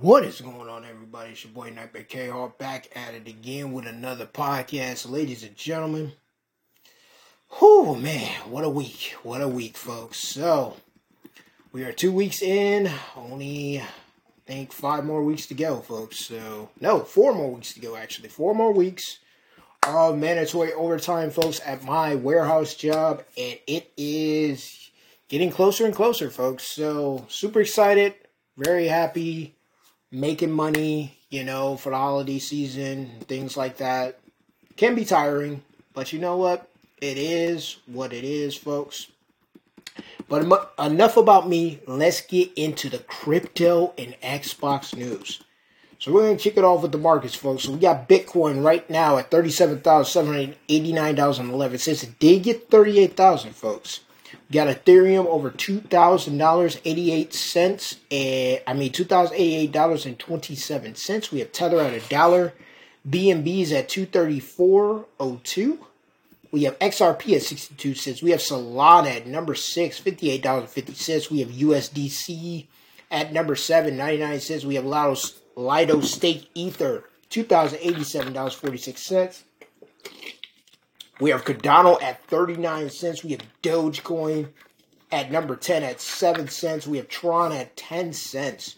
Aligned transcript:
What 0.00 0.24
is 0.24 0.40
going 0.40 0.70
on, 0.70 0.86
everybody? 0.86 1.32
It's 1.32 1.44
your 1.44 1.52
boy 1.52 1.68
Nightmare 1.68 2.04
K 2.04 2.32
back 2.56 2.88
at 2.96 3.12
it 3.12 3.28
again 3.28 3.72
with 3.72 3.86
another 3.86 4.24
podcast, 4.24 5.10
ladies 5.10 5.42
and 5.42 5.54
gentlemen. 5.54 6.12
Whew, 7.58 7.96
man, 7.96 8.30
what 8.48 8.64
a 8.64 8.70
week! 8.70 9.14
What 9.22 9.42
a 9.42 9.48
week, 9.48 9.76
folks. 9.76 10.18
So, 10.18 10.78
we 11.72 11.84
are 11.84 11.92
two 11.92 12.10
weeks 12.10 12.40
in, 12.40 12.90
only, 13.14 13.80
I 13.82 13.86
think, 14.46 14.72
five 14.72 15.04
more 15.04 15.22
weeks 15.22 15.44
to 15.48 15.54
go, 15.54 15.80
folks. 15.80 16.16
So, 16.16 16.70
no, 16.80 17.00
four 17.00 17.34
more 17.34 17.52
weeks 17.52 17.74
to 17.74 17.80
go, 17.80 17.94
actually. 17.94 18.30
Four 18.30 18.54
more 18.54 18.72
weeks 18.72 19.18
of 19.86 20.16
mandatory 20.16 20.72
overtime, 20.72 21.28
folks, 21.30 21.60
at 21.66 21.84
my 21.84 22.14
warehouse 22.14 22.74
job, 22.74 23.24
and 23.36 23.58
it 23.66 23.92
is 23.98 24.90
getting 25.28 25.50
closer 25.50 25.84
and 25.84 25.94
closer, 25.94 26.30
folks. 26.30 26.64
So, 26.66 27.26
super 27.28 27.60
excited, 27.60 28.14
very 28.56 28.88
happy 28.88 29.54
making 30.12 30.52
money, 30.52 31.18
you 31.30 31.42
know, 31.42 31.76
for 31.76 31.90
the 31.90 31.96
holiday 31.96 32.38
season, 32.38 33.10
things 33.22 33.56
like 33.56 33.78
that. 33.78 34.20
Can 34.76 34.94
be 34.94 35.04
tiring, 35.04 35.64
but 35.94 36.12
you 36.12 36.20
know 36.20 36.36
what? 36.36 36.68
It 37.00 37.18
is 37.18 37.78
what 37.86 38.12
it 38.12 38.22
is, 38.22 38.54
folks. 38.54 39.08
But 40.28 40.72
enough 40.78 41.16
about 41.16 41.48
me. 41.48 41.80
Let's 41.86 42.20
get 42.20 42.52
into 42.56 42.88
the 42.88 42.98
crypto 42.98 43.92
and 43.98 44.14
Xbox 44.22 44.96
news. 44.96 45.42
So 45.98 46.12
we're 46.12 46.22
going 46.22 46.36
to 46.36 46.42
kick 46.42 46.56
it 46.56 46.62
off 46.64 46.82
with 46.82 46.92
the 46.92 46.98
markets, 46.98 47.34
folks. 47.34 47.64
So 47.64 47.72
we 47.72 47.78
got 47.78 48.08
Bitcoin 48.08 48.64
right 48.64 48.88
now 48.90 49.18
at 49.18 49.30
$37,789.11. 49.30 52.02
It 52.02 52.18
did 52.18 52.42
get 52.42 52.70
38000 52.70 53.52
folks. 53.52 54.00
Got 54.52 54.68
Ethereum 54.68 55.24
over 55.26 55.50
two 55.50 55.80
thousand 55.80 56.36
dollars 56.36 56.78
eighty 56.84 57.10
eight 57.10 57.32
cents, 57.32 57.96
and 58.10 58.60
I 58.66 58.74
mean 58.74 58.92
two 58.92 59.04
thousand 59.04 59.36
eighty 59.36 59.56
eight 59.56 59.72
dollars 59.72 60.04
and 60.04 60.18
twenty 60.18 60.54
seven 60.54 60.94
cents. 60.94 61.32
We 61.32 61.38
have 61.38 61.52
Tether 61.52 61.80
at 61.80 61.94
a 61.94 62.06
dollar, 62.10 62.52
BNBs 63.08 63.72
at 63.72 63.88
two 63.88 64.04
thirty 64.04 64.40
four 64.40 65.06
oh 65.18 65.40
two. 65.42 65.86
We 66.50 66.64
have 66.64 66.78
XRP 66.80 67.34
at 67.36 67.42
sixty 67.42 67.74
two 67.76 67.94
cents. 67.94 68.22
We 68.22 68.32
have 68.32 68.40
Solana 68.40 69.16
at 69.16 69.26
number 69.26 69.54
six, 69.54 69.98
fifty 69.98 70.30
eight 70.30 70.42
dollars 70.42 70.68
fifty 70.68 70.92
cents. 70.92 71.30
We 71.30 71.40
have 71.40 71.48
USDC 71.48 72.66
at 73.10 73.32
number 73.32 73.56
seven, 73.56 73.96
ninety 73.96 74.18
nine 74.18 74.38
cents. 74.38 74.66
We 74.66 74.74
have 74.74 74.84
Lido, 74.84 75.16
Lido 75.56 76.02
Stake 76.02 76.50
Ether, 76.54 77.04
two 77.30 77.44
thousand 77.44 77.78
eighty 77.80 78.04
seven 78.04 78.34
dollars 78.34 78.52
forty 78.52 78.76
six 78.76 79.00
cents. 79.00 79.44
We 81.22 81.30
have 81.30 81.44
Cardano 81.44 82.02
at 82.02 82.24
39 82.24 82.90
cents. 82.90 83.22
We 83.22 83.30
have 83.30 83.42
Dogecoin 83.62 84.48
at 85.12 85.30
number 85.30 85.54
10 85.54 85.84
at 85.84 86.00
7 86.00 86.48
cents. 86.48 86.84
We 86.84 86.96
have 86.96 87.06
Tron 87.06 87.52
at 87.52 87.76
10 87.76 88.12
cents. 88.12 88.74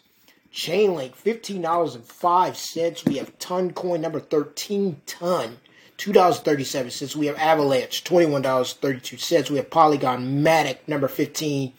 Chainlink, 0.52 1.16
$15.05. 1.16 3.08
We 3.08 3.16
have 3.16 3.38
Toncoin 3.38 4.00
number 4.00 4.20
13 4.20 5.00
ton, 5.06 5.56
$2.37. 5.96 7.16
We 7.16 7.28
have 7.28 7.36
Avalanche, 7.38 8.04
$21.32. 8.04 9.50
We 9.50 9.56
have 9.56 9.70
Polygon 9.70 10.44
Matic 10.44 10.80
number 10.86 11.08
15, 11.08 11.72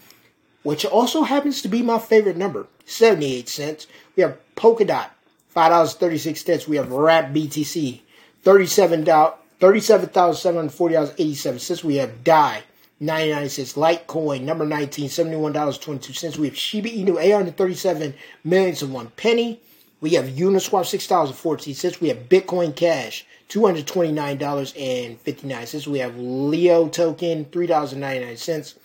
which 0.64 0.84
also 0.84 1.22
happens 1.22 1.62
to 1.62 1.68
be 1.68 1.84
my 1.84 2.00
favorite 2.00 2.38
number, 2.38 2.66
78 2.86 3.48
cents. 3.48 3.86
We 4.16 4.24
have 4.24 4.40
Polkadot, 4.56 5.12
$5.36. 5.56 6.68
We 6.68 6.78
have 6.78 6.92
Wrap 6.92 7.32
BTC, 7.32 8.02
$37. 8.44 9.36
$37,740.87. 9.60 11.84
We 11.84 11.96
have 11.96 12.24
DAI, 12.24 12.64
99 13.00 13.50
cents. 13.50 13.74
Litecoin, 13.74 14.42
number 14.42 14.66
19, 14.66 15.10
$71.22. 15.10 16.38
We 16.38 16.48
have 16.48 16.58
Shiba 16.58 16.90
Inu, 16.90 17.22
837 17.22 18.16
millions 18.44 18.82
of 18.82 18.92
one 18.92 19.12
penny. 19.12 19.62
We 20.02 20.10
have 20.12 20.26
Uniswap, 20.26 20.84
$6.14. 20.84 22.02
We 22.02 22.10
have 22.10 22.28
Bitcoin 22.30 22.76
Cash, 22.76 23.26
$229.59. 23.50 25.88
We 25.88 26.00
have 26.00 26.18
Leo 26.18 26.90
Token, 26.90 27.46
$3.99. 27.46 28.76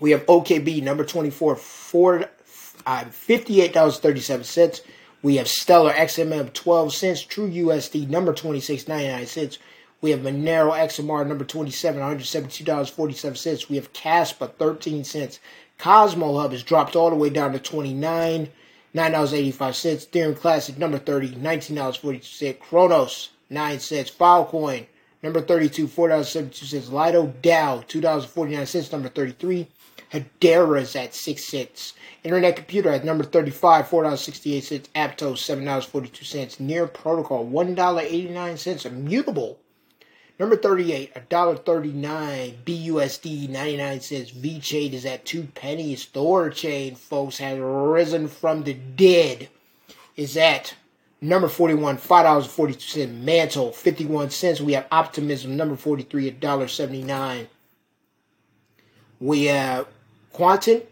We 0.00 0.10
have 0.10 0.26
OKB, 0.26 0.82
number 0.82 1.04
24, 1.04 1.54
four, 1.56 2.24
uh, 2.86 3.04
$58.37. 3.04 4.80
We 5.22 5.36
have 5.36 5.48
Stellar 5.48 5.92
XLM 5.92 6.52
12 6.54 6.94
cents, 6.94 7.22
True 7.22 7.50
USD 7.50 8.08
number 8.08 8.32
26, 8.32 8.88
99 8.88 9.26
cents. 9.26 9.58
We 10.00 10.12
have 10.12 10.20
Monero 10.20 10.72
XMR 10.72 11.26
number 11.26 11.44
27, 11.44 12.00
$172.47. 12.00 13.68
We 13.68 13.76
have 13.76 13.92
Kaspa 13.92 14.54
13 14.54 15.04
cents. 15.04 15.38
Cosmo 15.76 16.38
Hub 16.38 16.52
has 16.52 16.62
dropped 16.62 16.96
all 16.96 17.10
the 17.10 17.16
way 17.16 17.28
down 17.28 17.52
to 17.52 17.58
29, 17.58 18.48
$9.85. 18.94 19.52
Ethereum 19.52 20.38
Classic 20.38 20.78
number 20.78 20.98
30, 20.98 21.32
$19.42. 21.32 22.58
Cronos, 22.58 23.28
9 23.50 23.78
cents. 23.78 24.10
Filecoin 24.10 24.86
number 25.22 25.42
32, 25.42 25.86
$4.72. 25.86 26.90
Lido 26.90 27.34
DAO, 27.42 27.84
$2.49. 27.86 28.92
Number 28.92 29.08
33. 29.10 29.68
Hedera 30.12 30.80
is 30.80 30.96
at 30.96 31.14
6 31.14 31.44
cents. 31.44 31.94
Internet 32.24 32.56
Computer 32.56 32.90
at 32.90 33.04
number 33.04 33.24
35, 33.24 33.86
$4.68. 33.86 34.88
Aptos, 34.94 35.38
$7.42. 35.38 36.58
Near 36.60 36.86
Protocol, 36.86 37.46
$1.89. 37.46 38.86
Immutable, 38.86 39.58
number 40.38 40.56
38, 40.56 41.14
$1.39. 41.14 42.54
BUSD, 42.64 43.48
99 43.48 44.00
cents. 44.00 44.30
VeChain 44.32 44.92
is 44.92 45.06
at 45.06 45.24
2 45.24 45.44
pennies. 45.54 46.06
THORChain, 46.06 46.96
folks, 46.96 47.38
has 47.38 47.58
risen 47.58 48.26
from 48.26 48.64
the 48.64 48.74
dead. 48.74 49.48
Is 50.16 50.36
at 50.36 50.74
number 51.20 51.48
41, 51.48 51.98
$5.42. 51.98 53.22
Mantle, 53.22 53.72
51 53.72 54.30
cents. 54.30 54.60
We 54.60 54.72
have 54.72 54.88
Optimism, 54.90 55.56
number 55.56 55.76
43, 55.76 56.32
$1.79. 56.32 57.46
We 59.20 59.44
have 59.44 59.86
Quantum, 60.32 60.82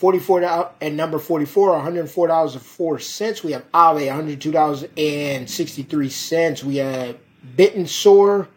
44 0.00 0.72
and 0.80 0.96
number 0.96 1.18
44 1.18 1.72
$104.04 1.72 3.44
we 3.44 3.52
have 3.52 3.70
Aave 3.72 4.08
$102.63 4.38 6.64
we 6.64 6.76
have 6.76 7.18
Bittensor 7.54 8.48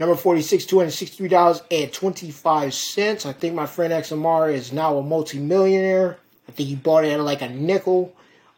number 0.00 0.16
46 0.16 0.66
$263.25 0.66 3.26
I 3.26 3.32
think 3.32 3.54
my 3.54 3.66
friend 3.66 3.92
XMR 3.92 4.52
is 4.52 4.72
now 4.72 4.98
a 4.98 5.02
multimillionaire. 5.04 6.18
I 6.48 6.52
think 6.52 6.68
he 6.68 6.74
bought 6.74 7.04
it 7.04 7.12
at 7.12 7.20
like 7.20 7.42
a 7.42 7.48
nickel. 7.48 8.12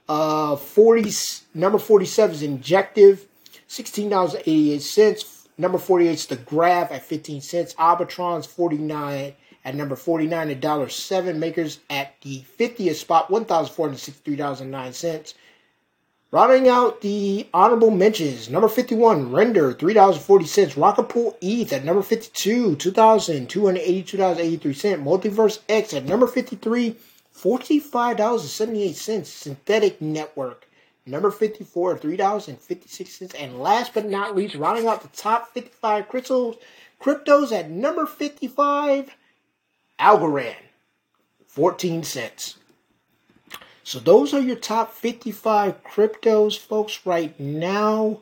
Uh 0.09 0.57
40 0.57 1.13
number 1.53 1.79
47 1.79 2.37
is 2.37 2.43
Injective 2.43 3.27
$16.88 3.69 5.47
number 5.59 5.77
48 5.77 6.11
is 6.11 6.25
the 6.25 6.37
Graph 6.37 6.91
at 6.91 7.05
15 7.05 7.43
cents. 7.43 7.75
Arbitrum's 7.77 8.47
49 8.47 9.35
at 9.65 9.75
number 9.75 9.97
49, 9.97 10.51
a 10.51 10.55
dollar 10.55 10.89
seven. 10.89 11.41
Makers 11.41 11.81
at 11.89 12.15
the 12.23 12.45
50th 12.59 12.95
spot, 12.95 13.29
$1,463.09. 13.29 15.35
Rounding 16.33 16.69
out 16.69 17.01
the 17.01 17.49
honorable 17.53 17.91
mentions, 17.91 18.49
number 18.49 18.69
51, 18.69 19.33
Render, 19.33 19.75
$3.40. 19.75 20.81
Rocket 20.81 21.09
Pool 21.09 21.37
ETH 21.41 21.73
at 21.73 21.85
number 21.85 22.03
52, 22.03 22.77
$2,282.83. 22.77 25.03
Multiverse 25.03 25.59
X 25.69 25.93
at 25.93 26.05
number 26.05 26.29
53, 26.29 26.95
$45.78. 27.37 29.25
Synthetix 29.25 30.01
Network, 30.01 30.69
number 31.05 31.33
54, 31.33 31.99
$3.56. 31.99 33.35
And 33.37 33.59
last 33.59 33.93
but 33.93 34.07
not 34.07 34.37
least, 34.37 34.55
rounding 34.55 34.87
out 34.87 35.03
the 35.03 35.09
top 35.09 35.53
55 35.53 36.09
crystals, 36.09 36.59
cryptos 37.03 37.51
at 37.51 37.69
number 37.69 38.07
55, 38.07 39.17
Algorand, 40.01 40.57
14 41.47 42.03
cents. 42.05 42.57
So 43.85 43.99
those 43.99 44.33
are 44.33 44.41
your 44.41 44.57
top 44.57 44.95
55 44.95 45.85
cryptos, 45.85 46.59
folks, 46.59 47.05
right 47.05 47.39
now. 47.39 48.21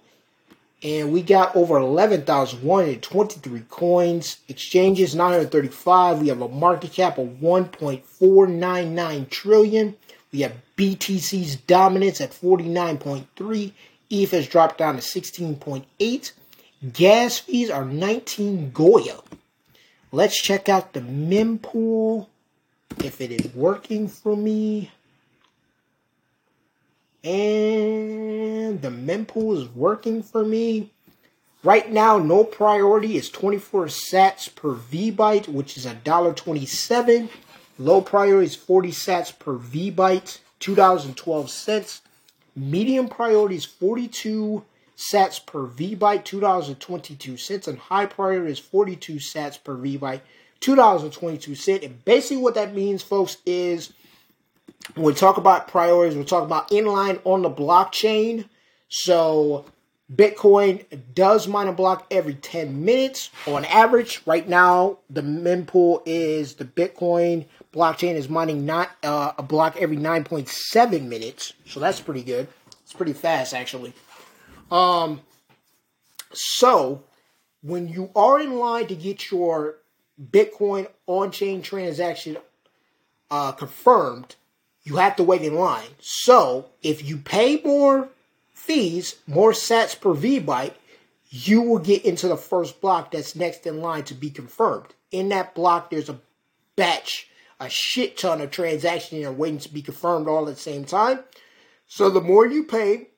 And 0.82 1.12
we 1.12 1.22
got 1.22 1.54
over 1.54 1.78
11,123 1.78 3.60
coins. 3.68 4.38
Exchanges 4.48 5.14
935. 5.14 6.20
We 6.20 6.28
have 6.28 6.40
a 6.40 6.48
market 6.48 6.92
cap 6.92 7.18
of 7.18 7.28
1.499 7.40 9.30
trillion. 9.30 9.96
We 10.32 10.40
have 10.40 10.54
BTC's 10.76 11.56
dominance 11.56 12.20
at 12.20 12.30
49.3. 12.30 13.72
ETH 14.10 14.30
has 14.30 14.48
dropped 14.48 14.78
down 14.78 14.96
to 14.96 15.02
16.8. 15.02 16.32
Gas 16.92 17.38
fees 17.38 17.70
are 17.70 17.84
19 17.84 18.70
Gwei. 18.72 19.20
Let's 20.10 20.40
check 20.40 20.68
out 20.70 20.94
the 20.94 21.00
mempool 21.00 22.28
if 23.04 23.20
it 23.20 23.30
is 23.30 23.54
working 23.54 24.08
for 24.08 24.34
me. 24.36 24.90
And 27.22 28.80
the 28.80 28.88
mempool 28.88 29.60
is 29.60 29.68
working 29.74 30.22
for 30.22 30.44
me. 30.44 30.90
Right 31.62 31.90
now, 31.90 32.18
no 32.18 32.44
priority 32.44 33.16
is 33.16 33.28
24 33.28 33.86
sats 33.86 34.54
per 34.54 34.74
VByte, 34.74 35.48
which 35.48 35.76
is 35.76 35.84
$1.27. 35.84 37.28
Low 37.78 38.00
priority 38.00 38.46
is 38.46 38.56
40 38.56 38.90
sats 38.90 39.38
per 39.38 39.54
VByte, 39.54 40.38
$2.12. 40.60 42.00
Medium 42.56 43.08
priority 43.08 43.56
is 43.56 43.64
42 43.64 44.64
sats 44.98 45.44
per 45.44 45.66
V 45.66 45.94
byte, 45.94 46.24
$2.22. 46.24 47.68
And 47.68 47.78
high 47.78 48.06
priority 48.06 48.50
is 48.50 48.58
42 48.58 49.14
sats 49.14 49.62
per 49.62 49.76
V 49.76 49.96
byte, 49.98 50.20
$2.22. 50.60 51.84
And 51.84 52.04
basically 52.04 52.38
what 52.38 52.54
that 52.54 52.74
means, 52.74 53.02
folks, 53.02 53.38
is 53.46 53.92
when 54.94 55.06
we 55.06 55.14
talk 55.14 55.36
about 55.36 55.68
priorities, 55.68 56.16
we're 56.16 56.24
talking 56.24 56.46
about 56.46 56.70
inline 56.70 57.20
on 57.24 57.42
the 57.42 57.50
blockchain. 57.50 58.46
So 58.88 59.66
Bitcoin 60.12 60.84
does 61.14 61.46
mine 61.46 61.68
a 61.68 61.72
block 61.72 62.06
every 62.10 62.34
10 62.34 62.84
minutes 62.84 63.30
on 63.46 63.64
average. 63.66 64.22
Right 64.26 64.48
now, 64.48 64.98
the 65.10 65.22
mempool 65.22 66.02
is 66.06 66.54
the 66.54 66.64
Bitcoin 66.64 67.44
blockchain 67.72 68.14
is 68.14 68.28
mining 68.28 68.64
not 68.64 68.90
uh, 69.02 69.32
a 69.36 69.42
block 69.42 69.76
every 69.78 69.96
9.7 69.96 71.02
minutes. 71.06 71.52
So 71.66 71.78
that's 71.80 72.00
pretty 72.00 72.22
good. 72.22 72.48
It's 72.82 72.92
pretty 72.94 73.12
fast 73.12 73.52
actually. 73.52 73.92
Um 74.70 75.22
so 76.32 77.04
when 77.62 77.88
you 77.88 78.10
are 78.14 78.40
in 78.40 78.58
line 78.58 78.86
to 78.88 78.94
get 78.94 79.30
your 79.30 79.76
Bitcoin 80.20 80.88
on-chain 81.06 81.62
transaction 81.62 82.36
uh, 83.30 83.52
confirmed, 83.52 84.36
you 84.82 84.96
have 84.96 85.16
to 85.16 85.22
wait 85.22 85.42
in 85.42 85.54
line. 85.54 85.88
So 86.00 86.66
if 86.82 87.06
you 87.06 87.18
pay 87.18 87.60
more 87.62 88.08
fees, 88.52 89.16
more 89.26 89.52
sats 89.52 89.98
per 89.98 90.12
V 90.12 90.40
byte, 90.40 90.74
you 91.30 91.62
will 91.62 91.78
get 91.78 92.04
into 92.04 92.26
the 92.26 92.36
first 92.36 92.80
block 92.80 93.10
that's 93.10 93.36
next 93.36 93.66
in 93.66 93.80
line 93.80 94.04
to 94.04 94.14
be 94.14 94.30
confirmed. 94.30 94.94
In 95.10 95.28
that 95.28 95.54
block, 95.54 95.90
there's 95.90 96.08
a 96.08 96.20
batch, 96.76 97.28
a 97.60 97.68
shit 97.68 98.16
ton 98.16 98.40
of 98.40 98.50
transactions 98.50 99.24
are 99.26 99.32
waiting 99.32 99.58
to 99.58 99.72
be 99.72 99.82
confirmed 99.82 100.28
all 100.28 100.48
at 100.48 100.54
the 100.54 100.60
same 100.60 100.84
time. 100.84 101.20
So 101.86 102.08
the 102.10 102.20
more 102.20 102.46
you 102.46 102.64
pay, 102.64 103.08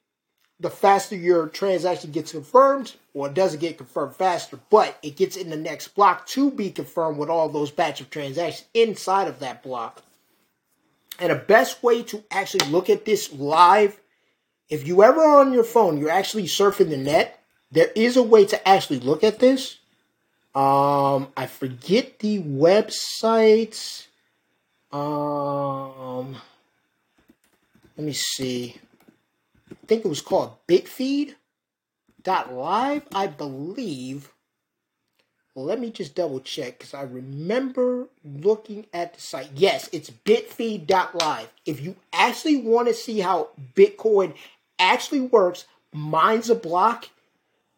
the 0.60 0.70
faster 0.70 1.16
your 1.16 1.48
transaction 1.48 2.12
gets 2.12 2.32
confirmed, 2.32 2.94
or 3.14 3.28
it 3.28 3.34
doesn't 3.34 3.60
get 3.60 3.78
confirmed 3.78 4.14
faster, 4.14 4.58
but 4.70 4.98
it 5.02 5.16
gets 5.16 5.36
in 5.36 5.50
the 5.50 5.56
next 5.56 5.88
block 5.88 6.26
to 6.28 6.50
be 6.50 6.70
confirmed 6.70 7.18
with 7.18 7.30
all 7.30 7.48
those 7.48 7.70
batch 7.70 8.00
of 8.00 8.10
transactions 8.10 8.68
inside 8.74 9.26
of 9.26 9.40
that 9.40 9.62
block. 9.62 10.02
And 11.18 11.30
the 11.30 11.36
best 11.36 11.82
way 11.82 12.02
to 12.04 12.22
actually 12.30 12.70
look 12.70 12.88
at 12.88 13.04
this 13.04 13.32
live 13.32 13.98
if 14.70 14.86
you 14.86 15.02
ever 15.02 15.20
on 15.20 15.52
your 15.52 15.64
phone, 15.64 15.98
you're 15.98 16.10
actually 16.10 16.44
surfing 16.44 16.90
the 16.90 16.96
net, 16.96 17.40
there 17.72 17.90
is 17.96 18.16
a 18.16 18.22
way 18.22 18.44
to 18.46 18.68
actually 18.68 19.00
look 19.00 19.24
at 19.24 19.40
this. 19.40 19.78
Um, 20.54 21.28
I 21.36 21.46
forget 21.46 22.20
the 22.20 22.40
website. 22.40 24.06
Um, 24.92 26.36
let 27.96 28.06
me 28.06 28.12
see. 28.12 28.76
Think 29.90 30.04
it 30.04 30.08
was 30.08 30.22
called 30.22 30.54
Bitfeed.live, 30.68 31.34
I 33.12 33.26
believe. 33.26 34.30
Let 35.56 35.80
me 35.80 35.90
just 35.90 36.14
double 36.14 36.38
check 36.38 36.78
because 36.78 36.94
I 36.94 37.02
remember 37.02 38.06
looking 38.24 38.86
at 38.94 39.14
the 39.14 39.20
site. 39.20 39.50
Yes, 39.52 39.90
it's 39.90 40.08
bitfeed.live. 40.08 41.48
If 41.66 41.80
you 41.80 41.96
actually 42.12 42.58
want 42.58 42.86
to 42.86 42.94
see 42.94 43.18
how 43.18 43.48
Bitcoin 43.74 44.34
actually 44.78 45.22
works, 45.22 45.64
mines 45.92 46.48
a 46.48 46.54
block, 46.54 47.08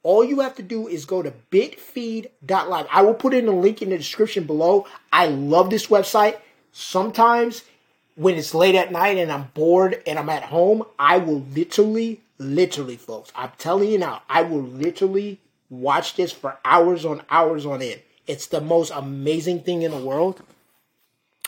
all 0.02 0.22
you 0.22 0.40
have 0.40 0.56
to 0.56 0.62
do 0.62 0.88
is 0.88 1.06
go 1.06 1.22
to 1.22 1.32
bitfeed.live. 1.50 2.86
I 2.90 3.00
will 3.00 3.14
put 3.14 3.32
in 3.32 3.48
a 3.48 3.58
link 3.58 3.80
in 3.80 3.88
the 3.88 3.96
description 3.96 4.44
below. 4.44 4.86
I 5.10 5.28
love 5.28 5.70
this 5.70 5.86
website. 5.86 6.36
Sometimes 6.72 7.62
when 8.14 8.36
it's 8.36 8.54
late 8.54 8.74
at 8.74 8.92
night 8.92 9.18
and 9.18 9.32
I'm 9.32 9.50
bored 9.54 10.02
and 10.06 10.18
I'm 10.18 10.28
at 10.28 10.44
home, 10.44 10.84
I 10.98 11.18
will 11.18 11.40
literally, 11.54 12.20
literally, 12.38 12.96
folks, 12.96 13.32
I'm 13.34 13.52
telling 13.58 13.90
you 13.90 13.98
now, 13.98 14.22
I 14.28 14.42
will 14.42 14.62
literally 14.62 15.38
watch 15.70 16.14
this 16.14 16.32
for 16.32 16.58
hours 16.64 17.04
on 17.04 17.22
hours 17.30 17.64
on 17.64 17.80
end. 17.82 18.00
It's 18.26 18.46
the 18.46 18.60
most 18.60 18.92
amazing 18.94 19.60
thing 19.60 19.82
in 19.82 19.90
the 19.90 19.98
world. 19.98 20.42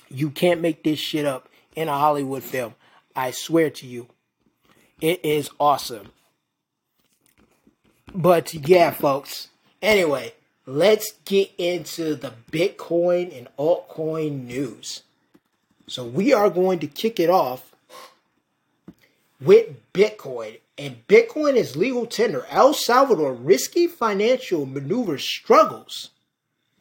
You 0.09 0.31
can't 0.31 0.61
make 0.61 0.83
this 0.83 0.99
shit 0.99 1.27
up 1.27 1.49
in 1.77 1.89
a 1.89 1.99
Hollywood 1.99 2.43
film. 2.43 2.75
I 3.15 3.31
swear 3.31 3.71
to 3.71 3.87
you. 3.87 4.09
It 5.01 5.25
is 5.25 5.51
awesome. 5.61 6.09
But 8.15 8.55
yeah, 8.55 8.91
folks. 8.91 9.49
Anyway, 9.83 10.35
let's 10.67 11.13
get 11.25 11.51
into 11.59 12.15
the 12.15 12.33
Bitcoin 12.51 13.37
and 13.37 13.49
altcoin 13.59 14.47
news. 14.47 15.03
So 15.87 16.05
we 16.05 16.33
are 16.33 16.51
going 16.51 16.79
to 16.81 16.87
kick 16.87 17.21
it 17.21 17.31
off 17.31 17.75
with 19.41 19.75
Bitcoin. 19.93 20.61
And 20.77 21.07
Bitcoin 21.07 21.55
is 21.55 21.77
legal 21.77 22.07
tender. 22.07 22.47
El 22.49 22.75
Salvador 22.75 23.33
risky 23.33 23.87
financial 23.87 24.67
maneuver 24.67 25.19
struggles 25.19 26.11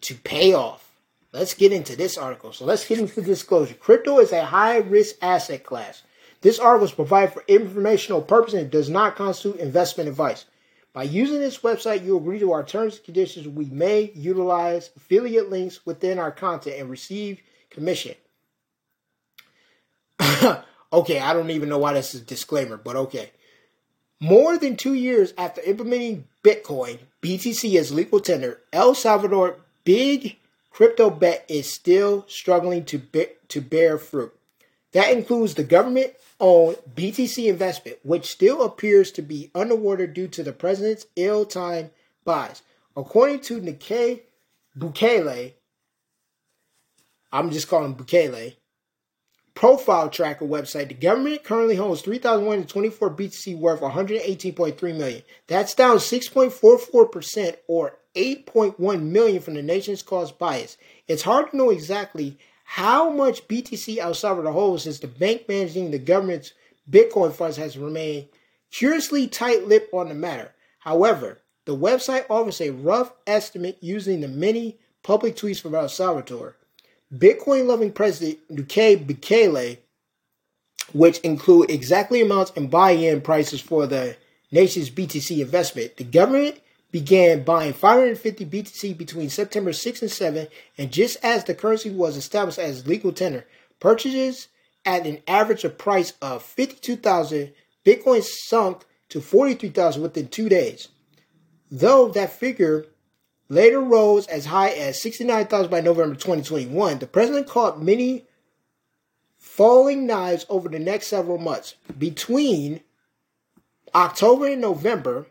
to 0.02 0.16
pay 0.16 0.54
off. 0.54 0.90
Let's 1.32 1.54
get 1.54 1.72
into 1.72 1.96
this 1.96 2.18
article. 2.18 2.54
So 2.54 2.66
let's 2.66 2.88
get 2.88 3.00
into 3.00 3.16
the 3.16 3.22
disclosure. 3.22 3.74
Crypto 3.74 4.20
is 4.20 4.32
a 4.32 4.46
high 4.46 4.78
risk 4.78 5.16
asset 5.22 5.64
class 5.64 6.04
this 6.44 6.60
article 6.60 6.86
is 6.86 6.92
provided 6.92 7.34
for 7.34 7.44
informational 7.48 8.22
purposes 8.22 8.60
and 8.60 8.70
does 8.70 8.90
not 8.90 9.16
constitute 9.16 9.62
investment 9.62 10.10
advice. 10.10 10.44
By 10.92 11.04
using 11.04 11.40
this 11.40 11.60
website, 11.60 12.04
you 12.04 12.18
agree 12.18 12.38
to 12.40 12.52
our 12.52 12.66
terms 12.66 12.98
and 12.98 13.06
conditions. 13.06 13.48
We 13.48 13.66
may 13.68 14.12
utilize 14.14 14.92
affiliate 14.98 15.50
links 15.50 15.86
within 15.86 16.20
our 16.20 16.34
content 16.34 16.76
and 16.80 16.90
receive 16.90 17.40
commission. 17.70 18.16
okay, 20.94 21.20
I 21.20 21.34
don't 21.34 21.50
even 21.50 21.70
know 21.70 21.78
why 21.78 21.94
this 21.94 22.16
is 22.16 22.22
a 22.22 22.26
disclaimer, 22.26 22.78
but 22.78 22.96
okay. 22.96 23.32
More 24.20 24.58
than 24.58 24.78
two 24.78 24.94
years 24.94 25.34
after 25.38 25.62
implementing 25.62 26.28
Bitcoin, 26.44 27.00
BTC 27.22 27.76
as 27.78 27.92
legal 27.92 28.20
tender, 28.20 28.62
El 28.72 28.96
Salvador 28.96 29.58
big 29.84 30.38
crypto 30.72 31.10
bet 31.10 31.46
is 31.50 31.72
still 31.72 32.26
struggling 32.28 32.86
to, 32.86 32.98
be- 33.00 33.28
to 33.50 33.62
bear 33.62 33.98
fruit. 33.98 34.34
That 34.94 35.12
includes 35.12 35.56
the 35.56 35.64
government 35.64 36.14
owned 36.40 36.78
BTC 36.96 37.48
investment, 37.48 37.98
which 38.04 38.32
still 38.32 38.64
appears 38.64 39.12
to 39.14 39.22
be 39.22 39.52
underwater 39.56 40.08
due 40.08 40.28
to 40.30 40.44
the 40.44 40.54
president's 40.54 41.08
ill 41.16 41.46
timed 41.46 41.90
buys. 42.24 42.62
According 42.96 43.42
to 43.42 43.60
Nikkei 43.60 44.22
Bukele, 44.78 45.54
I'm 47.32 47.50
just 47.50 47.68
calling 47.68 47.96
Bukele, 47.96 48.56
profile 49.56 50.10
tracker 50.10 50.46
website, 50.46 50.88
the 50.88 50.94
government 50.94 51.44
currently 51.44 51.76
holds 51.76 52.02
3,124 52.02 53.16
BTC 53.16 53.58
worth 53.58 53.82
118.3 53.82 54.98
million. 54.98 55.22
That's 55.48 55.76
down 55.76 55.98
6.44% 55.98 57.56
or 57.68 57.98
8.1 58.16 59.02
million 59.02 59.42
from 59.42 59.56
the 59.56 59.62
nation's 59.62 60.04
cost 60.04 60.38
bias. 60.38 60.78
It's 61.08 61.24
hard 61.24 61.52
to 61.52 61.58
know 61.58 61.70
exactly 61.70 62.38
how 62.64 63.10
much 63.10 63.48
BTC 63.48 63.98
El 63.98 64.14
Salvador 64.14 64.54
holds 64.54 64.84
since 64.84 65.00
the 65.00 65.08
bank 65.08 65.44
managing 65.48 65.92
the 65.92 66.00
government's 66.00 66.54
Bitcoin 66.90 67.34
funds 67.34 67.58
has 67.58 67.78
remained 67.78 68.28
curiously 68.72 69.28
tight 69.28 69.68
lipped 69.68 69.94
on 69.94 70.10
the 70.10 70.16
matter. 70.16 70.54
However, 70.80 71.42
the 71.66 71.76
website 71.76 72.26
offers 72.30 72.60
a 72.60 72.72
rough 72.72 73.14
estimate 73.26 73.78
using 73.82 74.22
the 74.22 74.28
many 74.28 74.80
public 75.02 75.36
tweets 75.36 75.62
from 75.62 75.76
El 75.76 75.88
Salvador. 75.88 76.58
Bitcoin 77.16 77.68
loving 77.68 77.92
President 77.92 78.40
Duque 78.54 79.06
Bukele, 79.06 79.78
which 80.94 81.20
include 81.20 81.70
exactly 81.70 82.22
amounts 82.22 82.52
and 82.56 82.72
buy 82.72 82.92
in 82.92 83.22
prices 83.22 83.62
for 83.62 83.86
the 83.86 84.18
nation's 84.52 84.90
BTC 84.90 85.40
investment, 85.40 85.98
the 85.98 86.04
government 86.04 86.60
began 86.92 87.44
buying 87.44 87.74
550 87.74 88.46
BTC 88.46 88.98
between 88.98 89.30
September 89.30 89.74
6 89.74 90.02
and 90.02 90.12
7, 90.12 90.48
and 90.78 90.92
just 90.92 91.18
as 91.24 91.44
the 91.44 91.56
currency 91.56 91.90
was 91.90 92.18
established 92.18 92.60
as 92.60 92.88
legal 92.88 93.12
tender, 93.12 93.46
purchases 93.80 94.48
at 94.86 95.06
an 95.08 95.20
average 95.28 95.64
of 95.64 95.78
price 95.78 96.14
of 96.22 96.44
52,000, 96.44 97.52
Bitcoin 97.86 98.24
sunk 98.24 98.86
to 99.10 99.22
43,000 99.22 100.02
within 100.02 100.28
two 100.28 100.50
days. 100.50 100.90
Though 101.72 102.10
that 102.10 102.34
figure 102.34 102.86
later 103.50 103.80
rose 103.80 104.28
as 104.28 104.46
high 104.46 104.70
as 104.70 105.02
69,000 105.02 105.70
by 105.70 105.82
November 105.82 106.16
2021, 106.16 107.00
the 107.00 107.08
president 107.08 107.48
caught 107.48 107.82
many 107.82 108.26
falling 109.38 110.08
knives 110.08 110.46
over 110.50 110.70
the 110.70 110.80
next 110.80 111.08
several 111.08 111.38
months. 111.38 111.76
Between 111.98 112.82
October 113.94 114.48
and 114.48 114.62
November, 114.62 115.28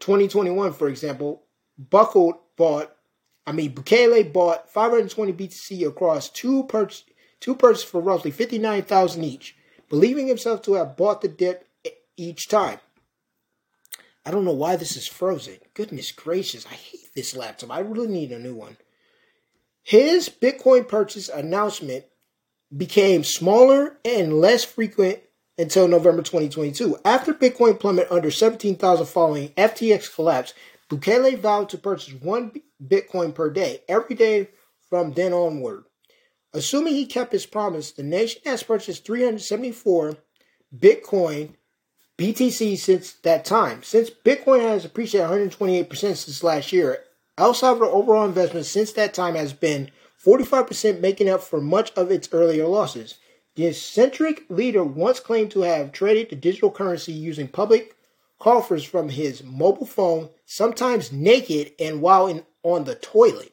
2021, 0.00 0.72
for 0.72 0.88
example, 0.88 1.42
Buckled 1.76 2.36
bought, 2.56 2.94
I 3.46 3.52
mean, 3.52 3.74
Bukele 3.74 4.32
bought 4.32 4.70
520 4.70 5.32
BTC 5.32 5.86
across 5.86 6.28
two 6.28 6.64
purchases 6.64 7.04
two 7.44 7.54
purchases 7.54 7.86
for 7.86 8.00
roughly 8.00 8.30
59,000 8.30 9.22
each, 9.22 9.54
believing 9.90 10.28
himself 10.28 10.62
to 10.62 10.74
have 10.74 10.96
bought 10.96 11.20
the 11.20 11.28
dip 11.28 11.68
each 12.16 12.48
time. 12.48 12.78
I 14.26 14.30
don't 14.30 14.44
know 14.44 14.52
why 14.52 14.76
this 14.76 14.96
is 14.96 15.06
frozen. 15.06 15.58
Goodness 15.74 16.12
gracious, 16.12 16.66
I 16.66 16.74
hate 16.74 17.14
this 17.14 17.36
laptop. 17.36 17.70
I 17.70 17.80
really 17.80 18.08
need 18.08 18.32
a 18.32 18.38
new 18.38 18.54
one. 18.54 18.76
His 19.82 20.28
Bitcoin 20.30 20.88
purchase 20.88 21.28
announcement 21.28 22.04
became 22.74 23.22
smaller 23.22 23.98
and 24.04 24.40
less 24.40 24.64
frequent 24.64 25.20
until 25.58 25.86
November 25.86 26.22
2022. 26.22 26.98
After 27.04 27.34
Bitcoin 27.34 27.78
plummeted 27.78 28.10
under 28.10 28.30
17,000 28.30 29.06
following 29.06 29.50
FTX 29.50 30.12
collapse, 30.14 30.54
Bukele 30.90 31.38
vowed 31.38 31.68
to 31.70 31.78
purchase 31.78 32.14
one 32.14 32.52
Bitcoin 32.82 33.34
per 33.34 33.50
day, 33.50 33.82
every 33.88 34.16
day 34.16 34.48
from 34.88 35.12
then 35.12 35.32
onward. 35.32 35.84
Assuming 36.52 36.94
he 36.94 37.06
kept 37.06 37.32
his 37.32 37.46
promise, 37.46 37.92
the 37.92 38.02
nation 38.02 38.40
has 38.44 38.62
purchased 38.62 39.04
374 39.04 40.16
Bitcoin 40.76 41.54
BTC 42.18 42.78
since 42.78 43.12
that 43.22 43.44
time. 43.44 43.82
Since 43.82 44.10
Bitcoin 44.10 44.60
has 44.60 44.84
appreciated 44.84 45.28
128% 45.28 45.88
since 45.98 46.42
last 46.42 46.72
year, 46.72 47.04
El 47.36 47.54
Salvador 47.54 47.88
overall 47.88 48.24
investment 48.24 48.66
since 48.66 48.92
that 48.92 49.14
time 49.14 49.34
has 49.34 49.52
been 49.52 49.90
45% 50.24 51.00
making 51.00 51.28
up 51.28 51.42
for 51.42 51.60
much 51.60 51.92
of 51.96 52.10
its 52.10 52.28
earlier 52.32 52.66
losses. 52.66 53.16
The 53.56 53.66
eccentric 53.66 54.44
leader 54.48 54.84
once 54.84 55.20
claimed 55.20 55.50
to 55.52 55.62
have 55.62 55.92
traded 55.92 56.30
the 56.30 56.36
digital 56.36 56.70
currency 56.70 57.12
using 57.12 57.48
public 57.48 57.96
coffers 58.38 58.84
from 58.84 59.08
his 59.08 59.42
mobile 59.42 59.86
phone, 59.86 60.30
sometimes 60.44 61.12
naked 61.12 61.72
and 61.78 62.00
while 62.00 62.26
in, 62.26 62.44
on 62.62 62.84
the 62.84 62.94
toilet. 62.94 63.52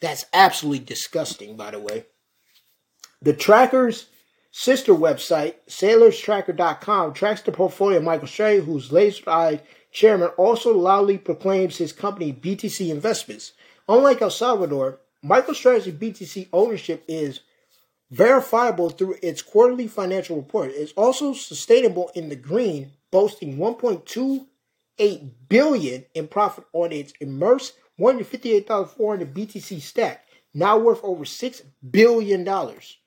That's 0.00 0.26
absolutely 0.32 0.84
disgusting, 0.84 1.56
by 1.56 1.70
the 1.70 1.78
way. 1.78 2.06
The 3.20 3.32
tracker's 3.32 4.06
sister 4.52 4.92
website, 4.92 5.54
sailorstracker.com, 5.66 7.14
tracks 7.14 7.40
the 7.40 7.50
portfolio 7.50 7.98
of 7.98 8.04
MicroStrategy, 8.04 8.64
whose 8.64 8.92
laser-eyed 8.92 9.62
chairman 9.90 10.28
also 10.36 10.76
loudly 10.76 11.18
proclaims 11.18 11.78
his 11.78 11.92
company 11.92 12.32
BTC 12.32 12.90
Investments. 12.90 13.52
Unlike 13.88 14.22
El 14.22 14.30
Salvador, 14.30 15.00
MicroStrategy 15.24 15.92
BTC 15.92 16.48
ownership 16.52 17.02
is 17.08 17.40
verifiable 18.10 18.90
through 18.90 19.16
its 19.22 19.40
quarterly 19.40 19.88
financial 19.88 20.36
report. 20.36 20.70
It's 20.74 20.92
also 20.92 21.32
sustainable 21.32 22.10
in 22.14 22.28
the 22.28 22.36
green, 22.36 22.92
boasting 23.10 23.56
1.28 23.56 25.30
billion 25.48 26.04
in 26.14 26.28
profit 26.28 26.64
on 26.74 26.92
its 26.92 27.14
immersed 27.20 27.74
158,400 27.96 29.34
BTC 29.34 29.80
stack, 29.80 30.26
now 30.52 30.76
worth 30.78 31.00
over 31.02 31.24
six 31.24 31.62
billion 31.90 32.44
dollars. 32.44 32.98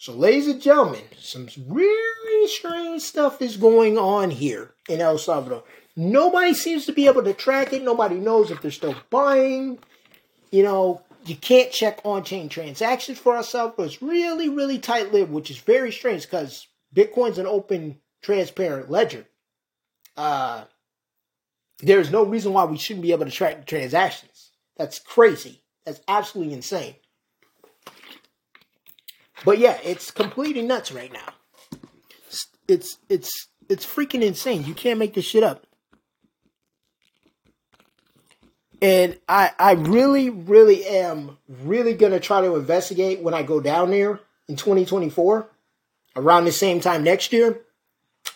So, 0.00 0.14
ladies 0.14 0.46
and 0.46 0.62
gentlemen, 0.62 1.02
some 1.18 1.46
really 1.68 2.48
strange 2.48 3.02
stuff 3.02 3.42
is 3.42 3.58
going 3.58 3.98
on 3.98 4.30
here 4.30 4.72
in 4.88 5.02
El 5.02 5.18
Salvador. 5.18 5.62
Nobody 5.94 6.54
seems 6.54 6.86
to 6.86 6.92
be 6.92 7.06
able 7.06 7.22
to 7.22 7.34
track 7.34 7.74
it. 7.74 7.82
Nobody 7.82 8.14
knows 8.14 8.50
if 8.50 8.62
they're 8.62 8.70
still 8.70 8.94
buying. 9.10 9.78
You 10.50 10.62
know, 10.62 11.02
you 11.26 11.36
can't 11.36 11.70
check 11.70 12.00
on-chain 12.02 12.48
transactions 12.48 13.18
for 13.18 13.36
ourselves. 13.36 13.74
But 13.76 13.88
it's 13.88 14.00
really, 14.00 14.48
really 14.48 14.78
tight-lipped, 14.78 15.30
which 15.30 15.50
is 15.50 15.58
very 15.58 15.92
strange 15.92 16.22
because 16.22 16.66
Bitcoin's 16.96 17.36
an 17.36 17.44
open, 17.44 18.00
transparent 18.22 18.90
ledger. 18.90 19.26
Uh, 20.16 20.64
there 21.80 22.00
is 22.00 22.10
no 22.10 22.24
reason 22.24 22.54
why 22.54 22.64
we 22.64 22.78
shouldn't 22.78 23.02
be 23.02 23.12
able 23.12 23.26
to 23.26 23.30
track 23.30 23.58
the 23.58 23.66
transactions. 23.66 24.52
That's 24.78 24.98
crazy. 24.98 25.60
That's 25.84 26.00
absolutely 26.08 26.54
insane. 26.54 26.94
But 29.44 29.58
yeah, 29.58 29.78
it's 29.82 30.10
completely 30.10 30.62
nuts 30.62 30.92
right 30.92 31.12
now. 31.12 31.78
It's 32.68 32.98
it's 33.08 33.48
it's 33.68 33.86
freaking 33.86 34.22
insane. 34.22 34.64
You 34.64 34.74
can't 34.74 34.98
make 34.98 35.14
this 35.14 35.24
shit 35.24 35.42
up. 35.42 35.66
And 38.82 39.18
I, 39.28 39.50
I 39.58 39.72
really, 39.72 40.30
really 40.30 40.86
am 40.86 41.36
really 41.46 41.92
going 41.92 42.12
to 42.12 42.20
try 42.20 42.40
to 42.40 42.56
investigate 42.56 43.20
when 43.20 43.34
I 43.34 43.42
go 43.42 43.60
down 43.60 43.90
there 43.90 44.20
in 44.48 44.56
2024, 44.56 45.50
around 46.16 46.44
the 46.44 46.52
same 46.52 46.80
time 46.80 47.04
next 47.04 47.32
year. 47.32 47.60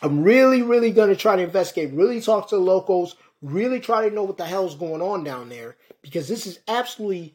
I'm 0.02 0.23
really, 0.23 0.61
really 0.61 0.90
going 0.90 1.08
to 1.08 1.16
try 1.16 1.37
to 1.37 1.42
investigate, 1.42 1.94
really 1.94 2.20
talk 2.20 2.50
to 2.50 2.56
the 2.56 2.62
locals, 2.62 3.16
really 3.40 3.80
try 3.80 4.06
to 4.06 4.14
know 4.14 4.25
what 4.25 4.37
the 4.37 4.44
hell's 4.44 4.75
going 4.75 5.00
on 5.00 5.25
down 5.25 5.49
there 5.49 5.76
because 6.02 6.28
this 6.28 6.46
is 6.46 6.61
absolutely 6.68 7.34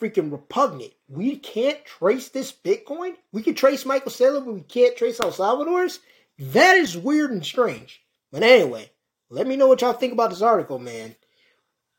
freaking 0.00 0.32
repugnant. 0.32 0.92
We 1.08 1.36
can't 1.36 1.84
trace 1.84 2.28
this 2.28 2.52
Bitcoin. 2.52 3.14
We 3.32 3.42
can 3.42 3.54
trace 3.54 3.86
Michael 3.86 4.10
Saylor, 4.10 4.44
but 4.44 4.54
we 4.54 4.62
can't 4.62 4.96
trace 4.96 5.20
El 5.20 5.32
Salvador's. 5.32 6.00
That 6.38 6.76
is 6.76 6.96
weird 6.96 7.30
and 7.30 7.44
strange. 7.44 8.02
But 8.32 8.42
anyway, 8.42 8.90
let 9.30 9.46
me 9.46 9.56
know 9.56 9.68
what 9.68 9.80
y'all 9.80 9.92
think 9.92 10.12
about 10.12 10.30
this 10.30 10.42
article, 10.42 10.78
man 10.78 11.14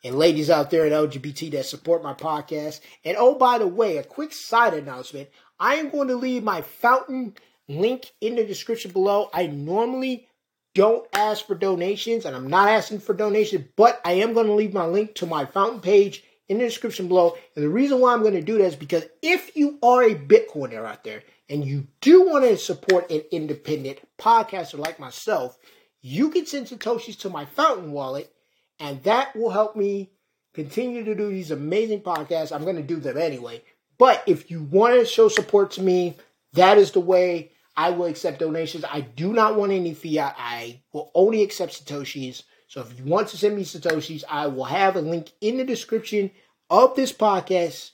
and 0.05 0.19
ladies 0.19 0.51
out 0.51 0.69
there 0.69 0.85
at 0.85 0.91
LGBT 0.91 1.51
that 1.51 1.65
support 1.65 2.03
my 2.03 2.13
podcast. 2.13 2.79
And 3.03 3.17
oh, 3.17 3.33
by 3.33 3.57
the 3.57 3.67
way, 3.67 3.97
a 3.97 4.03
quick 4.03 4.33
side 4.33 4.75
announcement. 4.75 5.29
I 5.59 5.75
am 5.75 5.89
going 5.89 6.09
to 6.09 6.15
leave 6.15 6.43
my 6.43 6.61
fountain 6.61 7.33
link 7.67 8.11
in 8.21 8.35
the 8.35 8.45
description 8.45 8.91
below. 8.91 9.31
I 9.33 9.47
normally 9.47 10.27
don't 10.75 11.07
ask 11.11 11.47
for 11.47 11.55
donations 11.55 12.25
and 12.25 12.35
I'm 12.35 12.47
not 12.47 12.69
asking 12.69 12.99
for 12.99 13.15
donations, 13.15 13.65
but 13.75 13.99
I 14.05 14.13
am 14.13 14.33
going 14.33 14.45
to 14.45 14.53
leave 14.53 14.75
my 14.75 14.85
link 14.85 15.15
to 15.15 15.25
my 15.25 15.45
fountain 15.45 15.81
page 15.81 16.23
in 16.47 16.57
the 16.57 16.65
description 16.65 17.07
below. 17.07 17.35
And 17.55 17.63
the 17.63 17.69
reason 17.69 17.99
why 17.99 18.13
I'm 18.13 18.21
going 18.21 18.33
to 18.33 18.41
do 18.41 18.57
that 18.57 18.65
is 18.65 18.75
because 18.75 19.05
if 19.21 19.55
you 19.55 19.79
are 19.81 20.03
a 20.03 20.15
Bitcoiner 20.15 20.85
out 20.85 21.03
there 21.03 21.23
and 21.49 21.65
you 21.65 21.87
do 22.01 22.27
want 22.27 22.43
to 22.43 22.57
support 22.57 23.09
an 23.11 23.21
independent 23.31 23.99
podcaster 24.17 24.77
like 24.77 24.99
myself, 24.99 25.57
you 26.01 26.29
can 26.29 26.45
send 26.45 26.67
Satoshis 26.67 27.19
to 27.19 27.29
my 27.29 27.45
fountain 27.45 27.91
wallet 27.91 28.31
and 28.79 29.01
that 29.03 29.35
will 29.35 29.49
help 29.49 29.75
me 29.75 30.11
continue 30.53 31.03
to 31.03 31.15
do 31.15 31.29
these 31.29 31.51
amazing 31.51 32.01
podcasts. 32.01 32.51
I'm 32.51 32.63
going 32.63 32.75
to 32.75 32.83
do 32.83 32.97
them 32.97 33.17
anyway. 33.17 33.61
But 33.97 34.23
if 34.27 34.51
you 34.51 34.63
want 34.63 34.99
to 34.99 35.05
show 35.05 35.29
support 35.29 35.71
to 35.71 35.81
me, 35.81 36.15
that 36.53 36.77
is 36.77 36.91
the 36.91 36.99
way 36.99 37.51
I 37.77 37.89
will 37.89 38.05
accept 38.05 38.39
donations. 38.39 38.85
I 38.89 39.01
do 39.01 39.33
not 39.33 39.55
want 39.55 39.71
any 39.71 39.93
fiat. 39.93 40.35
I 40.37 40.81
will 40.93 41.11
only 41.13 41.43
accept 41.43 41.85
Satoshis. 41.85 42.43
So 42.75 42.81
if 42.81 42.99
you 42.99 43.05
want 43.05 43.29
to 43.29 43.37
send 43.37 43.55
me 43.55 43.63
Satoshis, 43.63 44.25
I 44.29 44.47
will 44.47 44.65
have 44.65 44.97
a 44.97 45.01
link 45.01 45.31
in 45.39 45.55
the 45.55 45.63
description 45.63 46.29
of 46.69 46.93
this 46.93 47.13
podcast 47.13 47.91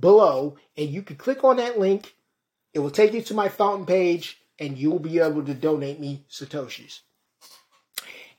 below. 0.00 0.56
And 0.74 0.88
you 0.88 1.02
can 1.02 1.16
click 1.16 1.44
on 1.44 1.58
that 1.58 1.78
link. 1.78 2.14
It 2.72 2.78
will 2.78 2.90
take 2.90 3.12
you 3.12 3.20
to 3.20 3.34
my 3.34 3.50
fountain 3.50 3.84
page 3.84 4.38
and 4.58 4.78
you 4.78 4.90
will 4.90 5.00
be 5.00 5.18
able 5.18 5.44
to 5.44 5.52
donate 5.52 6.00
me 6.00 6.24
Satoshis. 6.30 7.00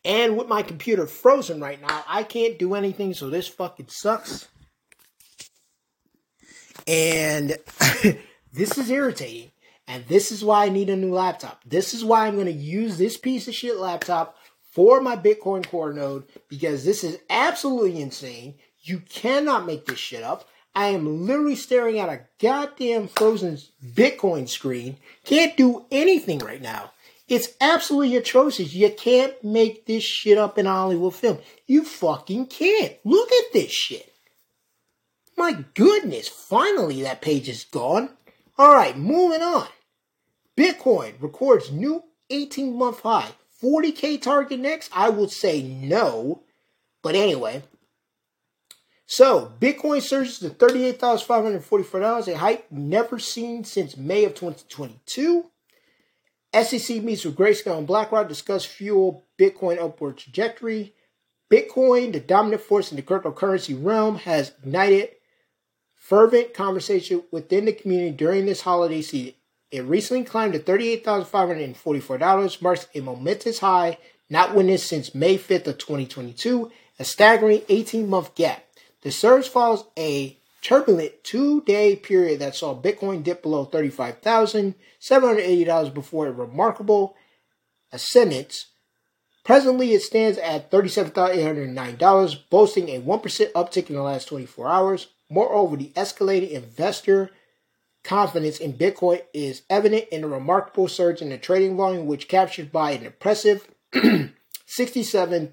And 0.04 0.36
with 0.36 0.48
my 0.48 0.64
computer 0.64 1.06
frozen 1.06 1.60
right 1.60 1.80
now, 1.80 2.04
I 2.08 2.24
can't 2.24 2.58
do 2.58 2.74
anything, 2.74 3.14
so 3.14 3.30
this 3.30 3.48
fucking 3.48 3.90
sucks. 3.90 4.48
And 6.88 7.56
this 8.52 8.80
is 8.80 8.90
irritating. 8.90 9.52
And 9.88 10.08
this 10.08 10.32
is 10.32 10.44
why 10.44 10.66
I 10.66 10.70
need 10.70 10.90
a 10.90 10.96
new 10.96 11.14
laptop. 11.14 11.62
This 11.68 11.94
is 11.94 12.04
why 12.04 12.26
I'm 12.26 12.34
going 12.34 12.48
to 12.48 12.52
use 12.52 12.98
this 12.98 13.16
piece 13.16 13.48
of 13.48 13.54
shit 13.54 13.78
laptop 13.78 14.36
for 14.76 15.00
my 15.00 15.16
Bitcoin 15.16 15.66
Core 15.66 15.94
node 15.94 16.26
because 16.50 16.84
this 16.84 17.04
is 17.04 17.18
absolutely 17.30 18.02
insane. 18.02 18.56
You 18.82 19.00
cannot 19.00 19.66
make 19.66 19.86
this 19.86 19.98
shit 19.98 20.22
up. 20.22 20.50
I 20.76 20.88
am 20.88 21.26
literally 21.26 21.56
staring 21.56 21.98
at 21.98 22.10
a 22.10 22.26
goddamn 22.42 23.08
frozen 23.08 23.58
Bitcoin 23.82 24.50
screen. 24.50 24.98
Can't 25.24 25.56
do 25.56 25.86
anything 25.90 26.40
right 26.40 26.62
now. 26.62 26.92
It's 27.30 27.48
absolutely 27.62 28.18
atrocious. 28.18 28.74
You 28.74 28.92
can't 28.92 29.42
make 29.44 29.86
this 29.86 30.04
shit 30.04 30.38
up 30.38 30.58
in 30.58 30.66
Hollywood 30.66 31.16
film. 31.16 31.40
You 31.66 31.86
fucking 31.86 32.48
can't. 32.48 32.98
Look 33.06 33.32
at 33.32 33.54
this 33.54 33.72
shit. 33.72 34.12
My 35.38 35.64
goodness, 35.74 36.28
finally 36.28 37.02
that 37.04 37.22
page 37.22 37.48
is 37.48 37.64
gone. 37.64 38.10
Alright, 38.60 38.98
moving 38.98 39.42
on. 39.42 39.68
Bitcoin 40.58 41.14
records 41.22 41.72
new 41.72 42.04
18 42.30 42.78
month 42.78 43.00
high. 43.00 43.32
40k 43.62 44.22
target 44.22 44.60
next? 44.60 44.92
I 44.94 45.10
would 45.10 45.32
say 45.32 45.62
no. 45.62 46.44
But 47.02 47.16
anyway. 47.16 47.64
So, 49.08 49.54
Bitcoin 49.60 50.02
surges 50.02 50.40
to 50.40 50.50
$38,544, 50.50 52.28
a 52.28 52.38
height 52.38 52.72
never 52.72 53.20
seen 53.20 53.64
since 53.64 53.96
May 53.96 54.26
of 54.26 54.34
2022. 54.34 55.46
SEC 56.64 57.04
meets 57.04 57.24
with 57.24 57.36
Grayscale 57.36 57.78
and 57.78 57.86
BlackRock 57.86 58.28
discuss 58.28 58.66
fuel 58.66 59.26
Bitcoin 59.38 59.80
upward 59.80 60.18
trajectory. 60.18 60.96
Bitcoin, 61.52 62.14
the 62.14 62.20
dominant 62.20 62.64
force 62.64 62.92
in 62.92 62.96
the 62.96 63.04
cryptocurrency 63.04 63.78
realm, 63.80 64.16
has 64.18 64.54
ignited 64.64 65.10
fervent 65.94 66.54
conversation 66.54 67.24
within 67.32 67.66
the 67.66 67.74
community 67.74 68.12
during 68.12 68.46
this 68.46 68.62
holiday 68.62 69.02
season. 69.02 69.36
It 69.76 69.82
recently 69.82 70.24
climbed 70.24 70.54
to 70.54 70.60
$38,544, 70.60 72.62
marks 72.62 72.88
a 72.96 73.02
momentous 73.02 73.60
high 73.60 73.98
not 74.30 74.56
witnessed 74.56 74.88
since 74.88 75.14
May 75.14 75.38
5th 75.38 75.68
of 75.68 75.78
2022, 75.78 76.72
a 76.98 77.04
staggering 77.04 77.60
18-month 77.62 78.36
gap. 78.36 78.64
The 79.02 79.12
surge 79.12 79.50
follows 79.50 79.84
a 80.00 80.38
turbulent 80.62 81.26
two-day 81.26 81.98
period 81.98 82.40
that 82.40 82.56
saw 82.56 82.74
Bitcoin 82.74 83.22
dip 83.22 83.44
below 83.44 83.66
$35,780 83.66 85.94
before 85.94 86.28
a 86.28 86.32
remarkable 86.32 87.18
ascendance. 87.92 88.68
Presently, 89.44 89.94
it 89.94 90.04
stands 90.04 90.38
at 90.38 90.72
$37,809, 90.72 92.50
boasting 92.50 92.88
a 92.90 93.02
1% 93.02 93.52
uptick 93.52 93.90
in 93.90 93.96
the 93.96 94.02
last 94.02 94.30
24 94.30 94.70
hours. 94.70 95.08
Moreover, 95.30 95.76
the 95.76 95.92
escalating 95.98 96.52
investor 96.52 97.32
confidence 98.06 98.60
in 98.60 98.74
Bitcoin 98.74 99.22
is 99.34 99.64
evident 99.70 100.06
in 100.10 100.22
the 100.22 100.28
remarkable 100.28 100.88
surge 100.88 101.22
in 101.22 101.30
the 101.30 101.38
trading 101.38 101.76
volume, 101.76 102.06
which 102.06 102.30
captured 102.30 102.72
by 102.72 102.92
an 102.92 103.06
impressive 103.06 103.68
67% 103.94 105.52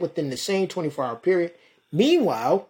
within 0.00 0.30
the 0.30 0.36
same 0.36 0.68
24 0.68 1.04
hour 1.04 1.16
period. 1.16 1.52
Meanwhile, 1.90 2.68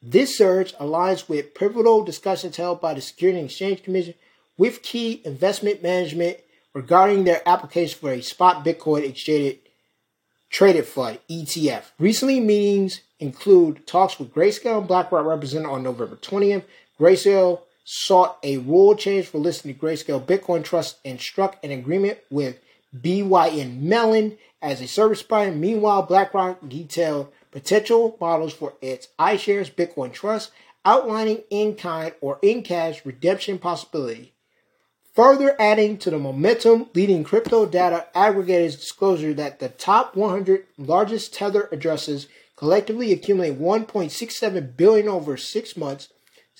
this 0.00 0.36
surge 0.38 0.74
aligns 0.74 1.28
with 1.28 1.54
pivotal 1.54 2.04
discussions 2.04 2.56
held 2.56 2.80
by 2.80 2.94
the 2.94 3.00
Security 3.00 3.40
and 3.40 3.48
Exchange 3.48 3.82
Commission 3.82 4.14
with 4.56 4.82
key 4.82 5.22
investment 5.24 5.82
management 5.82 6.38
regarding 6.74 7.24
their 7.24 7.42
application 7.48 7.98
for 7.98 8.12
a 8.12 8.20
spot 8.20 8.64
Bitcoin 8.64 9.08
exchange 9.08 9.58
traded 10.50 10.86
fund 10.86 11.18
ETF. 11.30 11.84
Recently, 11.98 12.38
meetings 12.38 13.00
include 13.18 13.86
talks 13.86 14.18
with 14.18 14.32
Grayscale 14.32 14.78
and 14.78 14.88
BlackRock 14.88 15.26
represented 15.26 15.68
on 15.68 15.82
November 15.82 16.16
20th. 16.16 16.64
Grayscale 17.00 17.62
sought 17.90 18.36
a 18.42 18.58
rule 18.58 18.94
change 18.94 19.24
for 19.24 19.38
listing 19.38 19.72
the 19.72 19.78
Grayscale 19.78 20.22
Bitcoin 20.22 20.62
Trust 20.62 20.98
and 21.06 21.18
struck 21.18 21.56
an 21.64 21.70
agreement 21.70 22.18
with 22.28 22.60
BYN 22.94 23.80
Mellon 23.80 24.36
as 24.60 24.82
a 24.82 24.86
service 24.86 25.22
provider. 25.22 25.56
Meanwhile, 25.56 26.02
BlackRock 26.02 26.68
detailed 26.68 27.32
potential 27.50 28.14
models 28.20 28.52
for 28.52 28.74
its 28.82 29.08
iShares 29.18 29.72
Bitcoin 29.74 30.12
Trust, 30.12 30.50
outlining 30.84 31.44
in 31.48 31.76
kind 31.76 32.12
or 32.20 32.38
in 32.42 32.62
cash 32.62 33.06
redemption 33.06 33.58
possibility. 33.58 34.34
Further 35.14 35.56
adding 35.58 35.96
to 35.98 36.10
the 36.10 36.18
momentum, 36.18 36.90
leading 36.94 37.24
crypto 37.24 37.64
data 37.64 38.06
aggregators 38.14 38.78
disclosure 38.78 39.32
that 39.32 39.60
the 39.60 39.70
top 39.70 40.14
100 40.14 40.66
largest 40.76 41.32
Tether 41.32 41.70
addresses 41.72 42.28
collectively 42.54 43.12
accumulate 43.12 43.58
1.67 43.58 44.76
billion 44.76 45.08
over 45.08 45.38
six 45.38 45.74
months. 45.74 46.10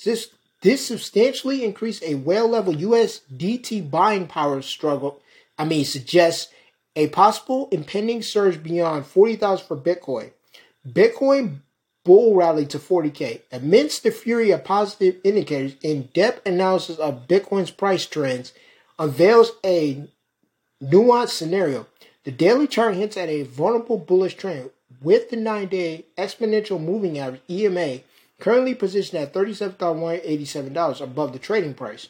This, 0.03 0.31
this 0.63 0.87
substantially 0.87 1.65
increased 1.65 2.03
a 2.03 2.17
whale 2.17 2.49
level 2.49 2.75
USDT 2.75 3.91
buying 3.91 4.27
power 4.27 4.61
struggle. 4.63 5.21
I 5.57 5.65
mean, 5.65 5.85
suggests 5.85 6.53
a 6.97 7.09
possible 7.09 7.69
impending 7.71 8.23
surge 8.23 8.63
beyond 8.63 9.07
40,000 9.07 9.67
for 9.67 9.77
Bitcoin. 9.77 10.33
Bitcoin 10.87 11.61
bull 12.05 12.35
rally 12.35 12.67
to 12.67 12.79
40K. 12.79 13.43
Amidst 13.53 14.03
the 14.03 14.11
fury 14.11 14.51
of 14.51 14.65
positive 14.65 15.17
indicators, 15.23 15.77
in-depth 15.83 16.47
analysis 16.47 16.99
of 16.99 17.29
Bitcoin's 17.29 17.71
price 17.71 18.07
trends 18.07 18.53
unveils 18.99 19.53
a 19.65 20.09
nuanced 20.83 21.31
scenario. 21.31 21.87
The 22.25 22.33
daily 22.33 22.67
chart 22.67 22.95
hints 22.95 23.17
at 23.17 23.29
a 23.29 23.43
vulnerable 23.43 23.99
bullish 23.99 24.37
trend 24.37 24.71
with 25.01 25.31
the 25.31 25.37
nine-day 25.37 26.07
exponential 26.17 26.83
moving 26.83 27.19
average 27.19 27.43
EMA 27.49 28.01
currently 28.41 28.75
positioned 28.75 29.23
at 29.23 29.33
$37,187 29.33 31.01
above 31.01 31.33
the 31.33 31.39
trading 31.39 31.75
price. 31.75 32.09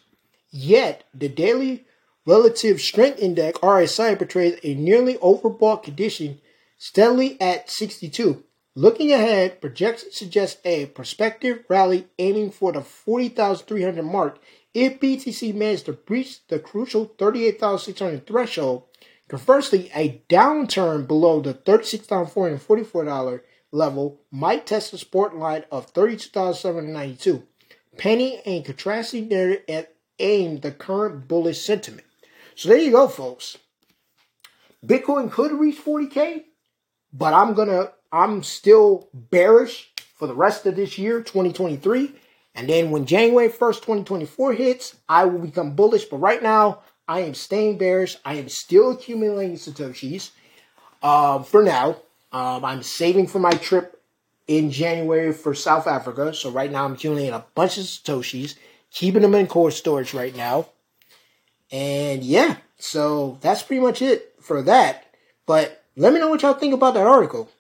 Yet, 0.51 1.05
the 1.15 1.29
daily 1.29 1.85
relative 2.27 2.81
strength 2.81 3.19
index 3.19 3.59
RSI 3.61 4.17
portrays 4.19 4.59
a 4.63 4.75
nearly 4.75 5.15
overbought 5.17 5.83
condition 5.83 6.41
steadily 6.77 7.41
at 7.41 7.71
62 7.71 8.45
Looking 8.79 9.13
ahead, 9.13 9.61
projections 9.61 10.15
suggest 10.15 10.61
a 10.65 10.87
prospective 10.87 11.65
rally 11.69 12.07
aiming 12.17 12.53
for 12.53 12.71
the 12.71 12.81
40,300 12.81 14.05
mark 14.05 14.39
if 14.73 15.01
BTC 15.01 15.53
manages 15.53 15.83
to 15.83 15.95
breach 15.95 16.47
the 16.47 16.61
crucial 16.61 17.07
38,600 17.19 18.25
threshold. 18.25 18.85
Conversely, 19.27 19.91
a 19.97 20.23
downturn 20.29 21.09
below 21.09 21.41
the 21.41 21.55
$36,444 21.55 23.41
level 23.73 24.21
might 24.31 24.67
test 24.67 24.93
the 24.93 24.99
support 24.99 25.37
line 25.37 25.65
of 25.71 25.87
32,792. 25.87 27.43
Penny 27.97 28.41
and 28.47 28.65
contrasting 28.65 29.29
narrative 29.29 29.65
and 29.69 29.87
aim 30.19 30.61
the 30.61 30.71
current 30.71 31.29
bullish 31.29 31.61
sentiment. 31.61 32.07
So 32.55 32.69
there 32.69 32.79
you 32.79 32.91
go, 32.91 33.09
folks. 33.09 33.59
Bitcoin 34.85 35.31
could 35.31 35.53
reach 35.53 35.79
40K, 35.79 36.45
but 37.13 37.35
I'm 37.35 37.55
to 37.55 37.93
I'm 38.11 38.43
still 38.43 39.09
bearish 39.13 39.93
for 40.15 40.27
the 40.27 40.35
rest 40.35 40.65
of 40.67 40.77
this 40.77 40.97
year, 40.99 41.21
2023. 41.21 42.13
And 42.55 42.69
then 42.69 42.91
when 42.91 43.07
January 43.07 43.49
1st, 43.49 43.75
2024 43.77 44.53
hits, 44.55 44.97
I 45.09 45.27
will 45.27 45.41
become 45.41 45.75
bullish. 45.75 46.07
But 46.07 46.19
right 46.19 46.43
now, 46.43 46.81
I 47.07 47.21
am 47.21 47.35
staying 47.35 47.79
bearish. 47.79 48.17
I 48.25 48.35
am 48.35 48.49
still 48.49 48.93
accumulating 48.93 49.57
Satoshis 49.57 50.31
uh, 51.03 51.43
for 51.43 51.63
now. 51.63 51.99
Um, 52.33 52.65
I'm 52.65 52.83
saving 52.83 53.27
for 53.27 53.39
my 53.39 53.53
trip 53.53 54.03
in 54.47 54.71
January 54.71 55.33
for 55.33 55.55
South 55.55 55.87
Africa. 55.87 56.35
So 56.35 56.51
right 56.51 56.71
now, 56.71 56.85
I'm 56.85 56.95
accumulating 56.95 57.35
a 57.35 57.45
bunch 57.55 57.79
of 57.79 57.85
Satoshis, 57.85 58.57
keeping 58.91 59.23
them 59.23 59.35
in 59.35 59.47
core 59.47 59.71
storage 59.71 60.15
right 60.15 60.35
now. 60.37 60.69
And 61.71 62.25
yeah, 62.25 62.57
so 62.79 63.39
that's 63.41 63.63
pretty 63.63 63.83
much 63.83 64.03
it 64.03 64.35
for 64.41 64.63
that. 64.63 65.05
But 65.47 65.85
let 65.97 66.13
me 66.13 66.21
know 66.21 66.29
what 66.29 66.43
y'all 66.43 66.55
think 66.55 66.75
about 66.75 66.95
that 66.95 67.07
article. 67.07 67.51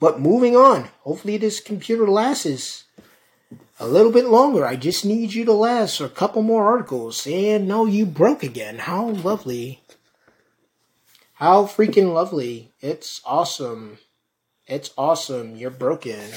But 0.00 0.20
moving 0.20 0.56
on. 0.56 0.88
Hopefully 1.00 1.36
this 1.38 1.60
computer 1.60 2.06
lasts 2.06 2.84
a 3.80 3.86
little 3.86 4.12
bit 4.12 4.26
longer. 4.26 4.66
I 4.66 4.76
just 4.76 5.04
need 5.04 5.32
you 5.32 5.44
to 5.44 5.52
last 5.52 6.00
a 6.00 6.08
couple 6.08 6.42
more 6.42 6.64
articles. 6.64 7.26
And 7.26 7.66
no, 7.66 7.86
you 7.86 8.04
broke 8.04 8.42
again. 8.42 8.78
How 8.78 9.08
lovely. 9.08 9.83
How 11.34 11.64
freaking 11.64 12.14
lovely. 12.14 12.70
It's 12.80 13.20
awesome. 13.24 13.98
It's 14.68 14.90
awesome. 14.96 15.56
You're 15.56 15.70
broken. 15.70 16.30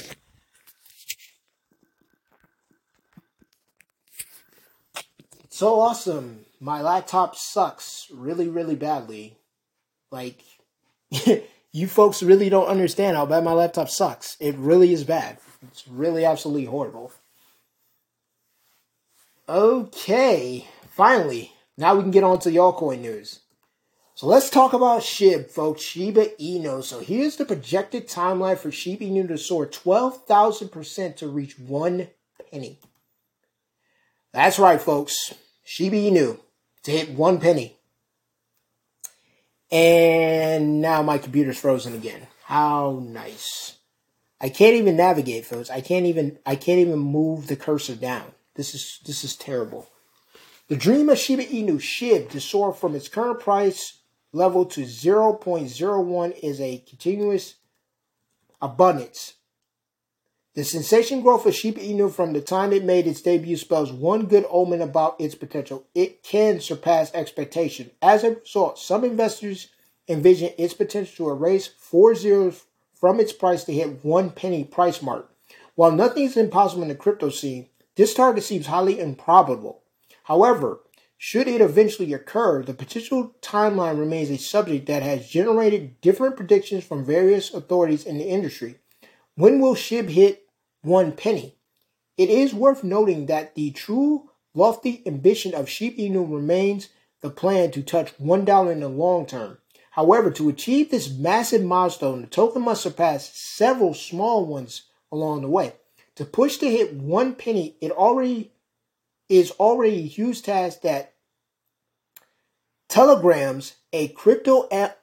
So 5.48 5.78
awesome. 5.80 6.46
My 6.60 6.82
laptop 6.82 7.36
sucks 7.36 8.08
really, 8.12 8.48
really 8.48 8.74
badly. 8.74 9.36
Like, 10.10 10.42
you 11.72 11.86
folks 11.86 12.22
really 12.22 12.48
don't 12.48 12.66
understand 12.66 13.16
how 13.16 13.26
bad 13.26 13.44
my 13.44 13.52
laptop 13.52 13.88
sucks. 13.88 14.36
It 14.40 14.56
really 14.56 14.92
is 14.92 15.04
bad. 15.04 15.38
It's 15.62 15.86
really 15.86 16.24
absolutely 16.24 16.64
horrible. 16.64 17.12
Okay, 19.48 20.66
finally, 20.90 21.52
now 21.76 21.94
we 21.94 22.02
can 22.02 22.10
get 22.10 22.24
on 22.24 22.40
to 22.40 22.50
the 22.50 22.56
altcoin 22.56 23.00
news. 23.00 23.40
So 24.18 24.26
let's 24.26 24.50
talk 24.50 24.72
about 24.72 25.02
SHIB, 25.02 25.48
folks. 25.48 25.80
Shiba 25.80 26.30
Inu. 26.40 26.82
So 26.82 26.98
here's 26.98 27.36
the 27.36 27.44
projected 27.44 28.08
timeline 28.08 28.58
for 28.58 28.72
Shiba 28.72 29.04
Inu 29.04 29.28
to 29.28 29.38
soar 29.38 29.64
12,000% 29.64 31.14
to 31.18 31.28
reach 31.28 31.56
one 31.56 32.08
penny. 32.50 32.80
That's 34.32 34.58
right, 34.58 34.82
folks. 34.82 35.34
Shiba 35.62 35.94
Inu 35.94 36.40
to 36.82 36.90
hit 36.90 37.10
one 37.10 37.38
penny. 37.38 37.76
And 39.70 40.80
now 40.80 41.00
my 41.02 41.18
computer's 41.18 41.60
frozen 41.60 41.94
again. 41.94 42.26
How 42.42 43.00
nice. 43.00 43.76
I 44.40 44.48
can't 44.48 44.74
even 44.74 44.96
navigate, 44.96 45.46
folks. 45.46 45.70
I 45.70 45.80
can't 45.80 46.06
even 46.06 46.40
I 46.44 46.56
can't 46.56 46.80
even 46.80 46.98
move 46.98 47.46
the 47.46 47.54
cursor 47.54 47.94
down. 47.94 48.32
This 48.56 48.74
is 48.74 48.98
this 49.06 49.22
is 49.22 49.36
terrible. 49.36 49.88
The 50.66 50.74
dream 50.74 51.08
of 51.08 51.18
Shiba 51.18 51.44
Inu 51.44 51.76
SHIB 51.78 52.30
to 52.30 52.40
soar 52.40 52.72
from 52.72 52.96
its 52.96 53.06
current 53.06 53.38
price 53.38 53.97
level 54.32 54.64
to 54.66 54.82
0.01 54.82 56.38
is 56.42 56.60
a 56.60 56.78
continuous 56.86 57.54
abundance 58.60 59.34
the 60.58 60.64
sensation 60.64 61.20
growth 61.20 61.46
of 61.46 61.54
Shiba 61.54 61.78
Inu 61.78 62.12
from 62.12 62.32
the 62.32 62.40
time 62.40 62.72
it 62.72 62.82
made 62.82 63.06
its 63.06 63.22
debut 63.22 63.56
spells 63.56 63.92
one 63.92 64.26
good 64.26 64.44
omen 64.50 64.82
about 64.82 65.20
its 65.20 65.36
potential. 65.36 65.84
It 65.94 66.24
can 66.24 66.60
surpass 66.60 67.14
expectation. 67.14 67.92
As 68.02 68.24
a 68.24 68.30
result, 68.34 68.76
some 68.76 69.04
investors 69.04 69.68
envision 70.08 70.50
its 70.58 70.74
potential 70.74 71.26
to 71.26 71.30
erase 71.30 71.68
four 71.68 72.16
zeros 72.16 72.64
from 72.92 73.20
its 73.20 73.32
price 73.32 73.62
to 73.64 73.72
hit 73.72 74.04
one 74.04 74.30
penny 74.30 74.64
price 74.64 75.00
mark. 75.00 75.30
While 75.76 75.92
nothing 75.92 76.24
is 76.24 76.36
impossible 76.36 76.82
in 76.82 76.88
the 76.88 76.96
crypto 76.96 77.30
scene, 77.30 77.68
this 77.94 78.12
target 78.12 78.42
seems 78.42 78.66
highly 78.66 78.98
improbable. 78.98 79.82
However, 80.24 80.80
should 81.18 81.48
it 81.48 81.60
eventually 81.60 82.14
occur, 82.14 82.62
the 82.62 82.72
potential 82.72 83.34
timeline 83.42 83.98
remains 83.98 84.30
a 84.30 84.38
subject 84.38 84.86
that 84.86 85.02
has 85.02 85.28
generated 85.28 86.00
different 86.00 86.36
predictions 86.36 86.84
from 86.84 87.04
various 87.04 87.52
authorities 87.52 88.04
in 88.06 88.18
the 88.18 88.24
industry. 88.24 88.76
When 89.34 89.60
will 89.60 89.74
SHIB 89.74 90.08
hit 90.08 90.48
one 90.82 91.12
penny. 91.12 91.56
It 92.16 92.30
is 92.30 92.54
worth 92.54 92.84
noting 92.84 93.26
that 93.26 93.54
the 93.54 93.70
true 93.72 94.30
lofty 94.54 95.02
ambition 95.06 95.54
of 95.54 95.68
Shiba 95.68 96.00
Inu 96.00 96.32
remains 96.32 96.88
the 97.20 97.30
plan 97.30 97.70
to 97.72 97.82
touch 97.82 98.16
$1 98.18 98.72
in 98.72 98.80
the 98.80 98.88
long 98.88 99.26
term. 99.26 99.58
However, 99.90 100.30
to 100.30 100.48
achieve 100.48 100.90
this 100.90 101.10
massive 101.10 101.62
milestone, 101.62 102.22
the 102.22 102.28
token 102.28 102.62
must 102.62 102.82
surpass 102.82 103.28
several 103.36 103.94
small 103.94 104.46
ones 104.46 104.82
along 105.10 105.42
the 105.42 105.48
way. 105.48 105.74
To 106.16 106.24
push 106.24 106.58
to 106.58 106.70
hit 106.70 106.94
one 106.94 107.34
penny, 107.34 107.76
it 107.80 107.90
already 107.90 108.52
is 109.28 109.50
already 109.52 109.98
a 109.98 110.08
huge 110.08 110.42
task 110.42 110.82
that 110.82 111.14
Telegrams, 112.88 113.76
a 113.92 114.08
crypto 114.08 114.66
a- 114.72 114.94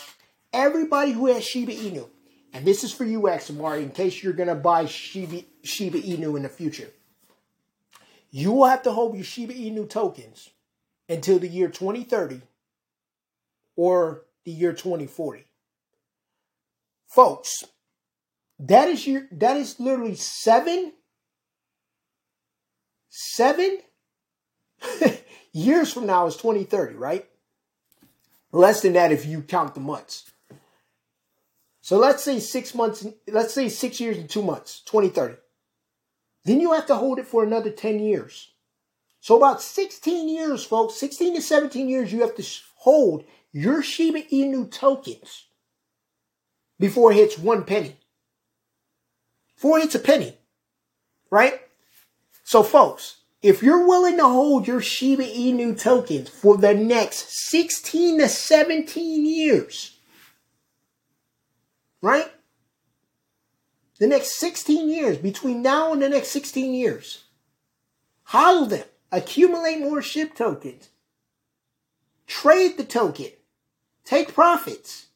everybody 0.52 1.12
who 1.12 1.26
has 1.26 1.44
Shiba 1.44 1.72
Inu, 1.72 2.08
and 2.54 2.64
this 2.64 2.84
is 2.84 2.92
for 2.92 3.04
you, 3.04 3.22
XMR, 3.22 3.82
in 3.82 3.90
case 3.90 4.22
you're 4.22 4.32
going 4.32 4.48
to 4.48 4.54
buy 4.54 4.86
Shiba, 4.86 5.42
Shiba 5.64 6.00
Inu 6.00 6.36
in 6.36 6.44
the 6.44 6.48
future. 6.48 6.88
You 8.30 8.52
will 8.52 8.66
have 8.66 8.84
to 8.84 8.92
hold 8.92 9.16
your 9.16 9.24
Shiba 9.24 9.52
Inu 9.52 9.90
tokens 9.90 10.50
until 11.08 11.40
the 11.40 11.48
year 11.48 11.68
2030 11.68 12.42
or 13.74 14.22
the 14.44 14.52
year 14.52 14.72
2040. 14.72 15.46
Folks, 17.08 17.64
that 18.60 18.88
is 18.88 19.04
your 19.04 19.26
that 19.32 19.56
is 19.56 19.80
literally 19.80 20.14
seven 20.14 20.92
seven 23.08 23.78
years 25.52 25.92
from 25.92 26.06
now 26.06 26.26
is 26.26 26.36
2030, 26.36 26.94
right? 26.94 27.26
Less 28.52 28.80
than 28.80 28.92
that 28.92 29.10
if 29.10 29.26
you 29.26 29.42
count 29.42 29.74
the 29.74 29.80
months. 29.80 30.30
So 31.84 31.98
let's 31.98 32.24
say 32.24 32.40
six 32.40 32.74
months, 32.74 33.06
let's 33.28 33.52
say 33.52 33.68
six 33.68 34.00
years 34.00 34.16
and 34.16 34.26
two 34.26 34.40
months, 34.40 34.80
2030. 34.86 35.34
Then 36.46 36.58
you 36.58 36.72
have 36.72 36.86
to 36.86 36.94
hold 36.94 37.18
it 37.18 37.26
for 37.26 37.44
another 37.44 37.68
10 37.68 37.98
years. 37.98 38.52
So 39.20 39.36
about 39.36 39.60
16 39.60 40.30
years, 40.30 40.64
folks, 40.64 40.94
16 40.94 41.34
to 41.34 41.42
17 41.42 41.86
years, 41.86 42.10
you 42.10 42.22
have 42.22 42.34
to 42.36 42.46
hold 42.76 43.24
your 43.52 43.82
Shiba 43.82 44.22
Inu 44.22 44.70
tokens 44.70 45.44
before 46.80 47.12
it 47.12 47.16
hits 47.16 47.38
one 47.38 47.64
penny. 47.64 47.98
Before 49.54 49.76
it 49.76 49.82
hits 49.82 49.94
a 49.94 49.98
penny, 49.98 50.38
right? 51.28 51.60
So 52.44 52.62
folks, 52.62 53.16
if 53.42 53.62
you're 53.62 53.86
willing 53.86 54.16
to 54.16 54.26
hold 54.26 54.66
your 54.66 54.80
Shiba 54.80 55.24
Inu 55.24 55.78
tokens 55.78 56.30
for 56.30 56.56
the 56.56 56.72
next 56.72 57.50
16 57.50 58.20
to 58.20 58.28
17 58.30 59.26
years, 59.26 59.93
right? 62.04 62.30
The 63.98 64.06
next 64.06 64.38
16 64.38 64.90
years, 64.90 65.16
between 65.16 65.62
now 65.62 65.92
and 65.92 66.02
the 66.02 66.08
next 66.10 66.28
16 66.28 66.74
years, 66.74 67.24
hodl 68.28 68.68
them 68.68 68.84
accumulate 69.10 69.80
more 69.80 70.02
SHIB 70.02 70.34
tokens, 70.34 70.90
trade 72.26 72.76
the 72.76 72.84
token, 72.84 73.30
take 74.04 74.34
profits, 74.34 75.06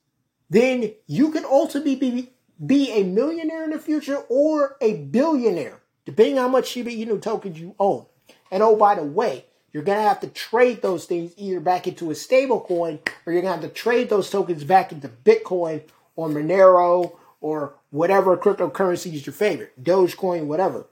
then 0.48 0.92
you 1.06 1.30
can 1.30 1.44
ultimately 1.44 1.96
be, 1.96 2.32
be 2.64 2.90
a 2.92 3.02
millionaire 3.02 3.64
in 3.64 3.70
the 3.70 3.78
future 3.78 4.22
or 4.30 4.78
a 4.80 4.96
billionaire, 4.96 5.80
depending 6.06 6.38
on 6.38 6.44
how 6.46 6.48
much 6.48 6.68
Shiba 6.68 6.90
Inu 6.90 7.20
tokens 7.20 7.60
you 7.60 7.74
own. 7.78 8.06
And 8.50 8.62
oh, 8.62 8.76
by 8.76 8.94
the 8.94 9.04
way, 9.04 9.44
you're 9.72 9.82
going 9.82 9.98
to 9.98 10.08
have 10.08 10.20
to 10.20 10.28
trade 10.28 10.80
those 10.80 11.04
things 11.04 11.34
either 11.36 11.60
back 11.60 11.86
into 11.86 12.10
a 12.10 12.14
stable 12.14 12.60
coin 12.60 13.00
or 13.26 13.32
you're 13.34 13.42
going 13.42 13.54
to 13.54 13.60
have 13.60 13.70
to 13.70 13.80
trade 13.80 14.08
those 14.08 14.30
tokens 14.30 14.64
back 14.64 14.90
into 14.90 15.08
Bitcoin 15.08 15.82
or 16.18 16.28
Monero 16.28 17.12
or 17.40 17.74
whatever 17.90 18.36
cryptocurrency 18.36 19.14
is 19.14 19.24
your 19.24 19.32
favorite, 19.32 19.72
Dogecoin, 19.80 20.46
whatever. 20.46 20.84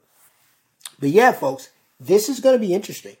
But 1.01 1.09
yeah, 1.09 1.33
folks, 1.33 1.69
this 1.99 2.29
is 2.29 2.39
going 2.39 2.55
to 2.55 2.65
be 2.65 2.73
interesting. 2.73 3.17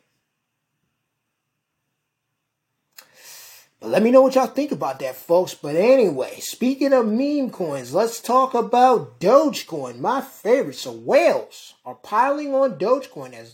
But 3.81 3.89
let 3.89 4.01
me 4.01 4.09
know 4.09 4.21
what 4.21 4.35
y'all 4.35 4.47
think 4.47 4.71
about 4.71 4.99
that, 4.99 5.17
folks. 5.17 5.53
But 5.53 5.75
anyway, 5.75 6.39
speaking 6.39 6.93
of 6.93 7.05
meme 7.05 7.49
coins, 7.49 7.93
let's 7.93 8.21
talk 8.21 8.53
about 8.53 9.19
Dogecoin, 9.19 9.99
my 9.99 10.21
favorite. 10.21 10.77
So 10.77 10.93
whales 10.93 11.75
are 11.85 11.95
piling 11.95 12.55
on 12.55 12.79
Dogecoin 12.79 13.33
as 13.33 13.53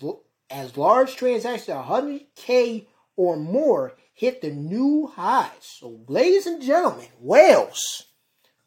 as 0.52 0.78
large 0.78 1.16
transactions, 1.16 1.76
100k 1.76 2.86
or 3.16 3.36
more, 3.36 3.96
hit 4.14 4.42
the 4.42 4.52
new 4.52 5.08
highs. 5.08 5.50
So, 5.62 6.02
ladies 6.08 6.46
and 6.46 6.62
gentlemen, 6.62 7.08
whales 7.20 8.13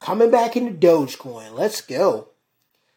coming 0.00 0.30
back 0.30 0.56
into 0.56 0.72
Dogecoin. 0.72 1.52
Let's 1.52 1.80
go. 1.80 2.28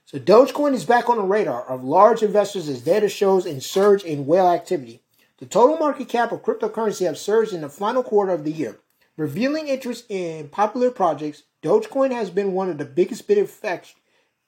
So 0.06 0.18
Dogecoin 0.20 0.74
is 0.74 0.86
back 0.86 1.10
on 1.10 1.18
the 1.18 1.24
radar 1.24 1.70
of 1.70 1.84
large 1.84 2.24
investors 2.24 2.68
as 2.68 2.82
data 2.82 3.10
shows 3.10 3.46
a 3.46 3.62
surge 3.62 4.04
in 4.04 4.26
whale 4.26 4.48
activity. 4.48 5.04
The 5.38 5.46
total 5.46 5.78
market 5.78 6.10
cap 6.10 6.32
of 6.32 6.42
cryptocurrency 6.42 7.06
have 7.06 7.18
surged 7.18 7.54
in 7.54 7.62
the 7.62 7.70
final 7.70 8.04
quarter 8.04 8.34
of 8.34 8.44
the 8.44 8.52
year. 8.52 8.80
Revealing 9.18 9.68
interest 9.68 10.06
in 10.10 10.50
popular 10.50 10.92
projects, 10.92 11.44
Dogecoin 11.62 12.12
has 12.12 12.30
been 12.30 12.54
one 12.54 12.70
of 12.70 12.78
the 12.78 12.86
biggest 12.86 13.28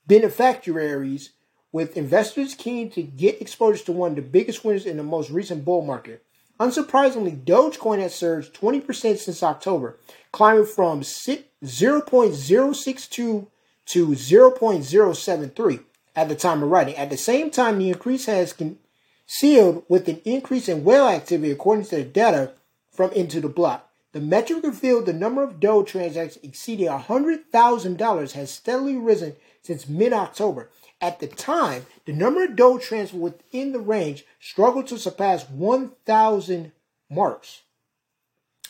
beneficiaries, 0.08 1.34
with 1.72 1.96
investors 1.96 2.56
keen 2.56 2.90
to 2.92 3.02
get 3.02 3.42
exposure 3.42 3.84
to 3.86 3.92
one 3.92 4.12
of 4.12 4.16
the 4.16 4.22
biggest 4.22 4.66
winners 4.66 4.86
in 4.86 4.98
the 4.98 5.04
most 5.04 5.30
recent 5.30 5.64
bull 5.64 5.84
market. 5.84 6.26
Unsurprisingly, 6.60 7.44
Dogecoin 7.44 8.00
has 8.00 8.14
surged 8.14 8.54
20% 8.54 9.18
since 9.18 9.42
October, 9.42 9.98
climbing 10.32 10.66
from 10.66 11.04
0.062 11.64 13.48
to 13.86 14.08
0.073 14.08 15.84
at 16.16 16.30
the 16.30 16.36
time 16.36 16.64
of 16.64 16.70
writing. 16.70 16.96
At 16.96 17.10
the 17.10 17.18
same 17.18 17.52
time, 17.52 17.80
the 17.80 17.90
increase 17.90 18.26
has 18.26 18.54
concealed 18.54 19.84
with 19.88 20.08
an 20.08 20.22
increase 20.26 20.68
in 20.68 20.84
whale 20.84 21.08
activity 21.08 21.52
according 21.52 21.86
to 21.86 21.98
the 21.98 22.04
data 22.04 22.54
from 22.92 23.12
IntoTheBlock. 23.12 23.82
The 24.14 24.20
metric 24.20 24.64
revealed 24.64 25.06
the 25.06 25.14
number 25.14 25.42
of 25.42 25.62
Doge 25.62 25.90
transactions 25.90 26.44
exceeding 26.44 26.88
$100,000 26.88 28.32
has 28.34 28.52
steadily 28.52 28.98
risen 28.98 29.36
since 29.62 29.88
mid-October. 29.88 30.70
At 31.00 31.20
the 31.20 31.28
time, 31.28 31.86
the 32.06 32.12
number 32.12 32.44
of 32.44 32.58
Doge 32.58 32.84
transfers 32.84 33.18
within 33.18 33.72
the 33.72 33.80
range 33.80 34.26
struggled 34.40 34.88
to 34.88 34.98
surpass 35.00 35.50
1,000 35.50 36.74
marks. 37.10 37.62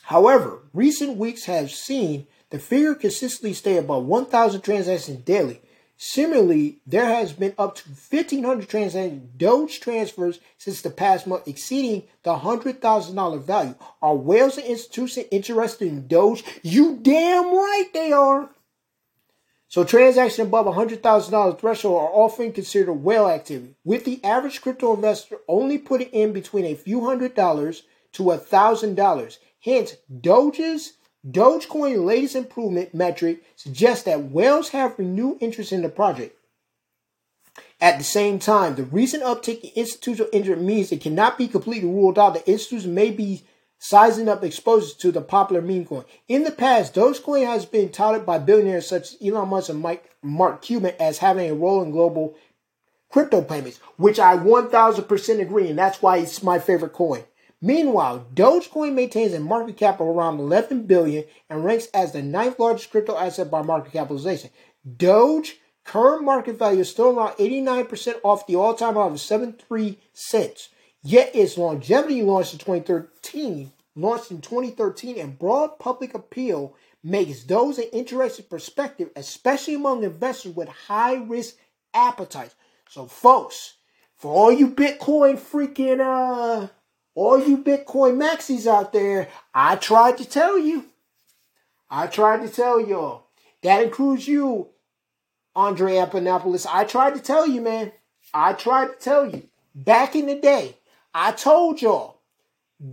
However, 0.04 0.60
recent 0.74 1.18
weeks 1.18 1.46
have 1.46 1.72
seen 1.72 2.28
the 2.52 2.60
figure 2.60 2.94
consistently 2.94 3.54
stay 3.54 3.78
above 3.78 4.06
1,000 4.06 4.62
transactions 4.62 5.18
daily. 5.20 5.62
Similarly, 5.98 6.80
there 6.86 7.06
has 7.06 7.32
been 7.32 7.54
up 7.58 7.76
to 7.76 7.90
1,500 7.90 8.68
transactions, 8.68 9.30
Doge 9.38 9.80
transfers 9.80 10.40
since 10.58 10.82
the 10.82 10.90
past 10.90 11.28
month, 11.28 11.48
exceeding 11.48 12.04
the 12.24 12.38
$100,000 12.38 13.44
value. 13.44 13.76
Are 14.02 14.16
whales 14.16 14.58
and 14.58 14.66
institutions 14.66 15.28
interested 15.32 15.88
in 15.88 16.08
Doge? 16.08 16.44
You 16.64 16.98
damn 17.02 17.54
right 17.54 17.90
they 17.94 18.12
are. 18.12 18.50
So 19.68 19.84
transactions 19.84 20.48
above 20.48 20.66
$100,000 20.66 21.60
threshold 21.60 22.02
are 22.02 22.10
often 22.12 22.52
considered 22.52 22.94
whale 22.94 23.30
activity, 23.30 23.76
with 23.86 24.04
the 24.04 24.22
average 24.24 24.60
crypto 24.62 24.96
investor 24.96 25.38
only 25.48 25.78
putting 25.78 26.10
in 26.10 26.34
between 26.34 26.66
a 26.66 26.76
few 26.76 27.06
hundred 27.06 27.36
dollars 27.36 27.84
to 28.14 28.32
a 28.32 28.38
thousand 28.38 28.96
dollars. 28.96 29.40
Hence, 29.64 29.96
Doge's 30.20 30.94
Dogecoin 31.30 32.04
latest 32.06 32.36
improvement 32.36 32.94
metric 32.94 33.44
suggests 33.56 34.06
that 34.06 34.32
whales 34.32 34.70
have 34.70 34.98
renewed 34.98 35.38
interest 35.40 35.72
in 35.72 35.84
the 35.84 35.90
project. 35.90 36.36
At 37.80 37.98
the 37.98 38.04
same 38.04 38.40
time, 38.40 38.76
the 38.76 38.84
recent 38.84 39.24
uptick 39.24 39.62
in 39.62 39.72
institutional 39.76 40.30
interest 40.32 40.62
means 40.62 40.92
it 40.92 41.02
cannot 41.02 41.38
be 41.38 41.48
completely 41.48 41.90
ruled 41.90 42.18
out 42.18 42.36
that 42.36 42.48
institutions 42.48 42.88
may 42.88 43.12
be 43.12 43.44
sizing 43.78 44.30
up 44.30 44.44
exposure 44.44 44.96
to 45.00 45.12
the 45.12 45.22
popular 45.22 45.62
meme 45.62 45.86
coin. 45.86 46.06
In 46.28 46.44
the 46.44 46.52
past, 46.52 46.94
Dogecoin 46.94 47.46
has 47.46 47.66
been 47.66 47.90
touted 47.90 48.26
by 48.26 48.38
billionaires 48.38 48.88
such 48.88 49.14
as 49.14 49.18
Elon 49.24 49.50
Musk 49.50 49.70
and 49.70 49.80
Mike, 49.80 50.10
Mark 50.22 50.62
Cuban 50.62 50.94
as 51.00 51.18
having 51.18 51.50
a 51.50 51.56
role 51.56 51.82
in 51.82 51.92
global 51.92 52.36
crypto 53.10 53.42
payments, 53.42 53.80
which 53.98 54.20
I 54.20 54.38
1000% 54.38 55.42
agree, 55.42 55.70
and 55.70 55.78
that's 55.78 56.02
why 56.02 56.18
it's 56.18 56.44
my 56.44 56.60
favorite 56.60 56.94
coin. 56.94 57.24
Meanwhile, 57.62 58.28
Dogecoin 58.34 58.94
maintains 58.94 59.34
a 59.34 59.40
market 59.40 59.78
cap 59.78 60.00
of 60.00 60.08
around 60.08 60.40
11 60.40 60.88
billion 60.88 61.26
and 61.48 61.64
ranks 61.64 61.88
as 61.94 62.12
the 62.12 62.24
ninth 62.24 62.58
largest 62.58 62.90
crypto 62.90 63.16
asset 63.16 63.52
by 63.52 63.62
market 63.62 63.94
capitalization. 63.94 64.50
Doge 64.98 65.58
current 65.84 66.24
market 66.24 66.58
value 66.58 66.82
is 66.82 66.90
still 66.90 67.18
around 67.18 67.36
89% 67.38 68.16
off 68.24 68.48
the 68.48 68.56
all-time 68.56 68.96
high 68.96 69.08
of 69.08 69.20
73 69.20 70.00
cents. 70.12 70.70
Yet 71.04 71.36
its 71.36 71.58
longevity 71.58 72.24
launched 72.24 72.54
in 72.54 72.60
2013, 72.60 73.72
launched 73.96 74.32
in 74.32 74.42
2013 74.42 75.20
and 75.20 75.38
broad 75.38 75.78
public 75.78 76.16
appeal 76.16 76.76
makes 77.04 77.44
those 77.44 77.78
an 77.78 77.90
interesting 77.94 78.46
perspective, 78.50 79.10
especially 79.16 79.76
among 79.76 80.04
investors 80.04 80.56
with 80.56 80.68
high 80.68 81.16
risk 81.16 81.56
appetites. 81.94 82.56
So, 82.90 83.06
folks, 83.06 83.76
for 84.16 84.34
all 84.34 84.52
you 84.52 84.70
Bitcoin 84.70 85.40
freaking, 85.40 86.00
uh, 86.00 86.68
all 87.16 87.40
you 87.40 87.58
Bitcoin 87.58 88.16
maxis 88.18 88.68
out 88.68 88.94
there, 88.94 89.28
I 89.54 89.76
tried 89.76 90.18
to 90.20 90.26
tell 90.26 90.58
you. 90.58 90.86
I 91.90 92.08
tried 92.08 92.42
to 92.42 92.50
tell 92.50 92.80
y'all. 92.80 93.28
That 93.64 93.84
includes 93.84 94.28
you, 94.28 94.70
Andre 95.56 95.94
Antonopoulos. 95.94 96.66
I 96.70 96.86
tried 96.86 97.16
to 97.16 97.22
tell 97.22 97.48
you, 97.48 97.62
man. 97.62 97.92
I 98.34 98.54
tried 98.54 98.88
to 98.88 98.96
tell 98.96 99.30
you. 99.30 99.48
Back 99.76 100.16
in 100.16 100.26
the 100.26 100.36
day, 100.36 100.78
I 101.14 101.32
told 101.34 101.82
y'all, 101.82 102.22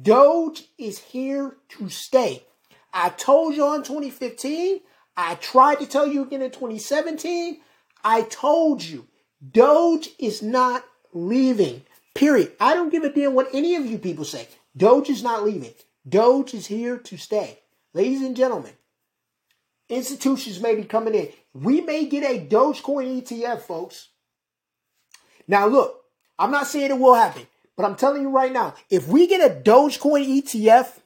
Doge 0.02 0.64
is 0.76 0.98
here 0.98 1.56
to 1.70 1.88
stay. 1.88 2.44
I 2.92 3.10
told 3.10 3.54
y'all 3.54 3.74
in 3.74 3.82
2015. 3.82 4.80
I 5.16 5.36
tried 5.36 5.76
to 5.80 5.86
tell 5.86 6.06
you 6.06 6.22
again 6.22 6.42
in 6.42 6.50
2017. 6.50 7.60
I 8.04 8.22
told 8.22 8.82
you, 8.82 9.06
Doge 9.52 10.10
is 10.18 10.42
not 10.42 10.84
leaving. 11.12 11.82
Period. 12.14 12.52
I 12.58 12.74
don't 12.74 12.90
give 12.90 13.04
a 13.04 13.12
damn 13.12 13.34
what 13.34 13.48
any 13.52 13.76
of 13.76 13.86
you 13.86 13.98
people 13.98 14.24
say. 14.24 14.48
Doge 14.76 15.10
is 15.10 15.22
not 15.22 15.44
leaving. 15.44 15.72
Doge 16.08 16.54
is 16.54 16.66
here 16.66 16.98
to 16.98 17.16
stay. 17.16 17.60
Ladies 17.94 18.22
and 18.22 18.36
gentlemen, 18.36 18.72
institutions 19.88 20.60
may 20.60 20.74
be 20.74 20.84
coming 20.84 21.14
in. 21.14 21.28
We 21.54 21.80
may 21.80 22.06
get 22.06 22.24
a 22.24 22.44
Dogecoin 22.44 23.22
ETF, 23.22 23.60
folks. 23.60 24.08
Now, 25.46 25.66
look, 25.66 26.04
I'm 26.38 26.50
not 26.50 26.66
saying 26.66 26.90
it 26.90 26.98
will 26.98 27.14
happen, 27.14 27.46
but 27.76 27.84
I'm 27.84 27.96
telling 27.96 28.22
you 28.22 28.30
right 28.30 28.52
now, 28.52 28.74
if 28.90 29.08
we 29.08 29.26
get 29.26 29.50
a 29.50 29.54
Dogecoin 29.54 30.42
ETF, 30.42 31.00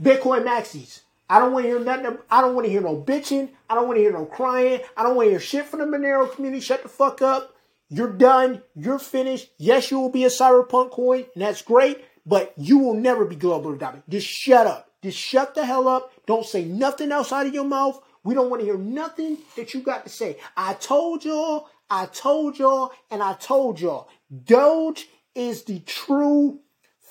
Bitcoin 0.00 0.44
maxis, 0.44 1.00
I 1.28 1.38
don't 1.38 1.52
want 1.52 1.64
to 1.64 1.68
hear 1.68 1.78
nothing. 1.78 2.18
I 2.28 2.40
don't 2.40 2.54
want 2.54 2.66
to 2.66 2.72
hear 2.72 2.80
no 2.80 2.96
bitching. 2.96 3.50
I 3.68 3.76
don't 3.76 3.86
want 3.86 3.98
to 3.98 4.02
hear 4.02 4.12
no 4.12 4.24
crying. 4.24 4.80
I 4.96 5.04
don't 5.04 5.14
want 5.14 5.26
to 5.26 5.30
hear 5.30 5.40
shit 5.40 5.66
from 5.66 5.78
the 5.78 5.86
Monero 5.86 6.30
community. 6.34 6.60
Shut 6.60 6.82
the 6.82 6.88
fuck 6.88 7.22
up. 7.22 7.54
You're 7.90 8.12
done. 8.12 8.62
You're 8.76 9.00
finished. 9.00 9.50
Yes, 9.58 9.90
you 9.90 9.98
will 9.98 10.10
be 10.10 10.24
a 10.24 10.28
cyberpunk 10.28 10.92
coin, 10.92 11.26
and 11.34 11.42
that's 11.42 11.60
great, 11.60 12.04
but 12.24 12.54
you 12.56 12.78
will 12.78 12.94
never 12.94 13.24
be 13.24 13.34
global 13.36 13.72
adopted. 13.72 14.04
Just 14.08 14.28
shut 14.28 14.66
up. 14.66 14.90
Just 15.02 15.18
shut 15.18 15.54
the 15.54 15.66
hell 15.66 15.88
up. 15.88 16.12
Don't 16.26 16.46
say 16.46 16.64
nothing 16.64 17.10
outside 17.10 17.48
of 17.48 17.54
your 17.54 17.64
mouth. 17.64 18.00
We 18.22 18.34
don't 18.34 18.48
want 18.48 18.60
to 18.60 18.66
hear 18.66 18.78
nothing 18.78 19.38
that 19.56 19.74
you 19.74 19.80
got 19.80 20.04
to 20.04 20.10
say. 20.10 20.36
I 20.56 20.74
told 20.74 21.24
y'all, 21.24 21.68
I 21.88 22.06
told 22.06 22.58
y'all, 22.58 22.92
and 23.10 23.22
I 23.22 23.32
told 23.32 23.80
y'all. 23.80 24.08
Doge 24.44 25.08
is 25.34 25.64
the 25.64 25.80
true 25.80 26.60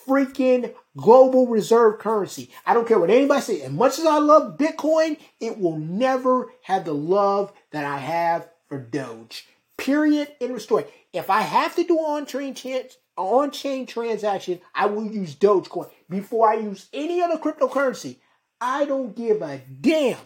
freaking 0.07 0.73
global 0.95 1.47
reserve 1.47 1.99
currency. 1.99 2.51
I 2.65 2.73
don't 2.73 2.87
care 2.87 2.99
what 2.99 3.09
anybody 3.09 3.41
says. 3.41 3.61
As 3.61 3.71
much 3.71 3.99
as 3.99 4.05
I 4.05 4.19
love 4.19 4.57
Bitcoin, 4.57 5.17
it 5.41 5.59
will 5.59 5.77
never 5.77 6.53
have 6.61 6.85
the 6.85 6.93
love 6.93 7.51
that 7.71 7.83
I 7.83 7.97
have 7.97 8.47
for 8.67 8.79
Doge. 8.79 9.45
Period. 9.79 10.29
In 10.39 10.53
the 10.53 10.59
story. 10.59 10.85
If 11.13 11.29
I 11.29 11.41
have 11.41 11.75
to 11.75 11.83
do 11.83 11.97
on-chain 11.97 12.53
chance, 12.53 12.97
on-chain 13.17 13.87
transaction, 13.87 14.61
I 14.75 14.85
will 14.85 15.05
use 15.05 15.35
Dogecoin 15.35 15.89
before 16.09 16.49
I 16.49 16.55
use 16.55 16.87
any 16.93 17.21
other 17.21 17.37
cryptocurrency. 17.37 18.17
I 18.61 18.85
don't 18.85 19.15
give 19.15 19.41
a 19.41 19.61
damn. 19.81 20.17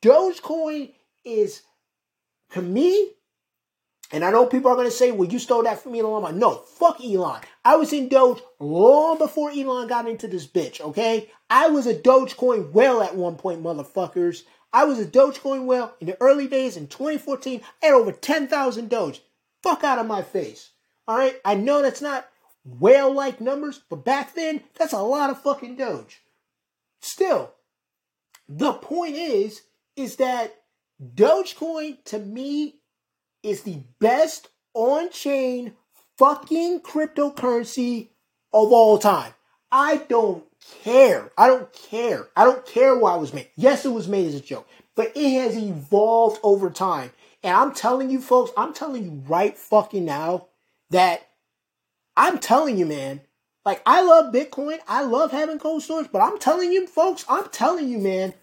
Dogecoin 0.00 0.92
is 1.24 1.62
to 2.50 2.62
me 2.62 3.12
and 4.12 4.24
I 4.24 4.30
know 4.30 4.44
people 4.44 4.70
are 4.70 4.76
going 4.76 4.88
to 4.88 4.94
say, 4.94 5.10
well, 5.10 5.28
you 5.28 5.38
stole 5.38 5.62
that 5.62 5.82
from 5.82 5.94
Elon. 5.94 6.38
No, 6.38 6.56
fuck 6.56 7.00
Elon. 7.02 7.40
I 7.64 7.76
was 7.76 7.94
in 7.94 8.08
Doge 8.10 8.42
long 8.60 9.16
before 9.16 9.50
Elon 9.50 9.88
got 9.88 10.06
into 10.06 10.28
this 10.28 10.46
bitch, 10.46 10.82
okay? 10.82 11.30
I 11.48 11.68
was 11.68 11.86
a 11.86 11.94
Dogecoin 11.94 12.72
well 12.72 13.00
at 13.00 13.16
one 13.16 13.36
point, 13.36 13.62
motherfuckers. 13.62 14.42
I 14.72 14.84
was 14.84 14.98
a 14.98 15.04
Doge 15.04 15.38
Dogecoin 15.38 15.66
well 15.66 15.94
in 16.00 16.06
the 16.06 16.20
early 16.20 16.48
days 16.48 16.76
in 16.76 16.86
2014. 16.86 17.60
I 17.82 17.86
had 17.86 17.94
over 17.94 18.12
10,000 18.12 18.88
Doge. 18.88 19.20
Fuck 19.62 19.84
out 19.84 19.98
of 19.98 20.06
my 20.06 20.22
face. 20.22 20.70
All 21.06 21.18
right? 21.18 21.36
I 21.44 21.54
know 21.54 21.82
that's 21.82 22.00
not 22.00 22.28
whale 22.64 23.12
like 23.12 23.40
numbers, 23.40 23.80
but 23.90 24.04
back 24.04 24.34
then, 24.34 24.62
that's 24.78 24.92
a 24.92 25.02
lot 25.02 25.30
of 25.30 25.42
fucking 25.42 25.76
Doge. 25.76 26.22
Still, 27.00 27.52
the 28.48 28.72
point 28.72 29.16
is, 29.16 29.62
is 29.96 30.16
that 30.16 30.54
Dogecoin 31.02 32.02
to 32.04 32.18
me 32.18 32.76
is 33.42 33.62
the 33.62 33.82
best 33.98 34.48
on 34.74 35.10
chain 35.10 35.74
fucking 36.16 36.80
cryptocurrency 36.80 38.10
of 38.52 38.72
all 38.72 38.98
time. 38.98 39.34
I 39.70 39.96
don't 39.96 40.44
care. 40.82 41.30
I 41.36 41.46
don't 41.46 41.72
care. 41.72 42.28
I 42.36 42.44
don't 42.44 42.66
care 42.66 42.96
why 42.96 43.16
it 43.16 43.20
was 43.20 43.32
made. 43.32 43.48
Yes, 43.56 43.84
it 43.84 43.92
was 43.92 44.08
made 44.08 44.26
as 44.26 44.34
a 44.34 44.40
joke, 44.40 44.68
but 44.94 45.12
it 45.14 45.30
has 45.40 45.56
evolved 45.56 46.40
over 46.42 46.70
time. 46.70 47.10
And 47.42 47.56
I'm 47.56 47.74
telling 47.74 48.10
you, 48.10 48.20
folks, 48.20 48.52
I'm 48.56 48.72
telling 48.72 49.04
you 49.04 49.22
right 49.26 49.56
fucking 49.56 50.04
now 50.04 50.46
that 50.90 51.28
I'm 52.16 52.38
telling 52.38 52.76
you, 52.78 52.86
man, 52.86 53.22
like 53.64 53.82
I 53.86 54.02
love 54.02 54.32
Bitcoin. 54.32 54.78
I 54.86 55.02
love 55.02 55.32
having 55.32 55.58
cold 55.58 55.82
storage, 55.82 56.10
but 56.12 56.22
I'm 56.22 56.38
telling 56.38 56.72
you, 56.72 56.86
folks, 56.86 57.24
I'm 57.28 57.48
telling 57.48 57.88
you, 57.88 57.98
man, 57.98 58.34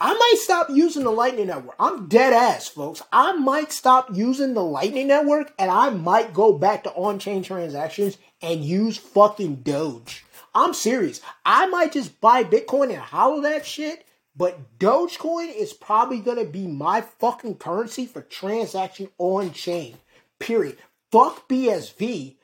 I 0.00 0.12
might 0.12 0.38
stop 0.38 0.68
using 0.70 1.04
the 1.04 1.10
Lightning 1.10 1.46
Network. 1.46 1.76
I'm 1.78 2.08
dead 2.08 2.32
ass, 2.32 2.68
folks. 2.68 3.02
I 3.12 3.32
might 3.32 3.72
stop 3.72 4.08
using 4.12 4.54
the 4.54 4.64
Lightning 4.64 5.06
Network 5.06 5.52
and 5.58 5.70
I 5.70 5.90
might 5.90 6.34
go 6.34 6.52
back 6.52 6.84
to 6.84 6.92
on 6.92 7.18
chain 7.18 7.42
transactions 7.42 8.18
and 8.42 8.64
use 8.64 8.96
fucking 8.96 9.56
Doge. 9.56 10.24
I'm 10.54 10.74
serious. 10.74 11.20
I 11.44 11.66
might 11.66 11.92
just 11.92 12.20
buy 12.20 12.44
Bitcoin 12.44 12.90
and 12.90 12.98
hollow 12.98 13.40
that 13.42 13.66
shit, 13.66 14.06
but 14.36 14.78
Dogecoin 14.78 15.54
is 15.54 15.72
probably 15.72 16.18
gonna 16.18 16.44
be 16.44 16.66
my 16.66 17.00
fucking 17.00 17.56
currency 17.56 18.06
for 18.06 18.22
transaction 18.22 19.08
on 19.18 19.52
chain. 19.52 19.98
Period. 20.38 20.78
Fuck 21.10 21.48
BSV. 21.48 22.36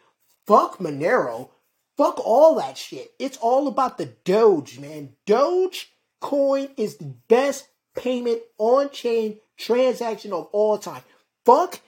Fuck 0.47 0.79
Monero. 0.79 1.51
Fuck 1.97 2.19
all 2.25 2.57
that 2.57 2.79
shit. 2.79 3.13
It's 3.19 3.37
all 3.39 3.69
about 3.69 3.99
the 3.99 4.07
Doge, 4.07 4.79
man. 4.79 5.15
Doge 5.27 5.93
Coin 6.21 6.69
is 6.77 6.97
the 6.97 7.15
best 7.29 7.69
payment 7.97 8.43
on 8.59 8.91
chain 8.91 9.39
transaction 9.57 10.33
of 10.33 10.49
all 10.53 10.79
time. 10.79 11.03
Fuck 11.45 11.81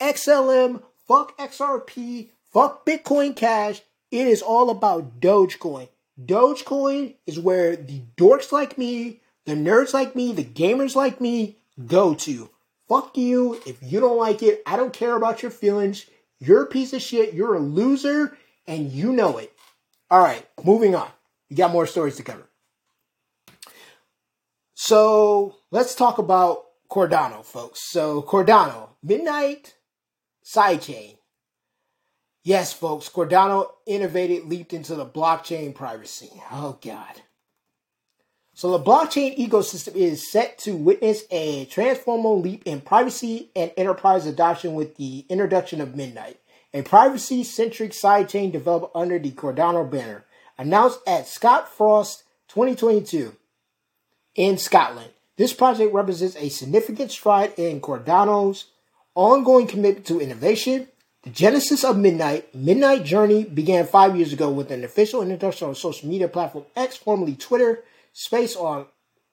XLM, 0.00 0.82
fuck 1.08 1.36
XRP, 1.38 2.30
fuck 2.52 2.86
Bitcoin 2.86 3.34
Cash. 3.34 3.82
It 4.10 4.26
is 4.26 4.42
all 4.42 4.70
about 4.70 5.20
Dogecoin. 5.20 5.88
Dogecoin 6.20 7.14
is 7.26 7.38
where 7.38 7.76
the 7.76 8.02
dorks 8.16 8.52
like 8.52 8.76
me, 8.76 9.20
the 9.46 9.54
nerds 9.54 9.94
like 9.94 10.14
me, 10.14 10.32
the 10.32 10.44
gamers 10.44 10.94
like 10.94 11.20
me 11.20 11.56
go 11.86 12.14
to. 12.14 12.50
Fuck 12.88 13.16
you. 13.16 13.60
If 13.66 13.78
you 13.82 14.00
don't 14.00 14.18
like 14.18 14.42
it, 14.42 14.62
I 14.66 14.76
don't 14.76 14.92
care 14.92 15.14
about 15.14 15.42
your 15.42 15.50
feelings. 15.52 16.06
You're 16.40 16.62
a 16.62 16.66
piece 16.66 16.92
of 16.92 17.02
shit. 17.02 17.34
You're 17.34 17.54
a 17.54 17.60
loser, 17.60 18.36
and 18.66 18.90
you 18.90 19.12
know 19.12 19.38
it. 19.38 19.52
All 20.10 20.20
right, 20.20 20.44
moving 20.64 20.94
on. 20.94 21.08
We 21.48 21.56
got 21.56 21.70
more 21.70 21.86
stories 21.86 22.16
to 22.16 22.22
cover. 22.24 22.48
So 24.74 25.56
let's 25.70 25.94
talk 25.94 26.18
about 26.18 26.64
Cardano, 26.90 27.44
folks. 27.44 27.80
So 27.90 28.22
Cardano, 28.22 28.88
Midnight 29.02 29.76
Sidechain. 30.44 31.16
Yes, 32.42 32.72
folks, 32.72 33.08
Cardano 33.08 33.70
innovated, 33.86 34.46
leaped 34.46 34.72
into 34.72 34.94
the 34.94 35.04
blockchain 35.04 35.74
privacy. 35.74 36.30
Oh, 36.50 36.78
God. 36.82 37.22
So 38.54 38.76
the 38.76 38.84
blockchain 38.84 39.38
ecosystem 39.38 39.94
is 39.94 40.30
set 40.30 40.58
to 40.58 40.76
witness 40.76 41.24
a 41.30 41.66
transformational 41.66 42.42
leap 42.42 42.62
in 42.66 42.80
privacy 42.80 43.50
and 43.56 43.72
enterprise 43.76 44.26
adoption 44.26 44.74
with 44.74 44.96
the 44.96 45.24
introduction 45.28 45.80
of 45.80 45.96
Midnight, 45.96 46.38
a 46.74 46.82
privacy-centric 46.82 47.92
sidechain 47.92 48.52
developed 48.52 48.94
under 48.94 49.18
the 49.18 49.30
Cardano 49.30 49.90
banner, 49.90 50.26
announced 50.58 51.00
at 51.06 51.24
ScotFest 51.24 52.24
2022 52.48 53.34
in 54.34 54.58
Scotland. 54.58 55.10
This 55.38 55.54
project 55.54 55.94
represents 55.94 56.36
a 56.36 56.50
significant 56.50 57.10
stride 57.10 57.54
in 57.56 57.80
Cardano's 57.80 58.66
ongoing 59.14 59.66
commitment 59.66 60.06
to 60.08 60.20
innovation. 60.20 60.88
The 61.22 61.30
genesis 61.30 61.84
of 61.84 61.98
Midnight, 61.98 62.54
Midnight 62.54 63.04
Journey, 63.04 63.44
began 63.44 63.86
five 63.86 64.16
years 64.16 64.32
ago 64.32 64.50
with 64.50 64.70
an 64.70 64.84
official 64.84 65.20
introduction 65.20 65.68
on 65.68 65.74
social 65.74 66.08
media 66.08 66.28
platform 66.28 66.64
X, 66.74 66.96
formerly 66.96 67.34
Twitter, 67.34 67.84
Space 68.14 68.56
on 68.56 68.86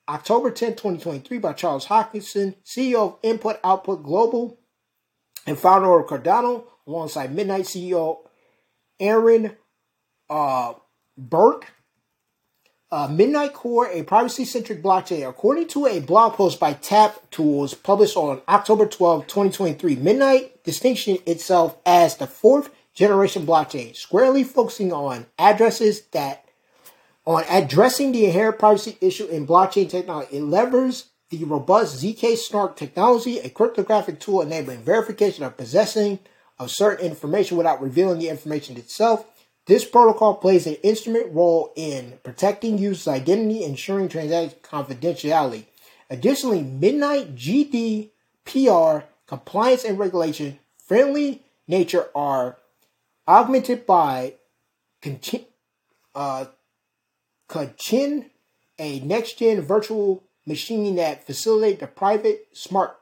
October 0.06 0.50
10, 0.50 0.72
2023 0.72 1.38
by 1.38 1.54
Charles 1.54 1.86
Hoskinson, 1.86 2.56
CEO 2.62 2.96
of 2.96 3.18
Input 3.22 3.58
Output 3.64 4.02
Global 4.02 4.58
and 5.46 5.58
founder 5.58 5.98
of 5.98 6.06
Cardano, 6.06 6.64
alongside 6.86 7.34
Midnight 7.34 7.64
CEO 7.64 8.18
Aaron 9.00 9.56
uh, 10.28 10.74
Burke 11.16 11.72
uh, 12.90 13.08
Midnight 13.08 13.52
Core, 13.52 13.88
a 13.88 14.02
privacy 14.02 14.44
centric 14.44 14.82
blockchain. 14.82 15.28
According 15.28 15.68
to 15.68 15.86
a 15.86 16.00
blog 16.00 16.34
post 16.34 16.58
by 16.58 16.74
TapTools 16.74 17.82
published 17.82 18.16
on 18.16 18.40
October 18.48 18.86
12, 18.86 19.26
2023, 19.26 19.96
Midnight 19.96 20.64
distinction 20.64 21.18
itself 21.26 21.76
as 21.84 22.16
the 22.16 22.26
fourth 22.26 22.70
generation 22.94 23.46
blockchain, 23.46 23.94
squarely 23.94 24.42
focusing 24.42 24.92
on 24.92 25.26
addresses 25.38 26.02
that 26.12 26.44
on 27.26 27.44
addressing 27.50 28.12
the 28.12 28.24
inherent 28.24 28.58
privacy 28.58 28.96
issue 29.02 29.26
in 29.26 29.46
blockchain 29.46 29.88
technology. 29.88 30.38
It 30.38 30.42
levers 30.42 31.10
the 31.28 31.44
robust 31.44 32.02
ZK 32.02 32.38
Snark 32.38 32.74
technology, 32.76 33.38
a 33.38 33.50
cryptographic 33.50 34.18
tool 34.18 34.40
enabling 34.40 34.80
verification 34.80 35.44
of 35.44 35.58
possessing 35.58 36.20
of 36.58 36.70
certain 36.70 37.06
information 37.06 37.58
without 37.58 37.82
revealing 37.82 38.18
the 38.18 38.30
information 38.30 38.78
itself. 38.78 39.26
This 39.68 39.84
protocol 39.84 40.34
plays 40.34 40.66
an 40.66 40.76
instrument 40.82 41.34
role 41.34 41.74
in 41.76 42.18
protecting 42.22 42.78
users' 42.78 43.06
identity, 43.06 43.64
ensuring 43.64 44.08
transaction 44.08 44.58
confidentiality. 44.62 45.66
Additionally, 46.08 46.62
Midnight 46.62 47.36
GDPR 47.36 49.04
compliance 49.26 49.84
and 49.84 49.98
regulation 49.98 50.58
friendly 50.86 51.42
nature 51.66 52.06
are 52.14 52.56
augmented 53.28 53.84
by 53.84 54.36
uh, 56.14 56.46
Kachina, 57.50 58.24
a 58.78 59.00
next 59.00 59.38
gen 59.38 59.60
virtual 59.60 60.24
machine 60.46 60.96
that 60.96 61.26
facilitate 61.26 61.80
the 61.80 61.86
private 61.86 62.46
smart 62.54 62.96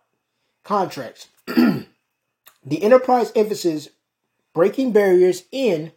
contracts. 0.65 1.29
the 1.47 1.87
enterprise 2.83 3.31
emphasis 3.37 3.91
breaking 4.53 4.91
barriers 4.91 5.45
in 5.53 5.93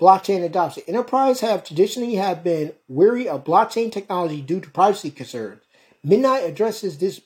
blockchain 0.00 0.42
adoption. 0.44 0.82
Enterprise 0.86 1.40
have 1.40 1.62
traditionally 1.62 2.14
have 2.14 2.42
been 2.42 2.72
wary 2.88 3.28
of 3.28 3.44
blockchain 3.44 3.92
technology 3.92 4.40
due 4.40 4.60
to 4.60 4.70
privacy 4.70 5.10
concerns. 5.10 5.62
Midnight 6.02 6.44
addresses 6.44 6.98
this 6.98 7.20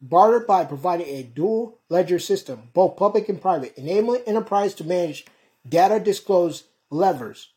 barter 0.00 0.40
by 0.40 0.64
providing 0.64 1.06
a 1.06 1.22
dual 1.22 1.78
ledger 1.88 2.18
system, 2.18 2.70
both 2.74 2.96
public 2.96 3.28
and 3.28 3.40
private, 3.40 3.76
enabling 3.78 4.22
enterprise 4.26 4.74
to 4.74 4.84
manage 4.84 5.24
data 5.68 6.00
disclosed 6.00 6.64
levers 6.90 7.50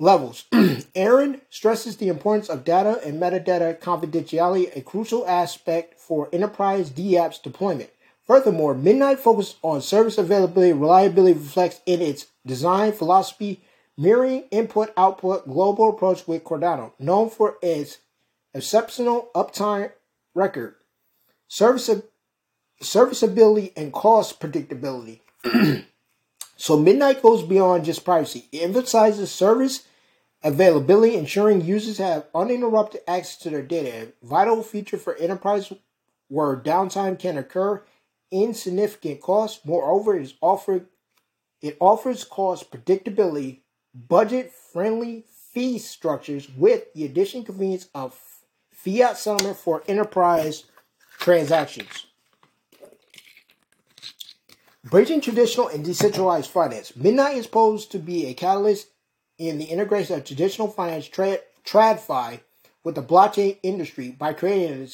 levels. 0.00 0.44
Aaron 0.94 1.40
stresses 1.50 1.96
the 1.96 2.08
importance 2.08 2.48
of 2.48 2.64
data 2.64 3.00
and 3.04 3.20
metadata 3.20 3.78
confidentiality, 3.78 4.74
a 4.76 4.80
crucial 4.80 5.26
aspect 5.26 5.98
for 6.00 6.28
enterprise 6.32 6.90
DApps 6.90 7.42
deployment. 7.42 7.90
Furthermore, 8.26 8.74
Midnight 8.74 9.20
focus 9.20 9.56
on 9.62 9.82
service 9.82 10.18
availability 10.18 10.72
reliability 10.72 11.38
reflects 11.38 11.80
in 11.86 12.00
its 12.00 12.26
design 12.46 12.92
philosophy, 12.92 13.62
mirroring 13.96 14.44
input 14.50 14.92
output 14.96 15.46
global 15.46 15.90
approach 15.90 16.26
with 16.26 16.44
Cardano, 16.44 16.92
known 16.98 17.30
for 17.30 17.56
its 17.62 17.98
exceptional 18.52 19.30
uptime 19.34 19.92
record, 20.34 20.76
service, 21.48 21.90
serviceability, 22.80 23.72
and 23.76 23.92
cost 23.92 24.40
predictability. 24.40 25.20
So 26.56 26.78
Midnight 26.78 27.20
goes 27.20 27.42
beyond 27.42 27.84
just 27.84 28.04
privacy. 28.04 28.46
It 28.52 28.62
emphasizes 28.62 29.30
service 29.30 29.86
availability, 30.42 31.16
ensuring 31.16 31.62
users 31.62 31.98
have 31.98 32.26
uninterrupted 32.34 33.02
access 33.08 33.36
to 33.38 33.50
their 33.50 33.62
data, 33.62 34.12
a 34.22 34.26
vital 34.26 34.62
feature 34.62 34.96
for 34.96 35.16
enterprise 35.16 35.72
where 36.28 36.56
downtime 36.56 37.18
can 37.18 37.38
occur, 37.38 37.82
insignificant 38.30 39.20
cost. 39.20 39.66
Moreover, 39.66 40.16
it 40.16 40.32
it 41.60 41.76
offers 41.80 42.24
cost 42.24 42.70
predictability, 42.70 43.60
budget-friendly 43.94 45.24
fee 45.52 45.78
structures 45.78 46.50
with 46.50 46.92
the 46.94 47.04
additional 47.04 47.44
convenience 47.44 47.88
of 47.94 48.18
fiat 48.72 49.16
settlement 49.16 49.56
for 49.56 49.82
enterprise 49.86 50.64
transactions. 51.18 52.06
Bridging 54.84 55.20
traditional 55.20 55.68
and 55.68 55.84
decentralized 55.84 56.50
finance. 56.50 56.94
Midnight 56.94 57.36
is 57.36 57.46
posed 57.46 57.90
to 57.92 57.98
be 57.98 58.26
a 58.26 58.34
catalyst 58.34 58.88
in 59.38 59.58
the 59.58 59.64
integration 59.64 60.16
of 60.16 60.24
traditional 60.24 60.68
finance, 60.68 61.06
tra- 61.06 61.38
TradFi, 61.64 62.40
with 62.82 62.94
the 62.94 63.02
blockchain 63.02 63.58
industry 63.62 64.10
by 64.10 64.32
creating 64.34 64.82
an 64.82 64.88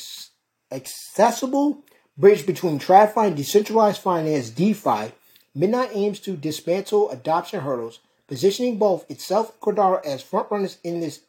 accessible 0.70 1.84
bridge 2.16 2.46
between 2.46 2.78
TradFi 2.78 3.28
and 3.28 3.36
decentralized 3.36 4.00
finance, 4.00 4.50
DeFi. 4.50 5.12
Midnight 5.54 5.90
aims 5.92 6.20
to 6.20 6.36
dismantle 6.36 7.10
adoption 7.10 7.60
hurdles, 7.60 7.98
positioning 8.30 8.78
both 8.78 9.10
itself 9.10 9.50
and 9.50 9.60
Cardano 9.60 10.02
as 10.06 10.22
frontrunners 10.22 10.78
in 10.84 11.00
this 11.00 11.22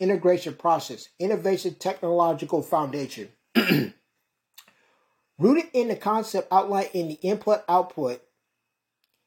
integration 0.00 0.52
process. 0.54 1.08
Innovation 1.20 1.76
technological 1.78 2.60
foundation. 2.60 3.28
Rooted 5.38 5.66
in 5.72 5.86
the 5.86 5.94
concept 5.94 6.48
outlined 6.52 6.90
in 6.92 7.06
the 7.06 7.18
input 7.22 7.62
output 7.68 8.20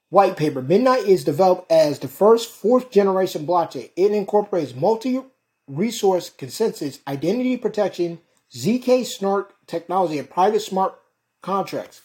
white 0.09 0.35
paper, 0.35 0.61
Midnight 0.61 1.05
is 1.05 1.23
developed 1.23 1.71
as 1.71 1.99
the 1.99 2.09
first 2.09 2.51
fourth 2.51 2.91
generation 2.91 3.47
blockchain. 3.47 3.89
It 3.95 4.11
incorporates 4.11 4.75
multi 4.75 5.21
resource 5.65 6.29
consensus, 6.29 6.99
identity 7.07 7.55
protection, 7.55 8.19
ZK 8.53 9.05
Snark 9.05 9.53
technology, 9.65 10.19
and 10.19 10.29
private 10.29 10.61
smart 10.61 10.99
contracts. 11.41 12.01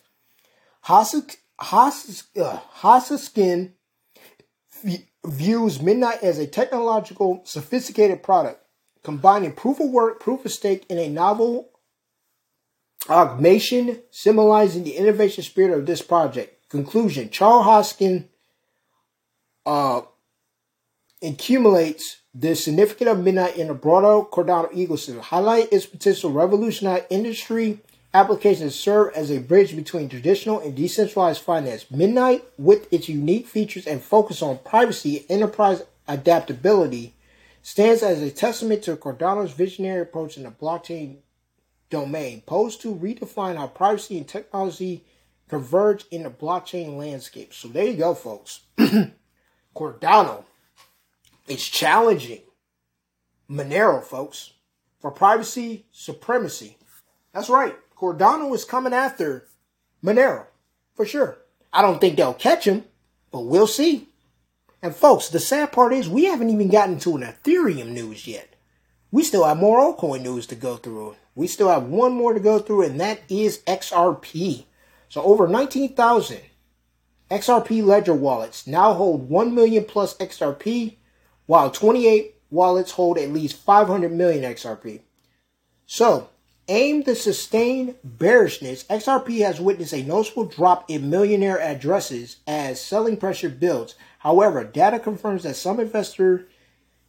Hasaskin 0.87 1.37
uh, 2.41 2.61
views 5.25 5.81
Midnight 5.81 6.23
as 6.23 6.39
a 6.39 6.47
technological, 6.47 7.43
sophisticated 7.45 8.23
product, 8.23 8.63
combining 9.03 9.53
proof 9.53 9.81
of 9.81 9.91
work, 9.91 10.21
proof 10.21 10.45
of 10.45 10.53
stake, 10.53 10.85
in 10.89 10.99
a 10.99 11.09
novel 11.09 11.71
Augmentation, 13.09 14.03
symbolizing 14.11 14.85
the 14.85 14.97
innovation 14.97 15.43
spirit 15.43 15.77
of 15.77 15.87
this 15.87 16.03
project. 16.03 16.69
Conclusion 16.69 17.31
Charles 17.31 17.65
Hoskin 17.65 18.29
uh, 19.65 20.03
accumulates 21.23 22.19
the 22.35 22.55
significance 22.55 23.11
of 23.11 23.25
Midnight 23.25 23.57
in 23.57 23.69
the 23.69 23.75
broader 23.75 24.29
Cardano 24.29 24.71
ecosystem, 24.73 25.21
highlight 25.21 25.73
its 25.73 25.87
potential 25.87 26.31
revolutionize 26.31 27.05
industry 27.09 27.81
applications 28.15 28.75
serve 28.75 29.13
as 29.15 29.31
a 29.31 29.39
bridge 29.39 29.77
between 29.77 30.09
traditional 30.09 30.61
and 30.61 30.75
decentralized 30.75 31.43
finance. 31.43 31.91
Midnight, 31.91 32.45
with 32.59 32.93
its 32.93 33.09
unique 33.09 33.47
features 33.47 33.87
and 33.87 34.03
focus 34.03 34.43
on 34.43 34.59
privacy 34.59 35.19
and 35.19 35.31
enterprise 35.43 35.83
adaptability, 36.07 37.15
stands 37.63 38.03
as 38.03 38.23
a 38.23 38.31
testament 38.31 38.83
to 38.83 38.97
Cardano's 38.97 39.53
visionary 39.53 40.01
approach 40.01 40.37
in 40.37 40.45
the 40.45 40.51
blockchain 40.51 41.19
domain, 41.91 42.43
posed 42.47 42.81
to 42.83 42.95
redefine 42.95 43.57
how 43.57 43.67
privacy 43.67 44.17
and 44.19 44.29
technology 44.29 45.05
converge 45.49 46.05
in 46.11 46.23
the 46.23 46.31
blockchain 46.31 46.97
landscape. 46.97 47.53
So 47.55 47.69
there 47.69 47.87
you 47.87 47.95
go, 47.97 48.15
folks. 48.15 48.61
Cardano 49.75 50.45
is 51.47 51.67
challenging 51.67 52.43
Monero, 53.51 54.03
folks, 54.03 54.53
for 55.01 55.11
privacy 55.11 55.87
supremacy. 55.91 56.77
That's 57.33 57.49
right. 57.49 57.77
Cardano 57.99 58.55
is 58.55 58.65
coming 58.65 58.93
after 58.93 59.49
Monero, 60.05 60.47
for 60.95 61.05
sure. 61.05 61.39
I 61.73 61.83
don't 61.83 62.01
think 62.01 62.17
they'll 62.17 62.35
catch 62.35 62.67
him, 62.67 62.85
but 63.33 63.41
we'll 63.41 63.67
see. 63.67 64.09
And 64.81 64.95
folks, 64.95 65.29
the 65.29 65.41
sad 65.41 65.73
part 65.73 65.93
is 65.93 66.09
we 66.09 66.27
haven't 66.27 66.51
even 66.51 66.69
gotten 66.69 67.01
to 67.01 67.17
an 67.17 67.23
Ethereum 67.23 67.89
news 67.89 68.27
yet. 68.29 68.55
We 69.11 69.25
still 69.25 69.45
have 69.45 69.57
more 69.57 69.81
altcoin 69.81 70.23
news 70.23 70.47
to 70.49 70.55
go 70.55 70.77
through. 70.77 71.17
We 71.35 71.49
still 71.49 71.69
have 71.69 71.85
one 71.85 72.13
more 72.13 72.35
to 72.35 72.41
go 72.41 72.61
through, 72.61 72.83
and 72.83 73.01
that 73.01 73.21
is 73.29 73.59
XRP. 73.67 74.65
So 75.09 75.23
over 75.23 75.49
19,000 75.49 76.41
XRP 77.31 77.85
Ledger 77.85 78.15
wallets 78.15 78.67
now 78.67 78.95
hold 78.95 79.29
1 79.29 79.55
million 79.55 79.85
plus 79.85 80.17
XRP, 80.19 80.97
while 81.47 81.71
28 81.71 82.35
wallets 82.51 82.93
hold 82.93 83.19
at 83.19 83.33
least 83.33 83.57
500 83.57 84.13
million 84.13 84.45
XRP. 84.45 85.01
So, 85.87 86.31
aimed 86.69 87.07
to 87.07 87.15
sustain 87.15 87.95
bearishness, 88.05 88.85
XRP 88.85 89.41
has 89.41 89.61
witnessed 89.61 89.95
a 89.95 90.03
noticeable 90.03 90.45
drop 90.45 90.89
in 90.89 91.11
millionaire 91.11 91.61
addresses 91.61 92.37
as 92.47 92.81
selling 92.81 93.17
pressure 93.17 93.49
builds. 93.49 93.95
However, 94.21 94.65
data 94.65 94.99
confirms 94.99 95.43
that 95.45 95.57
some 95.57 95.81
investor 95.81 96.47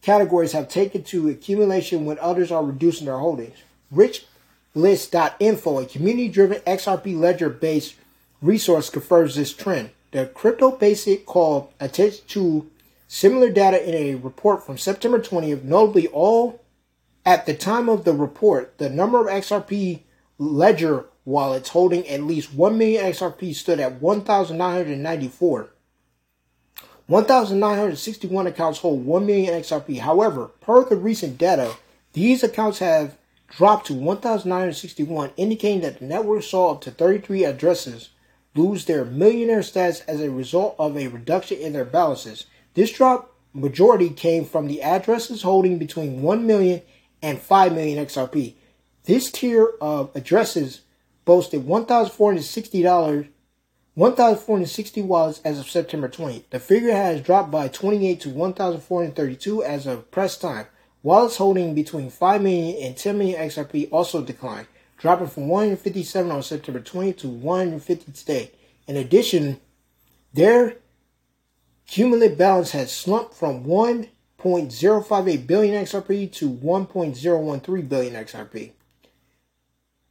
categories 0.02 0.52
have 0.52 0.68
taken 0.68 1.02
to 1.04 1.28
accumulation 1.28 2.04
when 2.04 2.18
others 2.18 2.50
are 2.50 2.64
reducing 2.64 3.06
their 3.06 3.18
holdings. 3.18 3.58
RichList.info, 3.94 5.78
a 5.78 5.86
community 5.86 6.28
driven 6.28 6.60
XRP 6.60 7.18
ledger 7.18 7.50
based 7.50 7.96
resource, 8.40 8.88
confirms 8.88 9.34
this 9.34 9.52
trend. 9.52 9.90
The 10.12 10.26
Crypto 10.26 10.72
Basic 10.72 11.26
called 11.26 11.72
attention 11.78 12.24
to 12.28 12.70
similar 13.06 13.50
data 13.50 13.86
in 13.86 13.94
a 13.94 14.14
report 14.16 14.64
from 14.64 14.78
September 14.78 15.18
20th, 15.18 15.64
notably 15.64 16.06
all 16.08 16.60
at 17.24 17.46
the 17.46 17.54
time 17.54 17.88
of 17.88 18.04
the 18.04 18.12
report, 18.12 18.78
the 18.78 18.88
number 18.88 19.20
of 19.20 19.26
XRP 19.26 20.00
ledger 20.38 21.06
wallets 21.24 21.70
holding 21.70 22.06
at 22.08 22.22
least 22.22 22.54
1 22.54 22.78
million 22.78 23.04
XRP 23.04 23.54
stood 23.54 23.80
at 23.80 24.00
1,994. 24.00 25.70
1,961 27.06 28.46
accounts 28.46 28.78
hold 28.78 29.04
1 29.04 29.26
million 29.26 29.60
XRP. 29.60 29.98
However, 29.98 30.46
per 30.60 30.84
the 30.84 30.96
recent 30.96 31.38
data, 31.38 31.74
these 32.12 32.42
accounts 32.42 32.78
have 32.78 33.16
dropped 33.48 33.88
to 33.88 33.94
1,961, 33.94 35.32
indicating 35.36 35.80
that 35.80 35.98
the 35.98 36.06
network 36.06 36.42
saw 36.42 36.72
up 36.72 36.80
to 36.82 36.90
33 36.90 37.44
addresses 37.44 38.10
lose 38.54 38.84
their 38.84 39.04
millionaire 39.04 39.62
status 39.62 40.00
as 40.02 40.20
a 40.20 40.30
result 40.30 40.74
of 40.78 40.96
a 40.96 41.08
reduction 41.08 41.58
in 41.58 41.72
their 41.72 41.84
balances. 41.84 42.46
This 42.74 42.92
drop 42.92 43.34
majority 43.52 44.10
came 44.10 44.44
from 44.44 44.66
the 44.66 44.82
addresses 44.82 45.42
holding 45.42 45.78
between 45.78 46.22
1 46.22 46.46
million 46.46 46.82
and 47.22 47.38
5 47.38 47.72
million 47.72 48.04
XRP. 48.04 48.54
This 49.04 49.30
tier 49.30 49.72
of 49.80 50.10
addresses 50.14 50.82
boasted 51.24 51.62
$1,460 51.62 53.28
1,460 53.94 55.02
wallets 55.02 55.40
as 55.44 55.58
of 55.58 55.68
September 55.68 56.08
20. 56.08 56.44
The 56.50 56.60
figure 56.60 56.92
has 56.92 57.20
dropped 57.20 57.50
by 57.50 57.68
28 57.68 58.20
to 58.20 58.30
1,432 58.30 59.64
as 59.64 59.86
of 59.86 60.10
press 60.10 60.38
time. 60.38 60.66
Wallets 61.02 61.36
holding 61.36 61.74
between 61.74 62.08
5 62.08 62.40
million 62.40 62.82
and 62.82 62.96
10 62.96 63.18
million 63.18 63.40
XRP 63.40 63.88
also 63.90 64.22
declined, 64.22 64.68
dropping 64.96 65.26
from 65.26 65.48
157 65.48 66.30
on 66.30 66.42
September 66.42 66.80
20 66.80 67.12
to 67.14 67.28
150 67.28 68.12
today. 68.12 68.52
In 68.86 68.96
addition, 68.96 69.60
their 70.32 70.76
cumulative 71.86 72.38
balance 72.38 72.70
has 72.70 72.92
slumped 72.92 73.34
from 73.34 73.64
1.058 74.40 75.46
billion 75.46 75.84
XRP 75.84 76.32
to 76.32 76.50
1.013 76.50 77.88
billion 77.88 78.14
XRP. 78.14 78.72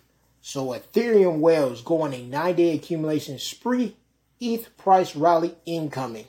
So 0.40 0.68
Ethereum 0.68 1.38
whales 1.38 1.82
go 1.82 2.02
on 2.02 2.14
a 2.14 2.22
nine-day 2.22 2.74
accumulation 2.74 3.38
spree. 3.38 3.96
ETH 4.40 4.76
price 4.76 5.14
rally 5.14 5.54
incoming. 5.66 6.26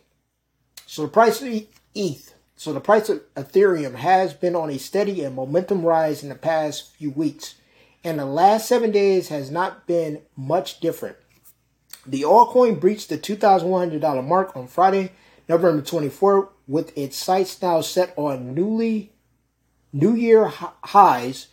So 0.85 1.03
the 1.03 1.07
price 1.07 1.41
of 1.41 1.47
ETH, 1.95 2.33
so 2.55 2.73
the 2.73 2.79
price 2.79 3.09
of 3.09 3.21
Ethereum 3.33 3.95
has 3.95 4.33
been 4.35 4.55
on 4.55 4.69
a 4.69 4.77
steady 4.77 5.23
and 5.23 5.35
momentum 5.35 5.83
rise 5.83 6.21
in 6.21 6.29
the 6.29 6.35
past 6.35 6.93
few 6.95 7.09
weeks. 7.09 7.55
And 8.03 8.19
the 8.19 8.25
last 8.25 8.67
seven 8.67 8.91
days 8.91 9.29
has 9.29 9.49
not 9.49 9.87
been 9.87 10.21
much 10.35 10.79
different. 10.79 11.15
The 12.05 12.23
altcoin 12.23 12.79
breached 12.79 13.09
the 13.09 13.17
$2,100 13.17 14.27
mark 14.27 14.57
on 14.57 14.67
Friday, 14.67 15.13
November 15.47 15.81
24, 15.81 16.49
with 16.67 16.97
its 16.97 17.15
sights 17.17 17.61
now 17.61 17.81
set 17.81 18.13
on 18.17 18.53
newly 18.53 19.13
New 19.93 20.15
Year 20.15 20.47
highs 20.47 21.47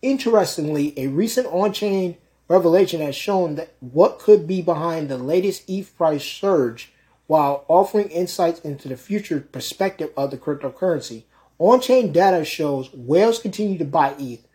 Interestingly, 0.00 0.94
a 0.96 1.08
recent 1.08 1.46
on-chain 1.48 2.16
revelation 2.48 3.00
has 3.00 3.14
shown 3.14 3.56
that 3.56 3.74
what 3.80 4.18
could 4.18 4.46
be 4.46 4.62
behind 4.62 5.08
the 5.08 5.18
latest 5.18 5.68
ETH 5.68 5.94
price 5.96 6.24
surge 6.24 6.92
while 7.26 7.64
offering 7.68 8.08
insights 8.08 8.60
into 8.60 8.88
the 8.88 8.96
future 8.96 9.40
perspective 9.40 10.10
of 10.16 10.30
the 10.30 10.38
cryptocurrency. 10.38 11.24
On-chain 11.58 12.12
data 12.12 12.44
shows 12.44 12.92
whales 12.94 13.38
continue 13.38 13.76
to 13.78 13.84
buy 13.84 14.14
ETH. 14.18 14.47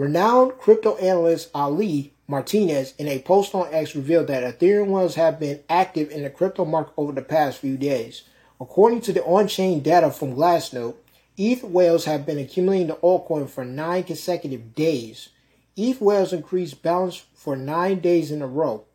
Renowned 0.00 0.56
crypto 0.56 0.96
analyst 0.96 1.50
Ali 1.54 2.14
Martinez 2.26 2.94
in 2.96 3.06
a 3.06 3.18
post 3.18 3.54
on 3.54 3.68
X 3.70 3.94
revealed 3.94 4.28
that 4.28 4.58
Ethereum 4.58 4.86
whales 4.86 5.16
have 5.16 5.38
been 5.38 5.60
active 5.68 6.10
in 6.10 6.22
the 6.22 6.30
crypto 6.30 6.64
market 6.64 6.94
over 6.96 7.12
the 7.12 7.20
past 7.20 7.58
few 7.58 7.76
days. 7.76 8.22
According 8.58 9.02
to 9.02 9.12
the 9.12 9.22
on-chain 9.22 9.82
data 9.82 10.10
from 10.10 10.34
Glassnode, 10.34 10.94
ETH 11.36 11.62
whales 11.62 12.06
have 12.06 12.24
been 12.24 12.38
accumulating 12.38 12.86
the 12.86 12.94
altcoin 12.94 13.46
for 13.46 13.62
nine 13.62 14.04
consecutive 14.04 14.74
days. 14.74 15.28
ETH 15.76 16.00
whales 16.00 16.32
increased 16.32 16.82
balance 16.82 17.22
for 17.34 17.54
nine 17.54 18.00
days 18.00 18.30
in 18.30 18.40
a 18.40 18.46
row. 18.46 18.86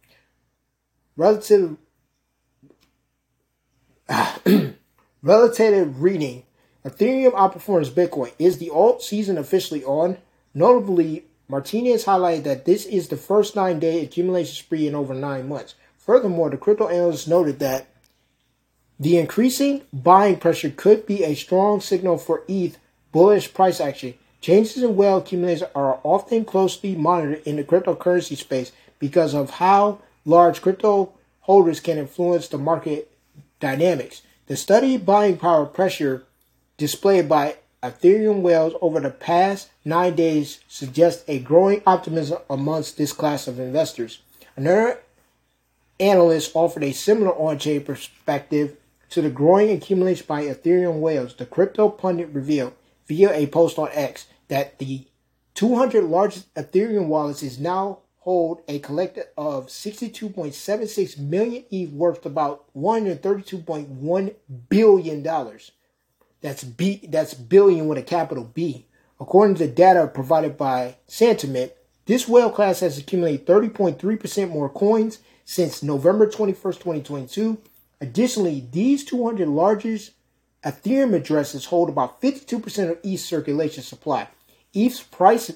Relative 1.16 1.78
relative 5.22 6.02
reading, 6.02 6.46
Ethereum 6.84 7.34
outperforms 7.34 7.92
Bitcoin. 7.92 8.32
Is 8.40 8.58
the 8.58 8.72
alt 8.72 9.04
season 9.04 9.38
officially 9.38 9.84
on? 9.84 10.18
Notably, 10.56 11.26
Martinez 11.50 12.06
highlighted 12.06 12.44
that 12.44 12.64
this 12.64 12.86
is 12.86 13.10
the 13.10 13.18
first 13.18 13.56
nine 13.56 13.78
day 13.78 14.02
accumulation 14.02 14.56
spree 14.56 14.88
in 14.88 14.96
over 14.96 15.14
nine 15.14 15.50
months. 15.50 15.76
Furthermore, 15.98 16.50
the 16.50 16.58
crypto 16.58 16.88
analyst 16.88 17.28
noted 17.28 17.60
that 17.60 17.88
the 18.98 19.18
increasing 19.18 19.82
buying 19.92 20.38
pressure 20.38 20.70
could 20.70 21.06
be 21.06 21.24
a 21.24 21.36
strong 21.36 21.82
signal 21.82 22.18
for 22.18 22.44
ETH 22.48 22.78
bullish 23.12 23.54
price 23.54 23.82
action. 23.82 24.14
Changes 24.40 24.82
in 24.82 24.96
whale 24.96 25.18
accumulators 25.18 25.64
are 25.76 26.00
often 26.04 26.46
closely 26.46 26.96
monitored 26.96 27.46
in 27.46 27.58
the 27.58 27.64
cryptocurrency 27.64 28.38
space 28.38 28.72
because 29.00 29.34
of 29.34 29.50
how 29.50 30.00
large 30.24 30.62
crypto 30.62 31.12
holders 31.42 31.82
can 31.82 31.98
influence 31.98 32.48
the 32.48 32.58
market 32.58 33.12
dynamics. 33.60 34.22
The 34.48 34.56
study 34.56 34.98
buying 34.98 35.38
power 35.38 35.66
pressure 35.66 36.24
displayed 36.78 37.28
by 37.28 37.58
Ethereum 37.86 38.42
whales 38.42 38.74
over 38.82 39.00
the 39.00 39.12
past 39.12 39.70
nine 39.84 40.16
days 40.16 40.60
suggest 40.68 41.24
a 41.28 41.40
growing 41.40 41.82
optimism 41.86 42.40
amongst 42.50 42.98
this 42.98 43.14
class 43.14 43.48
of 43.48 43.60
investors. 43.60 44.20
Another 44.56 45.00
analyst 46.00 46.52
offered 46.56 46.84
a 46.84 46.92
similar 46.92 47.32
on-chain 47.34 47.84
perspective 47.84 48.78
to 49.10 49.22
the 49.22 49.30
growing 49.30 49.70
accumulation 49.70 50.26
by 50.28 50.44
Ethereum 50.44 51.00
whales, 51.00 51.36
the 51.36 51.46
crypto 51.46 51.90
pundit 51.90 52.30
revealed 52.30 52.74
via 53.08 53.32
a 53.34 53.48
post 53.48 53.78
on 53.78 53.90
X 53.94 54.28
that 54.48 54.80
the 54.80 55.06
200 55.54 56.04
largest 56.04 56.54
Ethereum 56.56 57.06
wallets 57.06 57.44
is 57.44 57.60
now 57.60 58.00
hold 58.20 58.62
a 58.68 58.80
collective 58.80 59.28
of 59.38 59.68
62.76 59.68 61.20
million 61.20 61.64
ETH 61.70 61.92
worth 61.92 62.26
about 62.26 62.66
132.1 62.76 64.36
billion 64.70 65.22
dollars. 65.22 65.72
That's 66.42 66.64
B 66.64 67.08
that's 67.08 67.34
billion 67.34 67.88
with 67.88 67.98
a 67.98 68.04
capital 68.04 68.44
B. 68.44 68.86
According 69.20 69.56
to 69.58 69.68
data 69.68 70.08
provided 70.08 70.58
by 70.58 70.98
Santiment, 71.08 71.72
this 72.06 72.28
whale 72.28 72.50
class 72.50 72.82
has 72.82 72.98
accumulated 72.98 73.48
30.3% 73.48 74.50
more 74.50 74.70
coins 74.70 75.20
since 75.46 75.82
November 75.82 76.28
21st, 76.28 76.80
2022 76.80 77.58
Additionally, 78.02 78.68
these 78.72 79.04
200 79.06 79.48
largest 79.48 80.12
Ethereum 80.64 81.14
addresses 81.14 81.66
hold 81.66 81.90
about 81.90 82.22
52% 82.22 82.92
of 82.92 83.00
ETH 83.04 83.20
circulation 83.20 83.84
supply. 83.84 84.28
ETH's 84.74 85.02
price 85.02 85.52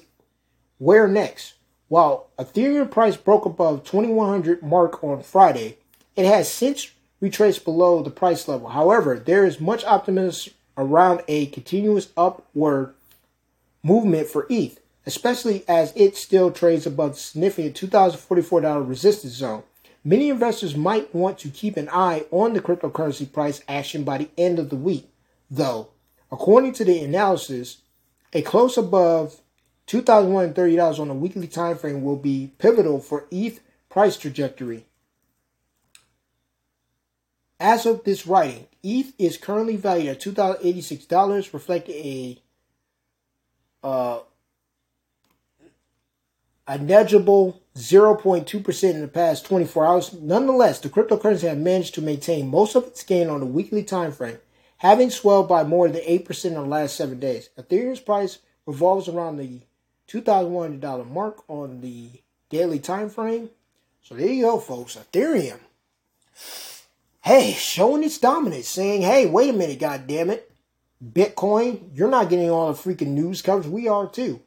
where 0.78 1.06
next? 1.06 1.54
While 1.88 2.30
Ethereum 2.38 2.90
price 2.90 3.16
broke 3.16 3.44
above 3.44 3.84
2100 3.84 4.62
mark 4.62 5.02
on 5.04 5.22
Friday, 5.22 5.78
it 6.16 6.24
has 6.24 6.50
since 6.50 6.90
retraced 7.20 7.64
below 7.64 8.02
the 8.02 8.10
price 8.10 8.48
level. 8.48 8.68
However, 8.68 9.18
there 9.18 9.44
is 9.44 9.60
much 9.60 9.84
optimism 9.84 10.54
around 10.80 11.22
a 11.28 11.46
continuous 11.46 12.08
upward 12.16 12.94
movement 13.82 14.26
for 14.26 14.46
ETH, 14.48 14.80
especially 15.06 15.62
as 15.68 15.92
it 15.94 16.16
still 16.16 16.50
trades 16.50 16.86
above 16.86 17.12
the 17.12 17.20
significant 17.20 17.76
$2,044 17.76 18.88
resistance 18.88 19.34
zone. 19.34 19.62
Many 20.02 20.30
investors 20.30 20.74
might 20.74 21.14
want 21.14 21.38
to 21.40 21.50
keep 21.50 21.76
an 21.76 21.90
eye 21.90 22.24
on 22.30 22.54
the 22.54 22.60
cryptocurrency 22.60 23.30
price 23.30 23.62
action 23.68 24.02
by 24.02 24.18
the 24.18 24.30
end 24.38 24.58
of 24.58 24.70
the 24.70 24.76
week, 24.76 25.10
though. 25.50 25.88
According 26.32 26.72
to 26.74 26.84
the 26.84 27.00
analysis, 27.00 27.82
a 28.32 28.40
close 28.40 28.78
above 28.78 29.40
$2,130 29.88 30.98
on 30.98 31.10
a 31.10 31.14
weekly 31.14 31.48
time 31.48 31.76
frame 31.76 32.02
will 32.02 32.16
be 32.16 32.52
pivotal 32.58 33.00
for 33.00 33.26
ETH 33.30 33.60
price 33.90 34.16
trajectory. 34.16 34.86
As 37.58 37.84
of 37.84 38.04
this 38.04 38.26
writing, 38.26 38.68
ETH 38.82 39.12
is 39.18 39.36
currently 39.36 39.76
valued 39.76 40.08
at 40.08 40.20
$2,086, 40.20 41.52
reflecting 41.52 41.94
a 41.94 42.42
uh, 43.82 44.20
a 46.66 46.78
negligible 46.78 47.60
0.2% 47.74 48.90
in 48.90 49.00
the 49.00 49.08
past 49.08 49.44
24 49.46 49.86
hours. 49.86 50.12
Nonetheless, 50.12 50.78
the 50.78 50.88
cryptocurrency 50.88 51.48
has 51.48 51.58
managed 51.58 51.94
to 51.94 52.02
maintain 52.02 52.48
most 52.48 52.76
of 52.76 52.84
its 52.84 53.02
gain 53.02 53.28
on 53.28 53.40
the 53.40 53.46
weekly 53.46 53.82
time 53.82 54.12
frame, 54.12 54.38
having 54.78 55.10
swelled 55.10 55.48
by 55.48 55.64
more 55.64 55.88
than 55.88 56.02
8% 56.02 56.44
in 56.44 56.54
the 56.54 56.60
last 56.60 56.94
seven 56.94 57.18
days. 57.18 57.48
Ethereum's 57.58 57.98
price 57.98 58.38
revolves 58.66 59.08
around 59.08 59.38
the 59.38 59.62
$2,100 60.08 61.10
mark 61.10 61.42
on 61.48 61.80
the 61.80 62.10
daily 62.50 62.78
time 62.78 63.10
frame. 63.10 63.50
So 64.02 64.14
there 64.14 64.28
you 64.28 64.44
go, 64.44 64.60
folks. 64.60 64.96
Ethereum. 64.96 65.58
Hey, 67.22 67.52
showing 67.52 68.02
its 68.02 68.18
dominance, 68.18 68.68
saying, 68.68 69.02
hey, 69.02 69.26
wait 69.26 69.50
a 69.50 69.52
minute, 69.52 69.78
God 69.78 70.06
damn 70.06 70.30
it. 70.30 70.50
Bitcoin, 71.04 71.90
you're 71.94 72.10
not 72.10 72.30
getting 72.30 72.50
all 72.50 72.72
the 72.72 72.78
freaking 72.78 73.08
news 73.08 73.42
coverage. 73.42 73.66
We 73.66 73.88
are 73.88 74.08
too. 74.08 74.40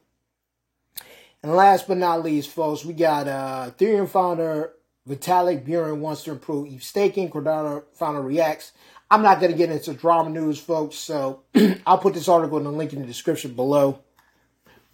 And 1.42 1.54
last 1.54 1.86
but 1.86 1.98
not 1.98 2.22
least, 2.22 2.50
folks, 2.50 2.84
we 2.84 2.94
got 2.94 3.28
uh, 3.28 3.70
Ethereum 3.70 4.08
founder 4.08 4.72
Vitalik 5.08 5.66
Buterin 5.66 5.98
wants 5.98 6.24
to 6.24 6.32
improve 6.32 6.72
ETH 6.72 6.82
staking. 6.82 7.30
Cardano 7.30 7.84
founder 7.92 8.22
reacts. 8.22 8.72
I'm 9.10 9.22
not 9.22 9.38
going 9.38 9.52
to 9.52 9.58
get 9.58 9.70
into 9.70 9.92
drama 9.92 10.30
news, 10.30 10.58
folks, 10.58 10.96
so 10.96 11.42
I'll 11.86 11.98
put 11.98 12.14
this 12.14 12.28
article 12.28 12.56
in 12.58 12.64
the 12.64 12.72
link 12.72 12.92
in 12.92 13.00
the 13.00 13.06
description 13.06 13.54
below. 13.54 14.00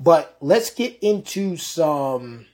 But 0.01 0.37
let's 0.41 0.71
get 0.71 0.99
into 1.01 1.57
some 1.57 2.47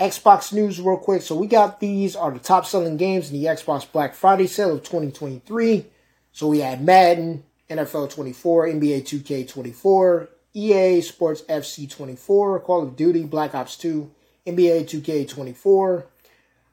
Xbox 0.00 0.50
news 0.50 0.80
real 0.80 0.96
quick. 0.96 1.20
So 1.20 1.36
we 1.36 1.46
got 1.46 1.78
these 1.78 2.16
are 2.16 2.30
the 2.30 2.38
top 2.38 2.64
selling 2.64 2.96
games 2.96 3.30
in 3.30 3.38
the 3.38 3.46
Xbox 3.46 3.90
Black 3.90 4.14
Friday 4.14 4.46
sale 4.46 4.72
of 4.72 4.82
2023. 4.82 5.84
So 6.32 6.48
we 6.48 6.60
had 6.60 6.82
Madden, 6.82 7.44
NFL 7.68 8.10
24, 8.10 8.68
NBA 8.68 9.02
2K 9.02 9.46
24, 9.46 10.28
EA 10.54 11.02
Sports 11.02 11.42
FC 11.42 11.88
24, 11.88 12.60
Call 12.60 12.82
of 12.82 12.96
Duty, 12.96 13.24
Black 13.24 13.54
Ops 13.54 13.76
2, 13.76 14.10
NBA 14.46 14.84
2K 14.84 15.28
24, 15.28 16.06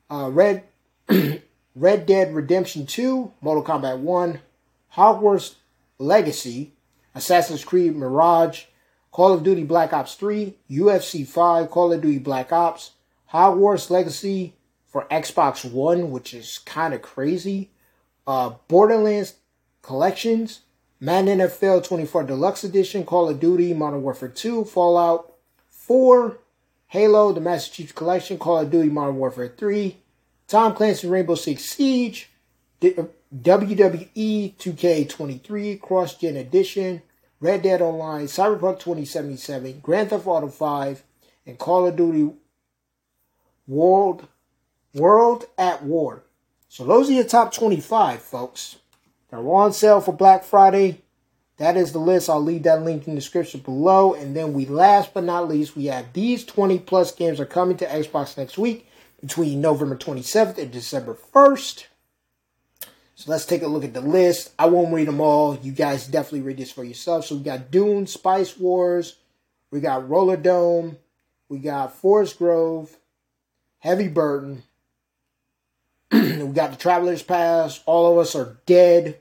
uh, 0.10 0.30
Red 0.32 0.64
Red 1.76 2.06
Dead 2.06 2.34
Redemption 2.34 2.86
2, 2.86 3.34
Mortal 3.42 3.64
Kombat 3.64 4.00
1, 4.00 4.40
Hogwarts 4.96 5.56
Legacy, 6.00 6.72
Assassin's 7.14 7.66
Creed 7.66 7.94
Mirage, 7.94 8.66
Call 9.12 9.34
of 9.34 9.44
Duty 9.44 9.66
Black 9.66 9.92
Ops 9.92 10.16
3, 10.16 10.56
UFC 10.72 11.28
5, 11.28 11.70
Call 11.70 11.92
of 11.92 12.02
Duty 12.02 12.20
Black 12.20 12.54
Ops, 12.54 12.92
Hogwarts 13.34 13.90
Legacy 13.90 14.54
for 14.86 15.06
Xbox 15.12 15.70
One, 15.70 16.12
which 16.12 16.34
is 16.34 16.60
kind 16.60 16.94
of 16.94 17.02
crazy, 17.02 17.72
uh, 18.26 18.52
Borderlands 18.68 19.36
Collections, 19.82 20.62
Madden 21.00 21.40
NFL 21.40 21.86
24 21.86 22.24
Deluxe 22.24 22.64
Edition, 22.64 23.06
Call 23.06 23.30
of 23.30 23.40
Duty, 23.40 23.74
Modern 23.74 24.02
Warfare 24.02 24.30
2, 24.30 24.66
Fallout 24.66 25.34
4, 25.70 26.38
Halo, 26.88 27.34
the 27.34 27.42
Master 27.42 27.74
Chief 27.74 27.94
Collection, 27.94 28.40
Call 28.40 28.60
of 28.60 28.72
Duty, 28.72 28.90
Modern 28.90 29.18
Warfare 29.18 29.54
3, 29.56 29.98
Tom 30.48 30.74
Clancy 30.74 31.08
Rainbow 31.08 31.36
Six 31.36 31.64
Siege, 31.64 32.30
WWE 32.82 34.56
2K23 34.56 35.82
Cross 35.82 36.16
Gen 36.16 36.38
Edition, 36.38 37.02
Red 37.40 37.62
Dead 37.62 37.82
Online, 37.82 38.26
Cyberpunk 38.26 38.80
2077, 38.80 39.82
Grand 39.82 40.10
Theft 40.10 40.26
Auto 40.26 40.48
5, 40.48 41.04
and 41.46 41.58
Call 41.60 41.88
of 41.88 41.96
Duty 41.96 42.34
World 43.68 44.28
World 44.94 45.46
at 45.58 45.84
War. 45.84 46.24
So 46.70 46.86
those 46.86 47.10
are 47.10 47.14
your 47.14 47.24
top 47.24 47.54
25, 47.54 48.22
folks. 48.22 48.78
They're 49.30 49.40
on 49.40 49.74
sale 49.74 50.02
for 50.02 50.14
Black 50.14 50.44
Friday. 50.44 51.02
That 51.58 51.76
is 51.76 51.92
the 51.92 52.00
list. 52.00 52.30
I'll 52.30 52.42
leave 52.42 52.64
that 52.64 52.84
link 52.84 53.08
in 53.08 53.16
the 53.16 53.20
description 53.20 53.62
below. 53.62 54.14
And 54.14 54.36
then 54.36 54.54
we, 54.54 54.66
last 54.66 55.14
but 55.14 55.24
not 55.24 55.48
least, 55.48 55.76
we 55.76 55.86
have 55.86 56.14
these 56.14 56.46
20 56.46 56.80
plus 56.80 57.12
games 57.12 57.40
are 57.40 57.46
coming 57.46 57.78
to 57.78 57.86
Xbox 57.86 58.38
next 58.38 58.58
week 58.58 58.88
between 59.20 59.62
November 59.62 59.96
27th 59.96 60.58
and 60.58 60.72
December 60.72 61.18
1st. 61.34 61.88
So 63.16 63.32
let's 63.32 63.46
take 63.46 63.64
a 63.64 63.68
look 63.68 63.84
at 63.84 63.96
the 63.96 64.02
list. 64.02 64.52
I 64.60 64.68
won't 64.68 64.94
read 64.94 65.08
them 65.08 65.20
all. 65.20 65.58
You 65.58 65.72
guys 65.72 66.06
definitely 66.06 66.42
read 66.42 66.58
this 66.58 66.72
for 66.72 66.84
yourself. 66.84 67.26
So 67.26 67.36
we 67.36 67.44
got 67.44 67.72
Dune, 67.72 68.06
Spice 68.06 68.58
Wars, 68.60 69.16
we 69.72 69.80
got 69.80 70.08
Rollerdrome, 70.08 70.98
we 71.50 71.58
got 71.58 71.96
Forest 71.96 72.38
Grove, 72.38 72.96
Heavy 73.80 74.08
Burden, 74.08 74.64
we 76.12 76.48
got 76.48 76.72
the 76.72 76.78
Traveler's 76.78 77.24
Pass. 77.24 77.82
All 77.86 78.12
of 78.12 78.18
us 78.18 78.36
are 78.36 78.58
dead. 78.66 79.20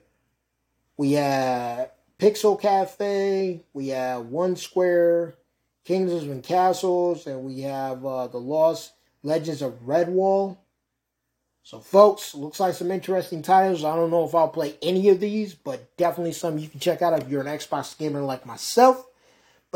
We 0.97 1.13
have 1.13 1.91
Pixel 2.19 2.61
Cafe. 2.61 3.63
We 3.73 3.89
have 3.89 4.27
One 4.27 4.57
Square, 4.57 5.37
Kingdoms 5.85 6.25
and 6.25 6.43
Castles, 6.43 7.27
and 7.27 7.45
we 7.45 7.63
have 7.63 8.05
uh, 8.05 8.29
the 8.29 8.39
Lost 8.39 8.93
Legends 9.23 9.63
of 9.63 9.85
Redwall. 9.87 10.57
So, 11.63 11.81
folks, 11.81 12.35
looks 12.35 12.61
like 12.61 12.75
some 12.75 12.93
interesting 12.93 13.43
titles. 13.43 13.85
I 13.85 13.97
don't 13.97 14.11
know 14.11 14.25
if 14.25 14.35
I'll 14.35 14.49
play 14.49 14.77
any 14.83 15.09
of 15.09 15.21
these, 15.21 15.55
but 15.55 15.97
definitely 15.97 16.33
some 16.33 16.59
you 16.59 16.69
can 16.69 16.81
check 16.81 17.03
out 17.03 17.21
if 17.21 17.29
you're 17.29 17.41
an 17.41 17.59
Xbox 17.59 17.99
gamer 17.99 18.21
like 18.21 18.47
myself. 18.47 19.06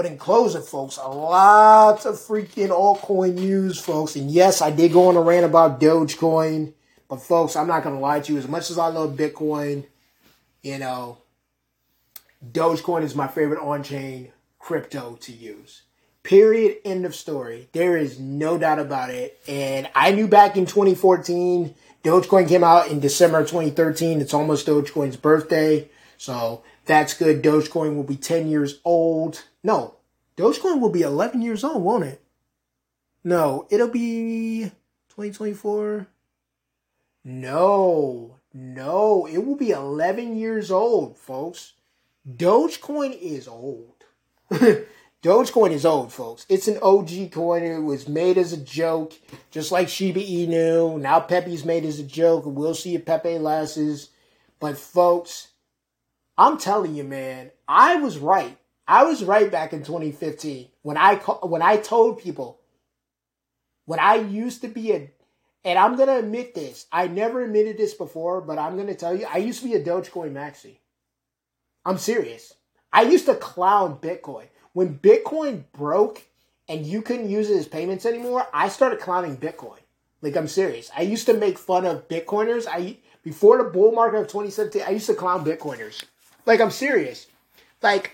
But 0.00 0.10
in 0.10 0.16
closing, 0.16 0.62
folks, 0.62 0.96
a 0.96 1.10
lot 1.10 2.06
of 2.06 2.14
freaking 2.14 2.70
altcoin 2.70 3.34
news, 3.34 3.78
folks. 3.78 4.16
And 4.16 4.30
yes, 4.30 4.62
I 4.62 4.70
did 4.70 4.94
go 4.94 5.08
on 5.08 5.16
a 5.18 5.20
rant 5.20 5.44
about 5.44 5.78
Dogecoin. 5.78 6.72
But 7.06 7.20
folks, 7.20 7.54
I'm 7.54 7.66
not 7.66 7.84
gonna 7.84 8.00
lie 8.00 8.20
to 8.20 8.32
you. 8.32 8.38
As 8.38 8.48
much 8.48 8.70
as 8.70 8.78
I 8.78 8.86
love 8.86 9.18
Bitcoin, 9.18 9.84
you 10.62 10.78
know, 10.78 11.18
Dogecoin 12.42 13.02
is 13.02 13.14
my 13.14 13.28
favorite 13.28 13.60
on-chain 13.60 14.32
crypto 14.58 15.18
to 15.20 15.32
use. 15.32 15.82
Period. 16.22 16.78
End 16.82 17.04
of 17.04 17.14
story. 17.14 17.68
There 17.72 17.98
is 17.98 18.18
no 18.18 18.56
doubt 18.56 18.78
about 18.78 19.10
it. 19.10 19.38
And 19.46 19.86
I 19.94 20.12
knew 20.12 20.28
back 20.28 20.56
in 20.56 20.64
2014, 20.64 21.74
Dogecoin 22.02 22.48
came 22.48 22.64
out 22.64 22.88
in 22.88 23.00
December 23.00 23.40
2013. 23.40 24.22
It's 24.22 24.32
almost 24.32 24.66
Dogecoin's 24.66 25.18
birthday. 25.18 25.90
So 26.16 26.62
that's 26.90 27.14
good. 27.14 27.42
Dogecoin 27.42 27.94
will 27.94 28.04
be 28.04 28.16
10 28.16 28.48
years 28.48 28.80
old. 28.84 29.44
No, 29.62 29.96
Dogecoin 30.36 30.80
will 30.80 30.90
be 30.90 31.02
11 31.02 31.42
years 31.42 31.62
old, 31.62 31.82
won't 31.82 32.04
it? 32.04 32.22
No, 33.22 33.66
it'll 33.70 33.88
be 33.88 34.72
2024. 35.10 36.06
No, 37.24 38.36
no, 38.54 39.26
it 39.26 39.38
will 39.38 39.56
be 39.56 39.70
11 39.70 40.36
years 40.36 40.70
old, 40.70 41.18
folks. 41.18 41.74
Dogecoin 42.28 43.18
is 43.20 43.46
old. 43.46 44.04
Dogecoin 45.22 45.70
is 45.70 45.84
old, 45.84 46.12
folks. 46.12 46.46
It's 46.48 46.66
an 46.66 46.78
OG 46.82 47.30
coin. 47.32 47.62
It 47.62 47.80
was 47.80 48.08
made 48.08 48.38
as 48.38 48.54
a 48.54 48.56
joke, 48.56 49.12
just 49.50 49.70
like 49.70 49.90
Shiba 49.90 50.20
Inu. 50.20 50.98
Now 50.98 51.20
Pepe's 51.20 51.64
made 51.64 51.84
as 51.84 51.98
a 51.98 52.04
joke. 52.04 52.44
We'll 52.46 52.74
see 52.74 52.94
if 52.94 53.04
Pepe 53.04 53.38
lasts. 53.38 54.08
But 54.58 54.78
folks, 54.78 55.48
I'm 56.40 56.56
telling 56.56 56.94
you, 56.94 57.04
man, 57.04 57.50
I 57.68 57.96
was 57.96 58.16
right. 58.16 58.56
I 58.88 59.04
was 59.04 59.22
right 59.22 59.52
back 59.52 59.74
in 59.74 59.80
2015 59.80 60.68
when 60.80 60.96
I 60.96 61.16
when 61.16 61.60
I 61.60 61.76
told 61.76 62.18
people 62.18 62.58
when 63.84 63.98
I 63.98 64.14
used 64.14 64.62
to 64.62 64.68
be 64.68 64.92
a 64.92 65.10
and 65.66 65.78
I'm 65.78 65.98
gonna 65.98 66.16
admit 66.16 66.54
this. 66.54 66.86
I 66.90 67.08
never 67.08 67.44
admitted 67.44 67.76
this 67.76 67.92
before, 67.92 68.40
but 68.40 68.58
I'm 68.58 68.78
gonna 68.78 68.94
tell 68.94 69.14
you, 69.14 69.26
I 69.30 69.36
used 69.36 69.60
to 69.60 69.68
be 69.68 69.74
a 69.74 69.84
Dogecoin 69.84 70.32
maxi. 70.32 70.78
I'm 71.84 71.98
serious. 71.98 72.54
I 72.90 73.02
used 73.02 73.26
to 73.26 73.34
clown 73.34 73.98
Bitcoin. 73.98 74.46
When 74.72 74.98
Bitcoin 74.98 75.64
broke 75.72 76.22
and 76.70 76.86
you 76.86 77.02
couldn't 77.02 77.28
use 77.28 77.50
it 77.50 77.58
as 77.58 77.68
payments 77.68 78.06
anymore, 78.06 78.46
I 78.54 78.70
started 78.70 79.00
clowning 79.00 79.36
Bitcoin. 79.36 79.80
Like 80.22 80.38
I'm 80.38 80.48
serious. 80.48 80.90
I 80.96 81.02
used 81.02 81.26
to 81.26 81.34
make 81.34 81.58
fun 81.58 81.84
of 81.84 82.08
Bitcoiners. 82.08 82.66
I 82.66 82.96
before 83.22 83.58
the 83.58 83.64
bull 83.64 83.92
market 83.92 84.20
of 84.20 84.28
2017, 84.28 84.80
I 84.86 84.92
used 84.92 85.06
to 85.08 85.14
clown 85.14 85.44
Bitcoiners. 85.44 86.02
Like 86.50 86.60
I'm 86.60 86.72
serious. 86.72 87.28
Like 87.80 88.10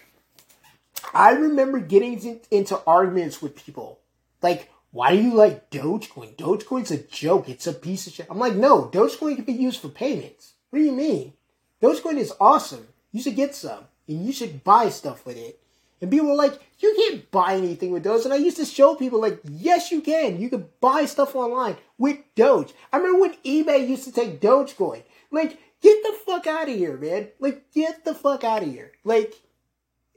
I 1.14 1.30
remember 1.30 1.78
getting 1.78 2.43
into 2.51 2.78
arguments 2.87 3.41
with 3.41 3.57
people. 3.57 4.01
Like 4.43 4.70
why 4.91 5.16
do 5.16 5.22
you 5.22 5.32
like 5.32 5.70
Dogecoin? 5.70 6.37
Dogecoin's 6.37 6.91
a 6.91 6.99
joke. 6.99 7.49
It's 7.49 7.66
a 7.66 7.72
piece 7.72 8.07
of 8.07 8.12
shit. 8.12 8.26
I'm 8.28 8.39
like, 8.39 8.55
no, 8.55 8.91
Dogecoin 8.93 9.37
can 9.37 9.47
be 9.47 9.55
used 9.55 9.80
for 9.80 9.89
payments. 9.89 10.53
What 10.68 10.80
do 10.80 10.84
you 10.84 10.93
mean? 10.93 11.32
Dogecoin 11.80 12.18
is 12.18 12.34
awesome. 12.39 12.89
You 13.11 13.22
should 13.22 13.37
get 13.37 13.55
some. 13.55 13.84
And 14.07 14.26
you 14.26 14.34
should 14.34 14.62
buy 14.62 14.91
stuff 14.91 15.24
with 15.24 15.39
it. 15.39 15.59
And 16.03 16.11
people 16.11 16.26
were 16.26 16.34
like, 16.34 16.61
you 16.80 16.95
can't 16.95 17.30
buy 17.30 17.55
anything 17.55 17.91
with 17.91 18.05
those. 18.05 18.26
And 18.26 18.34
I 18.34 18.37
used 18.37 18.59
to 18.59 18.66
show 18.66 18.97
people 18.97 19.18
like, 19.18 19.41
yes, 19.49 19.91
you 19.91 20.03
can. 20.03 20.39
You 20.39 20.51
can 20.51 20.68
buy 20.82 21.07
stuff 21.07 21.34
online 21.34 21.78
with 21.97 22.18
Doge. 22.34 22.74
I 22.93 22.99
remember 22.99 23.22
when 23.22 23.37
eBay 23.47 23.89
used 23.89 24.05
to 24.05 24.12
take 24.12 24.43
Dogecoin. 24.43 25.05
Like, 25.30 25.59
get 25.83 26.03
the 26.03 26.16
fuck 26.24 26.47
out 26.47 26.68
of 26.68 26.74
here, 26.74 26.97
man. 26.97 27.29
Like, 27.39 27.72
get 27.72 28.05
the 28.05 28.14
fuck 28.14 28.45
out 28.45 28.62
of 28.62 28.70
here. 28.70 28.93
Like, 29.05 29.35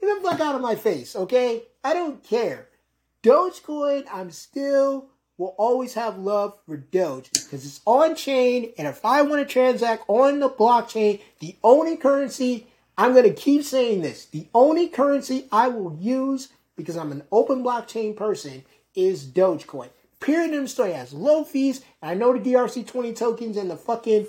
get 0.00 0.14
the 0.14 0.28
fuck 0.28 0.40
out 0.40 0.54
of 0.54 0.60
my 0.60 0.74
face, 0.74 1.16
okay? 1.16 1.62
I 1.82 1.94
don't 1.94 2.22
care. 2.22 2.68
Dogecoin, 3.22 4.04
I'm 4.12 4.30
still 4.30 5.10
will 5.40 5.54
always 5.56 5.94
have 5.94 6.18
love 6.18 6.54
for 6.66 6.76
Doge 6.76 7.30
because 7.32 7.64
it's 7.64 7.80
on 7.86 8.14
chain. 8.14 8.72
And 8.76 8.86
if 8.86 9.04
I 9.04 9.22
want 9.22 9.46
to 9.46 9.50
transact 9.50 10.04
on 10.06 10.38
the 10.38 10.50
blockchain, 10.50 11.20
the 11.40 11.56
only 11.64 11.96
currency, 11.96 12.66
I'm 12.98 13.12
going 13.12 13.24
to 13.24 13.32
keep 13.32 13.64
saying 13.64 14.02
this, 14.02 14.26
the 14.26 14.48
only 14.54 14.86
currency 14.86 15.48
I 15.50 15.68
will 15.68 15.96
use 15.98 16.50
because 16.76 16.96
I'm 16.96 17.10
an 17.10 17.22
open 17.32 17.64
blockchain 17.64 18.14
person 18.14 18.64
is 18.94 19.24
Dogecoin. 19.24 19.88
Period 20.20 20.52
the 20.52 20.68
story 20.68 20.92
has 20.92 21.14
low 21.14 21.42
fees. 21.42 21.80
And 22.02 22.10
I 22.10 22.14
know 22.14 22.36
the 22.36 22.52
DRC20 22.52 23.16
tokens 23.16 23.56
and 23.56 23.70
the 23.70 23.76
fucking 23.76 24.26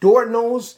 Ordinals 0.00 0.76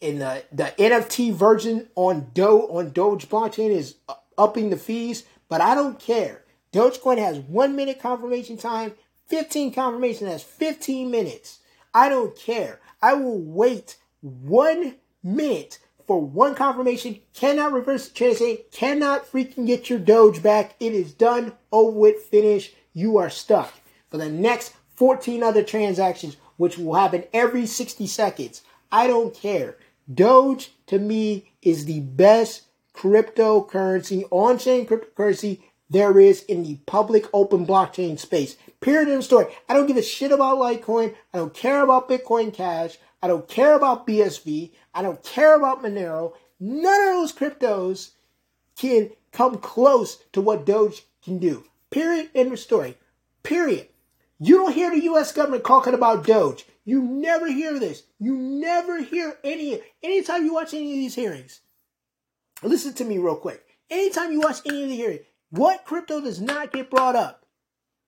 in 0.00 0.22
uh, 0.22 0.40
the, 0.50 0.74
the 0.76 0.82
NFT 0.82 1.32
version 1.32 1.88
on 1.94 2.30
Do 2.34 2.62
on 2.70 2.90
Doge 2.90 3.28
blockchain 3.28 3.70
is 3.70 3.96
upping 4.36 4.70
the 4.70 4.76
fees, 4.76 5.24
but 5.48 5.60
I 5.60 5.74
don't 5.74 5.98
care. 5.98 6.42
Dogecoin 6.72 7.18
has 7.18 7.38
one 7.38 7.74
minute 7.74 8.00
confirmation 8.00 8.56
time, 8.56 8.92
15 9.28 9.72
confirmation 9.72 10.26
has 10.26 10.42
15 10.42 11.10
minutes. 11.10 11.60
I 11.94 12.08
don't 12.08 12.36
care. 12.36 12.80
I 13.00 13.14
will 13.14 13.38
wait 13.40 13.96
one 14.20 14.96
minute 15.22 15.78
for 16.06 16.20
one 16.20 16.54
confirmation. 16.54 17.20
Cannot 17.34 17.72
reverse 17.72 18.08
the 18.08 18.14
transaction. 18.14 18.58
Cannot 18.70 19.30
freaking 19.30 19.66
get 19.66 19.88
your 19.90 19.98
Doge 19.98 20.42
back. 20.42 20.74
It 20.78 20.92
is 20.92 21.12
done. 21.12 21.52
Oh, 21.72 21.88
Over 21.88 21.98
with. 21.98 22.22
finished. 22.24 22.74
You 22.92 23.16
are 23.18 23.30
stuck 23.30 23.72
for 24.10 24.18
the 24.18 24.28
next 24.28 24.74
14 24.96 25.42
other 25.42 25.62
transactions, 25.62 26.36
which 26.56 26.78
will 26.78 26.94
happen 26.94 27.24
every 27.32 27.66
60 27.66 28.06
seconds. 28.06 28.62
I 28.90 29.06
don't 29.06 29.34
care. 29.34 29.76
Doge 30.12 30.72
to 30.86 30.98
me 30.98 31.50
is 31.62 31.84
the 31.84 32.00
best 32.00 32.62
cryptocurrency, 32.94 34.24
on 34.30 34.58
chain 34.58 34.86
cryptocurrency 34.86 35.60
there 35.88 36.18
is 36.18 36.42
in 36.44 36.64
the 36.64 36.76
public 36.86 37.26
open 37.32 37.66
blockchain 37.66 38.18
space. 38.18 38.56
Period 38.80 39.08
in 39.08 39.16
the 39.16 39.22
story. 39.22 39.46
I 39.68 39.74
don't 39.74 39.86
give 39.86 39.96
a 39.96 40.02
shit 40.02 40.32
about 40.32 40.58
Litecoin. 40.58 41.14
I 41.32 41.38
don't 41.38 41.54
care 41.54 41.82
about 41.82 42.08
Bitcoin 42.08 42.52
Cash. 42.52 42.98
I 43.22 43.28
don't 43.28 43.48
care 43.48 43.74
about 43.74 44.06
BSV. 44.06 44.70
I 44.94 45.02
don't 45.02 45.22
care 45.22 45.56
about 45.56 45.82
Monero. 45.82 46.32
None 46.58 47.08
of 47.08 47.14
those 47.14 47.32
cryptos 47.32 48.10
can 48.76 49.10
come 49.32 49.58
close 49.58 50.18
to 50.32 50.40
what 50.40 50.66
Doge 50.66 51.04
can 51.22 51.38
do. 51.38 51.64
Period 51.90 52.30
in 52.34 52.50
the 52.50 52.56
story. 52.56 52.96
Period. 53.42 53.88
You 54.38 54.56
don't 54.56 54.74
hear 54.74 54.90
the 54.90 55.04
US 55.04 55.32
government 55.32 55.64
talking 55.64 55.94
about 55.94 56.26
Doge. 56.26 56.64
You 56.84 57.02
never 57.02 57.46
hear 57.46 57.78
this. 57.78 58.04
You 58.18 58.36
never 58.36 59.02
hear 59.02 59.38
any 59.42 59.80
anytime 60.02 60.44
you 60.44 60.54
watch 60.54 60.74
any 60.74 60.92
of 60.92 60.98
these 60.98 61.14
hearings. 61.14 61.60
Listen 62.62 62.92
to 62.94 63.04
me 63.04 63.18
real 63.18 63.36
quick. 63.36 63.62
Anytime 63.90 64.32
you 64.32 64.40
watch 64.40 64.60
any 64.66 64.84
of 64.84 64.88
the 64.90 64.96
hearings, 64.96 65.20
what 65.50 65.84
crypto 65.84 66.20
does 66.20 66.40
not 66.40 66.72
get 66.72 66.90
brought 66.90 67.16
up? 67.16 67.46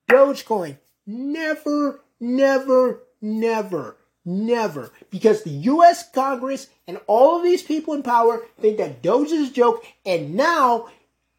Dogecoin. 0.09 0.77
Never, 1.05 2.01
never, 2.19 3.03
never, 3.21 3.97
never. 4.25 4.91
Because 5.09 5.43
the 5.43 5.49
US 5.49 6.09
Congress 6.11 6.67
and 6.87 6.99
all 7.07 7.37
of 7.37 7.43
these 7.43 7.63
people 7.63 7.93
in 7.93 8.03
power 8.03 8.45
think 8.59 8.77
that 8.77 9.01
Doge 9.01 9.31
is 9.31 9.49
a 9.49 9.53
joke. 9.53 9.83
And 10.05 10.35
now 10.35 10.87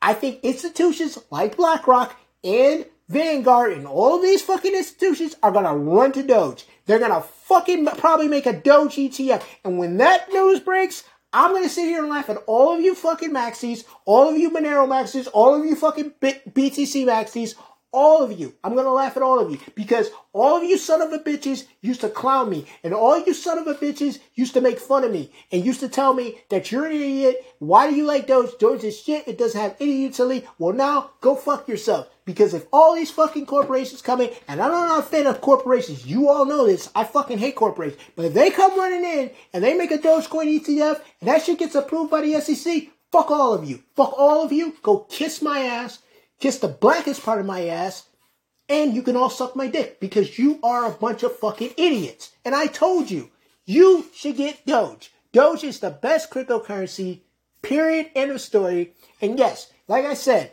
I 0.03 0.15
think 0.15 0.41
institutions 0.43 1.19
like 1.31 1.57
BlackRock 1.57 2.17
and 2.43 2.87
Vanguard 3.11 3.73
and 3.73 3.89
all 3.89 4.15
of 4.15 4.23
these 4.23 4.41
fucking 4.41 4.73
institutions 4.73 5.35
are 5.43 5.51
gonna 5.51 5.77
run 5.77 6.13
to 6.13 6.23
Doge. 6.23 6.65
They're 6.87 7.01
gonna 7.01 7.21
fucking 7.21 7.85
probably 7.87 8.29
make 8.29 8.47
a 8.47 8.53
Doge 8.53 8.95
ETF. 8.95 9.43
And 9.65 9.81
when 9.81 9.97
that 9.97 10.33
news 10.33 10.61
breaks, 10.61 11.03
I'm 11.33 11.53
gonna 11.53 11.69
sit 11.69 11.87
here 11.87 12.03
and 12.03 12.09
laugh 12.09 12.31
at 12.31 12.37
all 12.47 12.73
of 12.73 12.81
you 12.81 12.95
fucking 12.95 13.33
maxis, 13.33 13.83
all 14.05 14.29
of 14.29 14.39
you 14.39 14.49
Monero 14.51 14.87
maxis, 14.87 15.27
all 15.33 15.57
of 15.57 15.65
you 15.65 15.75
fucking 15.75 16.13
BTC 16.21 17.05
maxis, 17.05 17.57
all 17.93 18.23
of 18.23 18.39
you. 18.39 18.55
I'm 18.63 18.77
gonna 18.77 18.93
laugh 18.93 19.17
at 19.17 19.25
all 19.25 19.41
of 19.41 19.51
you 19.51 19.59
because 19.75 20.11
all 20.33 20.57
of 20.57 20.63
you 20.63 20.79
son 20.79 21.03
of 21.03 21.13
a 21.13 21.19
bitches 21.19 21.65
used 21.81 22.03
to 22.03 22.09
clown 22.09 22.49
me, 22.49 22.65
and 22.85 22.95
all 22.95 23.19
you 23.19 23.35
son 23.35 23.59
of 23.59 23.67
a 23.67 23.75
bitches 23.75 24.21
used 24.35 24.55
to 24.55 24.61
make 24.61 24.79
fun 24.79 25.03
of 25.03 25.11
me 25.11 25.33
and 25.51 25.65
used 25.65 25.81
to 25.81 25.89
tell 25.89 26.15
me 26.15 26.43
that 26.49 26.71
you're 26.71 26.87
an 26.87 26.93
idiot. 26.93 27.45
Why 27.59 27.91
do 27.91 27.97
you 27.97 28.05
like 28.05 28.29
Doge? 28.29 28.57
Doge 28.61 28.85
is 28.85 29.01
shit. 29.01 29.27
It 29.27 29.37
doesn't 29.37 29.61
have 29.61 29.75
any 29.81 29.97
utility. 29.97 30.47
Well, 30.59 30.75
now 30.75 31.11
go 31.21 31.35
fuck 31.35 31.67
yourself. 31.67 32.09
Because 32.31 32.55
if 32.55 32.67
all 32.73 32.95
these 32.95 33.11
fucking 33.11 33.47
corporations 33.47 34.03
come 34.03 34.21
in, 34.21 34.31
and 34.47 34.63
I'm 34.63 34.71
not 34.71 35.01
a 35.01 35.03
fan 35.03 35.27
of 35.27 35.41
corporations, 35.41 36.07
you 36.07 36.29
all 36.29 36.45
know 36.45 36.65
this, 36.65 36.89
I 36.95 37.03
fucking 37.03 37.39
hate 37.39 37.57
corporations. 37.57 38.01
But 38.15 38.27
if 38.27 38.35
they 38.35 38.51
come 38.51 38.79
running 38.79 39.05
in 39.05 39.33
and 39.53 39.65
they 39.65 39.75
make 39.75 39.91
a 39.91 39.99
Dogecoin 39.99 40.61
ETF 40.61 41.01
and 41.21 41.29
that 41.29 41.43
shit 41.43 41.59
gets 41.59 41.75
approved 41.75 42.09
by 42.09 42.21
the 42.21 42.41
SEC, 42.41 42.85
fuck 43.11 43.33
all 43.33 43.53
of 43.53 43.69
you. 43.69 43.83
Fuck 43.97 44.15
all 44.17 44.45
of 44.45 44.53
you. 44.53 44.77
Go 44.81 44.99
kiss 45.11 45.43
my 45.43 45.59
ass, 45.59 45.99
kiss 46.39 46.59
the 46.59 46.69
blackest 46.69 47.25
part 47.25 47.41
of 47.41 47.47
my 47.47 47.67
ass, 47.67 48.05
and 48.69 48.95
you 48.95 49.03
can 49.03 49.17
all 49.17 49.29
suck 49.29 49.57
my 49.57 49.67
dick 49.67 49.99
because 49.99 50.39
you 50.39 50.61
are 50.63 50.87
a 50.87 50.93
bunch 50.93 51.25
of 51.25 51.37
fucking 51.37 51.75
idiots. 51.77 52.31
And 52.45 52.55
I 52.55 52.69
told 52.69 53.11
you, 53.11 53.31
you 53.65 54.07
should 54.15 54.37
get 54.37 54.65
Doge. 54.67 55.11
Doge 55.33 55.65
is 55.65 55.81
the 55.81 55.91
best 55.91 56.31
cryptocurrency, 56.31 57.23
period, 57.61 58.13
end 58.15 58.31
of 58.31 58.41
story. 58.41 58.95
And 59.21 59.37
yes, 59.37 59.73
like 59.89 60.05
I 60.05 60.15
said, 60.15 60.53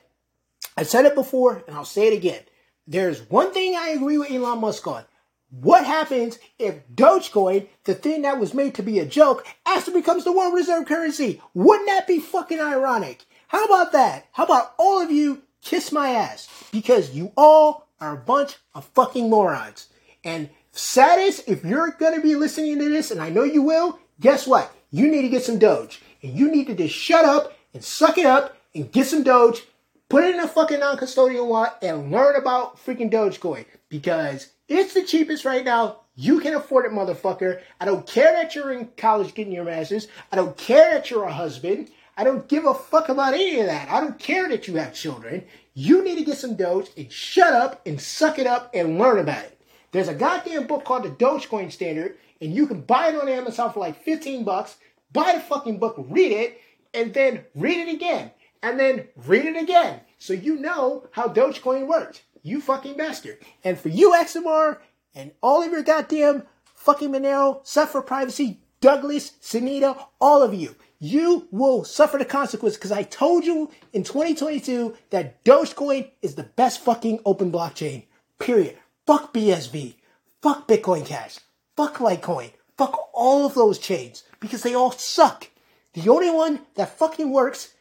I 0.78 0.84
said 0.84 1.06
it 1.06 1.16
before 1.16 1.64
and 1.68 1.76
I'll 1.76 1.86
say 1.86 2.08
it 2.08 2.14
again. 2.14 2.42
There's 2.86 3.28
one 3.30 3.52
thing 3.52 3.76
I 3.76 3.90
agree 3.90 4.18
with 4.18 4.32
Elon 4.32 4.62
Musk 4.62 4.86
on. 4.88 5.04
What 5.50 5.86
happens 5.86 6.38
if 6.60 6.88
Dogecoin, 6.94 7.68
the 7.86 7.96
thing 7.96 8.22
that 8.22 8.40
was 8.40 8.54
made 8.54 8.76
to 8.76 8.84
be 8.84 9.00
a 9.00 9.06
joke, 9.06 9.46
actually 9.66 10.02
becomes 10.02 10.24
the 10.24 10.32
world 10.32 10.54
reserve 10.54 10.86
currency? 10.86 11.42
Wouldn't 11.54 11.88
that 11.88 12.06
be 12.06 12.20
fucking 12.20 12.60
ironic? 12.60 13.26
How 13.48 13.66
about 13.66 13.94
that? 13.94 14.28
How 14.34 14.46
about 14.46 14.74
all 14.78 15.02
of 15.02 15.10
you 15.10 15.42
kiss 15.62 15.92
my 15.92 16.10
ass? 16.10 16.48
Because 16.72 17.16
you 17.16 17.32
all 17.36 17.88
are 18.00 18.14
a 18.14 18.18
bunch 18.18 18.58
of 18.76 18.86
fucking 18.94 19.30
morons. 19.30 19.88
And 20.24 20.50
saddest, 20.74 21.48
if 21.48 21.64
you're 21.64 21.92
gonna 21.92 22.22
be 22.22 22.36
listening 22.36 22.78
to 22.80 22.90
this, 22.90 23.10
and 23.10 23.22
I 23.22 23.30
know 23.30 23.44
you 23.44 23.64
will, 23.64 24.00
guess 24.20 24.46
what? 24.46 24.72
You 24.92 25.10
need 25.10 25.24
to 25.24 25.30
get 25.30 25.44
some 25.44 25.60
Doge. 25.60 26.02
And 26.22 26.38
you 26.38 26.52
need 26.52 26.68
to 26.68 26.76
just 26.76 26.94
shut 26.94 27.26
up 27.26 27.54
and 27.74 27.84
suck 27.84 28.18
it 28.18 28.26
up 28.26 28.58
and 28.76 28.92
get 28.92 29.08
some 29.08 29.24
Doge 29.24 29.64
Put 30.10 30.24
it 30.24 30.36
in 30.36 30.40
a 30.40 30.48
fucking 30.48 30.80
non-custodial 30.80 31.48
wallet 31.48 31.74
and 31.82 32.14
learn 32.14 32.38
about 32.38 32.78
freaking 32.78 33.12
Dogecoin 33.12 33.66
because 33.90 34.54
it's 34.70 34.94
the 34.94 35.04
cheapest 35.04 35.44
right 35.44 35.66
now. 35.66 36.00
You 36.16 36.40
can 36.40 36.54
afford 36.54 36.86
it, 36.86 36.94
motherfucker. 36.94 37.60
I 37.82 37.84
don't 37.84 38.08
care 38.08 38.32
that 38.32 38.56
you're 38.56 38.72
in 38.72 38.88
college 38.96 39.34
getting 39.34 39.52
your 39.52 39.66
master's. 39.66 40.08
I 40.32 40.38
don't 40.38 40.56
care 40.56 40.94
that 40.94 41.12
you're 41.12 41.26
a 41.26 41.34
husband. 41.34 41.90
I 42.16 42.24
don't 42.24 42.48
give 42.48 42.66
a 42.66 42.74
fuck 42.74 43.10
about 43.10 43.34
any 43.34 43.60
of 43.60 43.66
that. 43.66 43.90
I 43.92 44.00
don't 44.00 44.18
care 44.18 44.48
that 44.48 44.66
you 44.66 44.78
have 44.78 44.94
children. 44.94 45.44
You 45.74 46.02
need 46.02 46.18
to 46.20 46.24
get 46.24 46.38
some 46.38 46.56
Doge 46.56 46.88
and 46.96 47.12
shut 47.12 47.52
up 47.52 47.86
and 47.86 48.00
suck 48.00 48.40
it 48.40 48.48
up 48.48 48.72
and 48.74 48.98
learn 48.98 49.20
about 49.20 49.44
it. 49.44 49.60
There's 49.92 50.08
a 50.08 50.14
goddamn 50.14 50.68
book 50.68 50.86
called 50.86 51.04
the 51.04 51.10
Dogecoin 51.10 51.70
Standard, 51.70 52.18
and 52.40 52.54
you 52.54 52.66
can 52.66 52.80
buy 52.80 53.10
it 53.10 53.16
on 53.16 53.28
Amazon 53.28 53.74
for 53.74 53.82
like 53.82 54.02
15 54.02 54.46
bucks. 54.46 54.78
Buy 55.12 55.34
the 55.34 55.42
fucking 55.42 55.80
book, 55.80 55.96
read 55.98 56.32
it, 56.32 56.62
and 56.94 57.14
then 57.14 57.44
read 57.56 57.86
it 57.86 57.94
again 57.94 58.32
and 58.62 58.80
then 58.80 59.08
read 59.16 59.46
it 59.46 59.62
again 59.62 60.02
so 60.18 60.34
you 60.34 60.58
know 60.58 61.08
how 61.12 61.28
Dogecoin 61.28 61.88
works. 61.88 62.22
You 62.42 62.62
fucking 62.62 62.98
bastard. 62.98 63.40
And 63.64 63.78
for 63.78 63.90
you, 63.90 64.12
XMR, 64.12 64.80
and 65.14 65.32
all 65.42 65.64
of 65.64 65.72
your 65.72 65.84
goddamn 65.84 66.44
fucking 66.76 67.10
Monero, 67.12 67.66
suffer 67.66 68.02
privacy, 68.02 68.62
Douglas, 68.80 69.32
Sunita, 69.42 70.08
all 70.22 70.42
of 70.42 70.54
you. 70.54 70.76
You 71.00 71.48
will 71.52 71.84
suffer 71.84 72.18
the 72.18 72.26
consequence 72.26 72.76
because 72.76 72.92
I 72.92 73.04
told 73.04 73.46
you 73.46 73.70
in 73.94 74.04
2022 74.04 74.96
that 75.10 75.44
Dogecoin 75.44 76.10
is 76.22 76.36
the 76.36 76.44
best 76.44 76.80
fucking 76.80 77.20
open 77.26 77.52
blockchain. 77.52 78.06
Period. 78.40 78.78
Fuck 79.06 79.34
BSV. 79.34 79.96
Fuck 80.42 80.68
Bitcoin 80.68 81.06
Cash. 81.06 81.40
Fuck 81.76 81.98
Litecoin. 81.98 82.52
Fuck 82.78 83.10
all 83.14 83.46
of 83.46 83.56
those 83.56 83.80
chains 83.80 84.24
because 84.40 84.64
they 84.64 84.74
all 84.74 84.92
suck. 84.92 85.50
The 85.94 86.10
only 86.10 86.30
one 86.30 86.62
that 86.76 86.98
fucking 86.98 87.32
works 87.32 87.74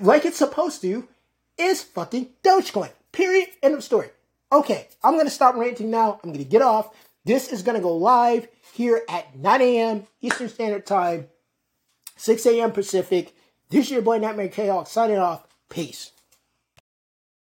like 0.00 0.24
it's 0.24 0.38
supposed 0.38 0.80
to, 0.82 1.08
is 1.58 1.82
fucking 1.82 2.30
Dogecoin. 2.42 2.90
Period. 3.12 3.48
End 3.62 3.74
of 3.74 3.84
story. 3.84 4.10
Okay, 4.52 4.88
I'm 5.02 5.16
gonna 5.16 5.30
stop 5.30 5.54
ranting 5.54 5.90
now. 5.90 6.20
I'm 6.22 6.32
gonna 6.32 6.44
get 6.44 6.62
off. 6.62 6.94
This 7.24 7.52
is 7.52 7.62
gonna 7.62 7.80
go 7.80 7.96
live 7.96 8.48
here 8.72 9.02
at 9.08 9.36
9 9.36 9.60
a.m. 9.60 10.06
Eastern 10.20 10.48
Standard 10.48 10.86
Time, 10.86 11.28
6 12.16 12.46
a.m. 12.46 12.72
Pacific. 12.72 13.34
This 13.68 13.86
is 13.86 13.92
your 13.92 14.02
boy 14.02 14.18
Nightmare 14.18 14.48
Chaos 14.48 14.90
signing 14.90 15.18
off. 15.18 15.46
Peace. 15.68 16.12